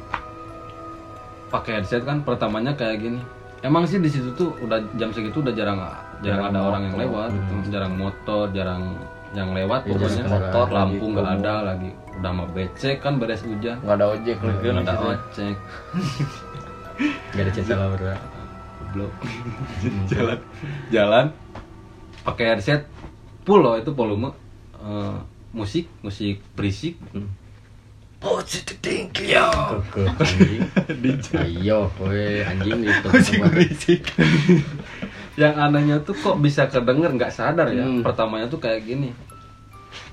Pakai 1.55 1.73
headset 1.79 2.03
kan 2.03 2.19
pertamanya 2.27 2.75
kayak 2.75 2.99
gini. 2.99 3.21
Emang 3.63 3.87
sih 3.89 4.03
di 4.03 4.11
situ 4.11 4.29
tuh 4.37 4.53
udah 4.61 4.77
jam 4.99 5.09
segitu 5.15 5.41
udah 5.41 5.55
jarang 5.57 5.81
jarang 6.21 6.53
ada 6.53 6.61
orang 6.61 6.83
yang 6.93 6.97
lewat 7.01 7.33
gitu. 7.33 7.73
jarang 7.73 7.97
motor 7.97 8.53
jarang 8.53 8.93
yang 9.35 9.51
lewat 9.51 9.85
Ya, 9.85 9.91
pokoknya 9.93 10.25
motor 10.31 10.67
lampu 10.71 11.05
lagi, 11.05 11.15
nggak 11.15 11.29
ada 11.43 11.55
lagi. 11.75 11.91
Udah 12.15 12.33
mah 12.33 12.49
becek 12.55 12.97
kan 13.03 13.19
beres 13.19 13.43
hujan. 13.43 13.77
Nggak 13.83 13.97
ada 13.99 14.07
ojek 14.15 14.39
lagi 14.39 14.67
nggak 14.71 14.87
ada 14.87 14.95
ojek. 15.03 15.57
Gak 17.35 17.43
ada 17.43 17.51
cinta 17.51 17.75
lah 17.75 17.89
berdua 17.91 18.17
goblok. 18.95 19.13
Jalan. 20.11 20.39
Jalan. 20.95 21.27
Pakai 22.23 22.55
headset. 22.55 22.87
Full 23.43 23.61
loh 23.61 23.75
itu 23.75 23.91
volume. 23.91 24.31
Eh, 24.79 25.19
musik 25.51 25.91
musik 26.07 26.39
berisik. 26.55 26.95
Yo. 29.21 29.51
ke 29.93 30.01
anjing. 30.17 30.63
Ayo 31.45 31.93
kowe. 31.99 32.25
Anjing 32.47 32.81
gitu 32.87 33.09
tempat 33.11 33.53
yang 35.35 35.55
anehnya 35.59 35.99
tuh 36.01 36.15
kok 36.15 36.39
bisa 36.39 36.71
kedenger 36.71 37.11
nggak 37.15 37.33
sadar 37.33 37.69
ya. 37.71 37.83
Hmm. 37.83 38.03
pertamanya 38.03 38.47
tuh 38.47 38.63
kayak 38.63 38.87
gini. 38.87 39.11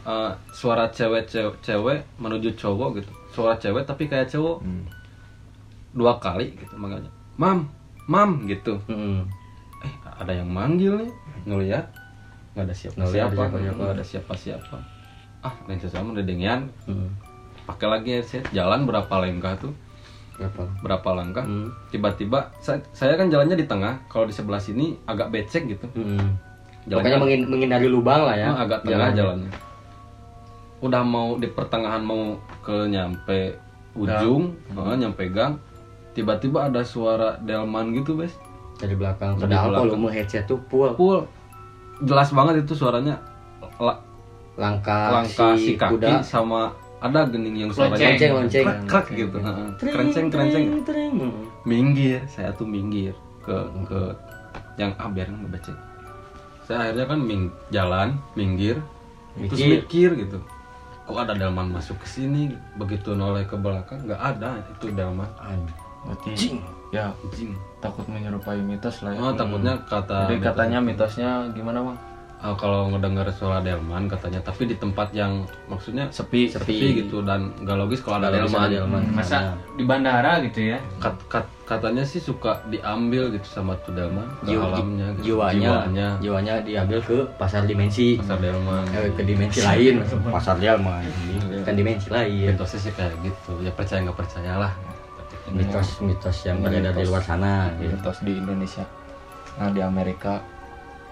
Eh, 0.01 0.31
suara 0.51 0.89
cewek 0.89 1.29
cewek 1.29 1.55
cewek 1.61 1.99
menuju 2.17 2.57
cowok 2.57 3.01
gitu. 3.01 3.11
Suara 3.31 3.53
cewek 3.57 3.85
tapi 3.85 4.09
kayak 4.09 4.29
cowok. 4.29 4.61
Hmm. 4.65 4.85
dua 5.91 6.15
kali 6.17 6.55
gitu 6.55 6.73
makanya. 6.79 7.11
Mam 7.37 7.67
mam 8.07 8.47
gitu. 8.47 8.79
Hmm. 8.87 9.27
eh 9.81 9.93
ada 10.17 10.31
yang 10.33 10.49
manggil 10.49 11.05
nih. 11.05 11.11
Ngelihat 11.45 11.85
nggak 12.51 12.65
ada 12.67 12.75
siapa 12.75 12.99
siapa 13.07 13.41
nggak 13.47 13.95
ada 13.95 14.03
siapa 14.03 14.33
siapa 14.35 14.75
ah 15.39 15.55
yang 15.71 15.79
sesama 15.79 16.11
udah 16.11 16.25
dengian 16.27 16.67
Hmm. 16.83 17.07
pakai 17.63 17.87
lagi 17.87 18.09
headset 18.19 18.43
jalan 18.51 18.83
berapa 18.83 19.07
langkah 19.07 19.55
tuh 19.55 19.73
Berapa? 20.41 20.63
berapa 20.81 21.09
langkah 21.13 21.43
Hmm. 21.43 21.69
tiba-tiba 21.87 22.49
saya, 22.57 22.81
saya 22.91 23.13
kan 23.13 23.29
jalannya 23.29 23.53
di 23.53 23.63
tengah 23.63 23.93
kalau 24.05 24.25
di 24.25 24.33
sebelah 24.33 24.57
sini 24.57 24.97
agak 25.05 25.29
becek 25.29 25.69
gitu 25.69 25.85
Hmm. 25.93 26.33
Jalannya- 26.83 26.97
Pokoknya 27.13 27.17
mengin- 27.19 27.45
menghindari 27.45 27.85
lubang 27.85 28.25
lah 28.25 28.33
ya. 28.33 28.49
Oh, 28.49 28.57
agak 28.59 28.81
tengah 28.81 29.13
Jalannya. 29.13 29.17
jalannya. 29.45 29.51
Udah 30.81 31.03
mau 31.03 31.37
di 31.37 31.45
pertengahan 31.47 32.01
mau 32.01 32.33
ke 32.59 32.89
nyampe 32.89 33.53
ujung, 33.93 34.49
oh, 34.73 34.95
nyampe 34.95 35.29
gang. 35.29 35.61
Tiba-tiba 36.11 36.67
ada 36.67 36.81
suara 36.81 37.37
delman 37.39 37.93
gitu, 37.93 38.17
Bes. 38.17 38.33
Dari 38.75 38.97
belakang. 38.97 39.37
Dari 39.37 39.45
Padahal 39.47 39.77
volume 39.85 40.09
headset 40.09 40.43
tuh 40.43 40.57
full. 40.65 40.89
Full. 40.91 41.21
Jelas 42.01 42.33
banget 42.33 42.65
itu 42.65 42.73
suaranya. 42.73 43.13
La- 43.77 44.01
Langkah, 44.51 45.21
langkah 45.21 45.53
si, 45.53 45.77
kaki 45.77 45.95
kuda. 45.95 46.19
sama 46.19 46.73
ada 47.01 47.19
gening 47.27 47.55
yang 47.65 47.71
Lonceng. 47.73 47.89
suaranya 47.89 48.07
Lonceng, 48.13 48.31
lonceng. 48.37 48.65
krek, 48.65 48.79
krek 48.85 49.07
gitu. 49.17 49.37
Kerenceng, 49.81 50.25
kerenceng. 50.29 50.63
Hmm. 51.17 51.43
Minggir, 51.65 52.21
saya 52.29 52.53
tuh 52.53 52.69
minggir 52.69 53.17
ke 53.41 53.57
ke 53.89 54.01
yang 54.77 54.93
ah 55.01 55.09
biar. 55.09 55.27
Saya 56.69 56.77
akhirnya 56.87 57.05
kan 57.09 57.19
ming, 57.19 57.49
jalan, 57.73 58.15
minggir, 58.37 58.77
terus 59.35 59.59
Mikir. 59.59 59.67
mikir 59.81 60.09
gitu 60.27 60.39
kok 61.11 61.27
ada 61.27 61.33
delman 61.35 61.67
masuk 61.75 61.99
ke 61.99 62.07
sini 62.07 62.55
begitu 62.79 63.11
noleh 63.11 63.43
ke 63.43 63.59
belakang 63.59 63.99
nggak 64.07 64.21
ada 64.21 64.63
itu 64.63 64.95
delman 64.95 65.27
Berarti 66.01 66.57
ya 66.89 67.13
anjing 67.13 67.53
takut 67.77 68.01
menyerupai 68.09 68.57
mitos 68.57 69.05
lah 69.05 69.13
ya. 69.13 69.21
oh 69.21 69.33
takutnya 69.37 69.77
kata 69.85 70.33
Jadi 70.33 70.41
katanya 70.41 70.79
mitosnya 70.81 71.29
gimana 71.53 71.85
bang? 71.85 71.97
Eh, 72.41 72.55
kalau 72.55 72.89
ngedengar 72.89 73.29
suara 73.29 73.59
delman 73.59 74.05
katanya 74.05 74.41
tapi 74.41 74.65
di 74.65 74.73
tempat 74.73 75.09
yang 75.11 75.41
maksudnya 75.65 76.09
sepi 76.09 76.49
Sepi. 76.49 76.73
sepi, 76.73 76.87
gitu 76.99 77.21
dan 77.21 77.53
nggak 77.57 77.77
logis 77.77 78.01
kalau 78.01 78.17
ada 78.19 78.33
delman, 78.33 78.67
delman. 78.67 79.03
Masa 79.11 79.53
di 79.73 79.83
bandara 79.83 80.41
gitu 80.41 80.73
ya? 80.73 80.81
Kat- 80.97 81.21
kat- 81.25 81.53
katanya 81.63 82.03
sih 82.03 82.19
suka 82.19 82.59
diambil 82.67 83.31
gitu 83.31 83.47
sama 83.47 83.79
tuh 83.79 83.93
delman 83.93 84.27
ke 84.41 84.51
Jiwa- 84.51 84.75
alamnya 84.75 85.07
gitu. 85.15 85.23
jiwanya, 85.23 85.55
jiwanya. 85.55 86.07
Jiwanya 86.19 86.53
diambil 86.61 86.99
ke 86.99 87.17
pasar 87.37 87.63
dimensi. 87.63 88.19
Pasar 88.19 88.37
delman. 88.37 88.83
Eh, 88.91 89.07
ke 89.13 89.23
dimensi 89.23 89.59
lain. 89.61 89.95
Pasar 90.35 90.55
delman. 90.57 90.99
Ini 91.29 91.63
kan 91.63 91.73
dimensi 91.73 92.11
lain. 92.11 92.51
Mitosnya 92.51 92.79
sih 92.81 92.91
kayak 92.91 93.15
gitu. 93.21 93.53
Ya 93.63 93.71
percaya 93.71 94.03
nggak 94.03 94.17
percaya 94.17 94.59
lah. 94.59 94.73
Mitos-mitos 95.47 96.37
yang 96.43 96.59
beredar 96.59 96.91
di 96.91 97.03
luar 97.03 97.21
sana. 97.21 97.71
Gitu. 97.75 97.91
mitos 97.91 98.17
di 98.19 98.33
Indonesia. 98.35 98.83
Nah 99.55 99.69
di 99.69 99.79
Amerika 99.79 100.39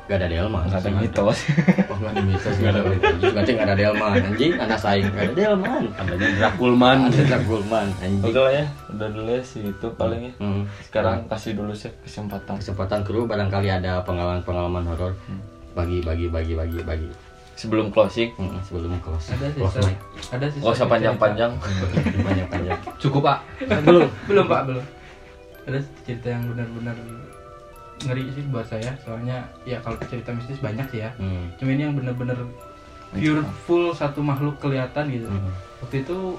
gak 0.10 0.26
ada 0.26 0.28
delman 0.34 0.66
nggak 0.66 0.82
ada 0.82 0.92
mitos. 0.98 1.38
oh 1.86 1.98
nggak 2.02 2.12
ada 2.18 2.22
mitos 2.26 2.56
nggak 2.58 2.74
ada 2.74 2.82
mitos. 2.82 3.32
Nanti 3.38 3.52
nggak 3.54 3.68
ada 3.70 3.76
delman 3.78 4.12
anjing 4.18 4.54
anak 4.58 4.80
saing 4.82 5.06
nggak 5.06 5.22
ada 5.22 5.34
delman 5.38 5.84
adanya 6.02 6.28
Drakulman 6.42 6.98
ada 7.14 7.22
Dragulman 7.30 7.88
anjing. 8.02 8.26
Oke 8.26 8.40
lah 8.42 8.54
ya 8.58 8.66
udah 8.90 9.08
dulu 9.14 9.30
ya 9.30 9.42
sih 9.46 9.62
itu 9.70 9.88
paling 9.94 10.22
ya. 10.26 10.34
Hmm. 10.42 10.66
sekarang 10.82 11.30
kasih 11.30 11.54
dulu 11.54 11.78
sih 11.78 11.94
kesempatan. 12.02 12.58
Kesempatan 12.58 13.06
kru 13.06 13.30
barangkali 13.30 13.70
ada 13.70 14.02
pengalaman-pengalaman 14.02 14.84
horor. 14.90 15.14
Bagi 15.78 16.02
bagi 16.02 16.26
bagi 16.26 16.58
bagi 16.58 16.82
bagi. 16.82 17.10
Sebelum 17.54 17.94
closing? 17.94 18.34
Hmm, 18.34 18.58
sebelum 18.66 18.98
close. 19.06 19.30
Ada 19.36 19.46
sih, 19.54 19.62
ada 20.34 20.46
sih. 20.50 20.58
nggak 20.64 20.74
usah 20.74 20.88
panjang-panjang. 20.90 21.52
Panjang-panjang 22.26 22.80
cukup 22.98 23.22
pak. 23.30 23.38
Belum, 23.86 24.10
belum 24.26 24.46
pak, 24.50 24.62
belum. 24.74 24.86
Ada 25.70 25.80
cerita 26.08 26.34
yang 26.34 26.50
benar-benar 26.50 26.98
ngeri 28.06 28.24
sih 28.36 28.44
buat 28.48 28.68
saya. 28.68 28.92
Soalnya 29.04 29.48
ya 29.64 29.80
kalau 29.84 30.00
cerita 30.08 30.32
mistis 30.32 30.60
banyak 30.60 30.88
sih 30.92 31.00
ya. 31.04 31.12
Hmm. 31.20 31.52
Cuma 31.60 31.76
ini 31.76 31.88
yang 31.88 31.96
benar-benar 31.96 32.38
pure 33.10 33.42
full 33.66 33.90
satu 33.92 34.22
makhluk 34.22 34.62
kelihatan 34.62 35.10
gitu. 35.10 35.28
Hmm. 35.28 35.52
Waktu 35.82 36.06
itu 36.06 36.38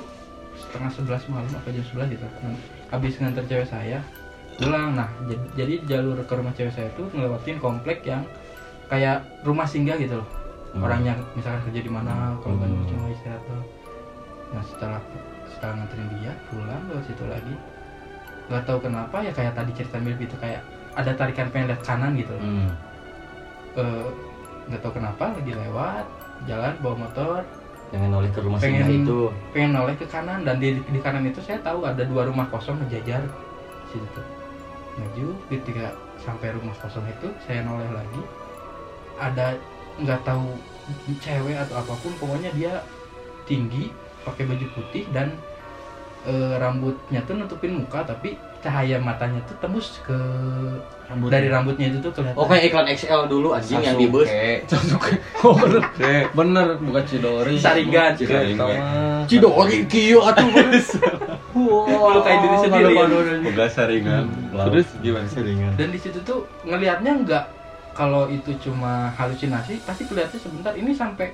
setengah 0.60 0.90
sebelas 0.92 1.22
malam 1.26 1.50
apa 1.50 1.68
jam 1.72 1.84
sebelas 1.88 2.08
gitu. 2.12 2.26
Habis 2.92 3.18
nganter 3.18 3.44
cewek 3.48 3.68
saya 3.68 3.98
pulang. 4.60 4.92
Nah, 4.92 5.08
jadi, 5.56 5.80
jalur 5.88 6.20
ke 6.28 6.32
rumah 6.36 6.52
cewek 6.52 6.72
saya 6.76 6.88
itu 6.92 7.02
ngelewatin 7.16 7.56
komplek 7.56 8.04
yang 8.04 8.22
kayak 8.92 9.24
rumah 9.42 9.64
singgah 9.64 9.96
gitu 9.96 10.20
loh. 10.20 10.28
Hmm. 10.76 10.84
Orangnya 10.86 11.16
misalkan 11.34 11.64
kerja 11.66 11.80
di 11.82 11.90
mana, 11.90 12.36
kalau 12.44 12.60
kan 12.60 12.70
Hmm. 12.70 12.86
cuma 12.86 13.08
istirahat 13.10 13.42
tuh. 13.48 13.62
Nah, 14.54 14.62
setelah 14.66 15.00
setelah 15.50 15.72
nganterin 15.82 16.08
dia 16.20 16.32
pulang 16.50 16.82
lewat 16.92 17.04
situ 17.08 17.24
lagi. 17.26 17.54
Gak 18.50 18.66
tahu 18.66 18.78
kenapa 18.82 19.16
ya 19.22 19.30
kayak 19.30 19.54
tadi 19.54 19.70
cerita 19.78 19.96
mirip 20.02 20.20
itu 20.26 20.34
kayak 20.38 20.62
ada 21.00 21.12
tarikan 21.14 21.48
pengen 21.48 21.72
lihat 21.72 21.82
kanan 21.82 22.12
gitu. 22.14 22.34
Hmm. 22.36 22.70
Eh, 23.76 24.06
nggak 24.68 24.80
tahu 24.80 24.92
kenapa 24.96 25.32
lagi 25.32 25.52
lewat 25.52 26.04
jalan 26.44 26.72
bawa 26.80 26.96
motor. 27.06 27.40
Pengen 27.90 28.12
oleh 28.14 28.30
ke 28.30 28.38
rumah 28.38 28.58
Pengen- 28.62 29.02
itu. 29.02 29.26
pengen 29.50 29.74
noleh 29.74 29.98
ke 29.98 30.06
kanan 30.06 30.46
dan 30.46 30.62
di, 30.62 30.78
di 30.78 30.98
kanan 31.02 31.26
itu 31.26 31.42
saya 31.42 31.58
tahu 31.58 31.82
ada 31.82 32.06
dua 32.06 32.22
rumah 32.30 32.46
kosong 32.46 32.78
ngejajar 32.80 33.26
situ. 33.90 34.22
Maju 34.94 35.26
ketika 35.50 35.90
sampai 36.22 36.54
rumah 36.54 36.76
kosong 36.78 37.02
itu 37.08 37.26
saya 37.42 37.66
noleh 37.66 37.90
lagi. 37.90 38.22
Ada 39.18 39.58
nggak 39.98 40.22
tahu 40.22 40.54
cewek 41.18 41.58
atau 41.58 41.82
apa 41.82 41.94
pun 41.98 42.12
pokoknya 42.16 42.50
dia 42.54 42.72
tinggi 43.44 43.90
pakai 44.22 44.46
baju 44.46 44.66
putih 44.74 45.04
dan 45.10 45.34
eh, 46.28 46.54
rambutnya 46.60 47.20
tuh 47.24 47.34
nutupin 47.38 47.80
muka 47.80 48.04
tapi 48.04 48.36
cahaya 48.60 49.00
matanya 49.00 49.40
tuh 49.48 49.56
tembus 49.56 50.04
ke 50.04 50.16
Rambut. 51.08 51.32
dari 51.32 51.48
rambutnya 51.48 51.88
itu 51.90 51.98
tuh 52.04 52.12
kelihatan. 52.12 52.36
Oh 52.36 52.44
kayak 52.44 52.70
iklan 52.70 52.86
XL 52.92 53.24
dulu 53.26 53.56
anjing 53.56 53.80
yang 53.80 53.96
di 53.96 54.06
bus. 54.06 54.28
Sasuke. 54.68 55.16
Oh 55.40 55.56
bener 55.56 55.80
bener 56.36 56.66
bukan 56.76 57.02
Cidori 57.08 57.56
Saringan. 57.56 58.12
Saringan 58.20 59.24
Cidori 59.24 59.88
kieu 59.88 60.20
atuh. 60.20 60.44
Wow, 61.50 61.88
Melukai 61.88 62.36
diri 62.44 62.56
sendiri. 62.62 62.94
Boga 63.42 63.66
saringan. 63.66 64.24
Terus 64.52 64.86
gimana 65.00 65.26
sih 65.26 65.40
dan 65.74 65.88
di 65.90 65.98
situ 65.98 66.20
tuh 66.22 66.44
ngelihatnya 66.62 67.12
nggak 67.26 67.44
kalau 67.96 68.30
itu 68.30 68.54
cuma 68.62 69.10
halusinasi 69.16 69.82
pasti 69.82 70.04
kelihatnya 70.06 70.38
sebentar. 70.38 70.72
Ini 70.76 70.92
sampai 70.94 71.32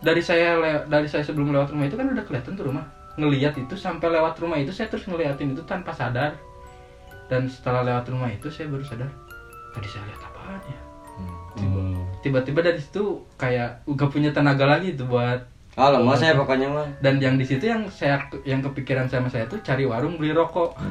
dari 0.00 0.22
saya 0.22 0.56
dari 0.86 1.10
saya 1.10 1.26
sebelum 1.26 1.50
lewat 1.50 1.74
rumah 1.74 1.90
itu 1.90 1.98
kan 1.98 2.06
udah 2.08 2.24
kelihatan 2.24 2.54
tuh 2.56 2.70
rumah 2.72 2.86
ngelihat 3.16 3.54
itu 3.56 3.74
sampai 3.74 4.10
lewat 4.10 4.34
rumah 4.36 4.56
itu 4.56 4.70
saya 4.70 4.86
terus 4.86 5.04
ngeliatin 5.04 5.52
itu 5.52 5.62
tanpa 5.62 5.90
sadar 5.90 6.34
dan 7.26 7.46
setelah 7.46 7.82
lewat 7.82 8.04
rumah 8.06 8.28
itu 8.28 8.46
saya 8.46 8.66
baru 8.66 8.82
sadar 8.82 9.10
tadi 9.70 9.86
saya 9.86 10.04
lihat 10.04 10.22
apaan 10.22 10.60
ya 10.64 10.78
Hmm. 11.54 12.02
tiba-tiba 12.18 12.58
dari 12.60 12.76
situ 12.76 13.22
kayak 13.36 13.86
gak 13.86 14.10
punya 14.10 14.28
tenaga 14.28 14.66
lagi 14.66 14.90
tuh 14.92 15.06
buat 15.06 15.38
Ah, 15.72 15.86
lemas 15.88 16.18
saya 16.18 16.34
pokoknya 16.34 16.66
mah. 16.66 16.82
dan 16.98 17.18
yang 17.18 17.34
di 17.34 17.42
situ 17.42 17.62
yang 17.64 17.86
saya 17.86 18.18
yang 18.42 18.58
kepikiran 18.60 19.06
sama 19.06 19.26
saya 19.26 19.46
tuh 19.46 19.58
cari 19.60 19.82
warung 19.84 20.18
beli 20.18 20.30
rokok 20.30 20.74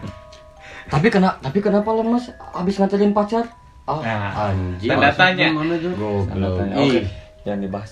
Tapi 0.85 1.07
kena 1.07 1.35
tapi 1.37 1.59
kenapa 1.59 1.91
lemas 1.91 2.27
abis 2.53 2.75
nganterin 2.75 3.11
pacar? 3.11 3.43
Ah, 3.83 3.99
Nah, 3.99 4.31
anjing. 4.49 4.87
tanda 4.89 5.11
tanya. 5.11 5.47
Mana 5.49 5.75
Goblok. 5.75 6.55
tanya. 6.57 6.75
Oke, 6.77 6.97
Ih, 6.97 7.05
jangan 7.41 7.59
dibahas. 7.61 7.91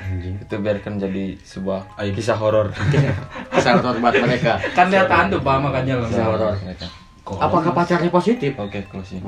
Anjing. 0.00 0.34
Itu 0.40 0.54
biarkan 0.56 0.96
jadi 0.96 1.36
sebuah 1.40 1.80
kisah 2.12 2.36
horor. 2.36 2.72
Kisah 3.52 3.72
horor 3.76 3.96
buat 3.98 4.14
mereka. 4.16 4.56
kan 4.72 4.88
lihat 4.88 5.06
hantu 5.06 5.38
pak 5.40 5.56
makanya 5.58 6.00
loh 6.00 6.08
Kisah 6.08 6.26
horor. 6.26 6.54
Mereka. 6.60 6.86
Apakah 7.30 7.70
pacarnya 7.70 8.10
positif? 8.10 8.52
Oke, 8.56 8.82
closing. 8.88 9.22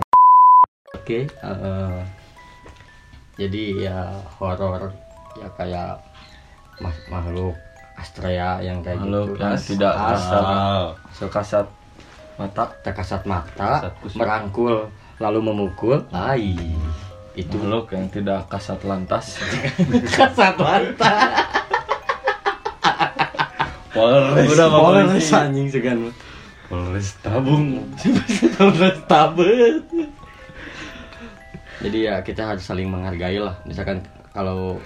Oke, 0.93 1.27
eh, 1.27 1.99
jadi 3.37 3.63
ya 3.89 3.99
horor 4.37 4.91
ya 5.35 5.49
kayak 5.57 5.99
makhluk 7.09 7.57
astrea 7.95 8.59
yang 8.61 8.81
kayak 8.81 9.01
Makhluk 9.01 9.27
gitu. 9.33 9.41
yang 9.41 9.55
As- 9.55 9.67
tidak 9.69 9.93
as- 9.95 10.09
kasat. 10.25 10.45
Sekasat 11.13 11.67
mata 12.41 12.65
terkasat 12.83 13.23
mata, 13.23 13.71
Kasat 13.87 13.93
merangkul 14.17 14.89
lalu 15.21 15.39
memukul. 15.45 16.03
Ai, 16.11 16.57
itu 17.33 17.57
makhluk 17.57 17.97
yang 17.97 18.07
tidak 18.13 18.45
kasat 18.53 18.81
lantas. 18.85 19.41
kasat 20.17 20.55
mata. 20.57 21.17
Polres. 23.93 24.49
Udah 24.53 24.69
Polres 24.69 25.29
anjing 25.33 25.69
segan. 25.69 26.13
Polres 26.69 27.17
tabung. 27.21 27.85
Polres 28.57 28.99
tabet. 29.09 29.85
Jadi 31.83 31.99
ya 32.07 32.23
kita 32.23 32.53
harus 32.53 32.65
saling 32.65 32.89
menghargai 32.89 33.41
lah. 33.41 33.59
Misalkan 33.69 34.05
kalau 34.33 34.81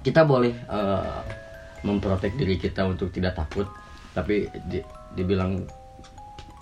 kita 0.00 0.24
boleh 0.24 0.52
eh, 0.52 1.20
memprotek 1.84 2.36
diri 2.36 2.56
kita 2.56 2.84
untuk 2.88 3.12
tidak 3.12 3.36
takut, 3.36 3.68
tapi 4.12 4.48
di- 4.68 4.84
dibilang 5.16 5.64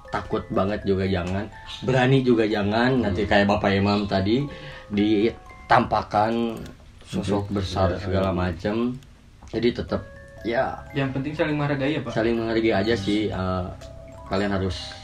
takut 0.09 0.45
banget 0.53 0.81
juga 0.85 1.05
jangan, 1.05 1.45
berani 1.85 2.25
juga 2.25 2.45
jangan. 2.49 3.05
Nanti 3.05 3.25
kayak 3.25 3.49
Bapak 3.49 3.73
Imam 3.73 4.09
tadi 4.09 4.45
ditampakkan 4.93 6.59
sosok 7.05 7.53
besar 7.53 7.97
segala 8.01 8.33
macam. 8.33 8.97
Jadi 9.49 9.69
tetap 9.73 10.05
ya 10.47 10.77
yang 10.95 11.11
penting 11.11 11.35
saling 11.35 11.59
menghargai 11.59 11.99
ya 11.99 12.01
pak 12.05 12.15
saling 12.15 12.39
menghargai 12.39 12.71
aja 12.71 12.95
sih 12.95 13.27
eh, 13.27 13.67
kalian 14.31 14.55
harus 14.55 14.95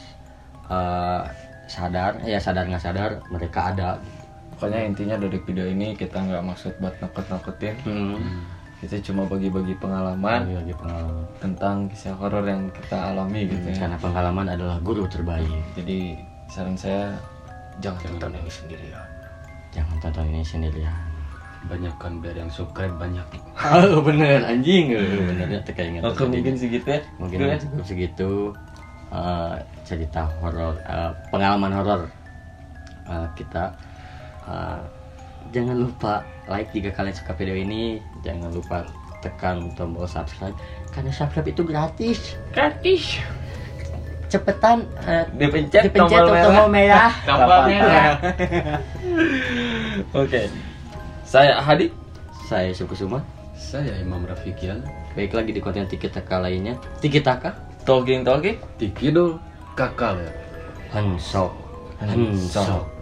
eh, 0.71 1.21
sadar 1.67 2.23
ya 2.23 2.39
sadar 2.39 2.69
nggak 2.71 2.79
sadar 2.79 3.19
mereka 3.27 3.73
ada 3.73 3.99
Pokoknya 4.55 4.87
intinya 4.87 5.19
dari 5.19 5.35
video 5.43 5.67
ini 5.67 5.99
kita 5.99 6.15
nggak 6.15 6.39
maksud 6.47 6.79
buat 6.79 6.95
nakut-nakutin. 7.03 7.75
hmm. 7.83 8.54
Kita 8.85 9.01
cuma 9.03 9.25
bagi-bagi 9.25 9.73
pengalaman 9.75 10.45
lagi 10.47 10.69
pengalaman 10.71 11.25
tentang 11.35 11.89
kisah 11.89 12.13
horor 12.13 12.45
yang 12.45 12.69
kita 12.69 12.93
alami 13.09 13.49
gitu 13.49 13.65
ya. 13.65 13.81
karena 13.81 13.97
pengalaman 13.97 14.45
adalah 14.47 14.77
guru 14.79 15.03
terbaik 15.05 15.49
Jadi 15.73 16.13
saran 16.45 16.77
saya 16.77 17.17
jangan 17.77 17.97
tonton 18.13 18.37
ini 18.37 18.51
sendirian. 18.51 19.05
jangan 19.71 19.97
tonton 19.99 20.25
ini 20.29 20.41
sendirian 20.41 20.95
banyakkan 21.65 22.21
biar 22.21 22.37
yang 22.37 22.47
subscribe 22.47 22.93
banyak 22.93 23.25
oh 23.89 23.97
bener 23.99 24.45
anjing 24.45 24.93
Eh, 24.93 25.01
bener 25.25 25.49
ya 25.49 25.59
kayak 25.65 25.87
ingat 25.91 26.01
Oke 26.05 26.21
tadi. 26.21 26.31
mungkin 26.37 26.53
segitu 26.53 26.87
ya. 26.87 26.99
mungkin 27.17 27.37
Dulu 27.41 27.49
ya. 27.49 27.57
cukup 27.57 27.83
segitu 27.83 28.29
eh, 29.09 29.55
cerita 29.81 30.29
horor 30.39 30.77
eh, 30.79 31.11
pengalaman 31.27 31.73
horor 31.73 32.01
eh, 33.03 33.27
kita 33.33 33.73
Eh, 34.45 34.77
jangan 35.55 35.87
lupa 35.87 36.27
like 36.51 36.67
jika 36.75 36.91
kalian 36.91 37.15
suka 37.15 37.31
video 37.39 37.55
ini 37.55 38.03
jangan 38.27 38.51
lupa 38.51 38.83
tekan 39.23 39.71
tombol 39.79 40.03
subscribe 40.03 40.51
karena 40.91 41.15
subscribe 41.15 41.47
itu 41.47 41.63
gratis 41.63 42.35
Gratis. 42.51 43.23
cepetan 44.27 44.83
eh, 45.07 45.23
Dipencet, 45.39 45.87
dipencet 45.87 46.19
tombol 46.19 46.43
tombol 46.43 46.67
merah 46.67 47.13
Tombol 47.23 47.61
merah. 47.71 48.19
Oke. 50.21 50.51
Saya 51.23 51.63
Hadi. 51.63 51.87
saya 52.45 52.69
Suku 52.75 52.93
Suma 52.93 53.23
saya 53.55 53.95
Imam 53.97 54.27
Rafikian 54.27 54.83
baik 55.15 55.31
lagi 55.33 55.55
di 55.55 55.63
konten 55.63 55.87
Tiki 55.87 56.11
Taka 56.11 56.43
lainnya 56.43 56.75
Tiki 56.99 57.23
Taka 57.23 57.55
Talking 57.87 58.25
talking. 58.25 58.57
Tiki 58.81 59.13
dul 59.13 59.37
Hansok 59.77 60.11
Hansok. 60.91 61.51
Hansok 62.01 62.94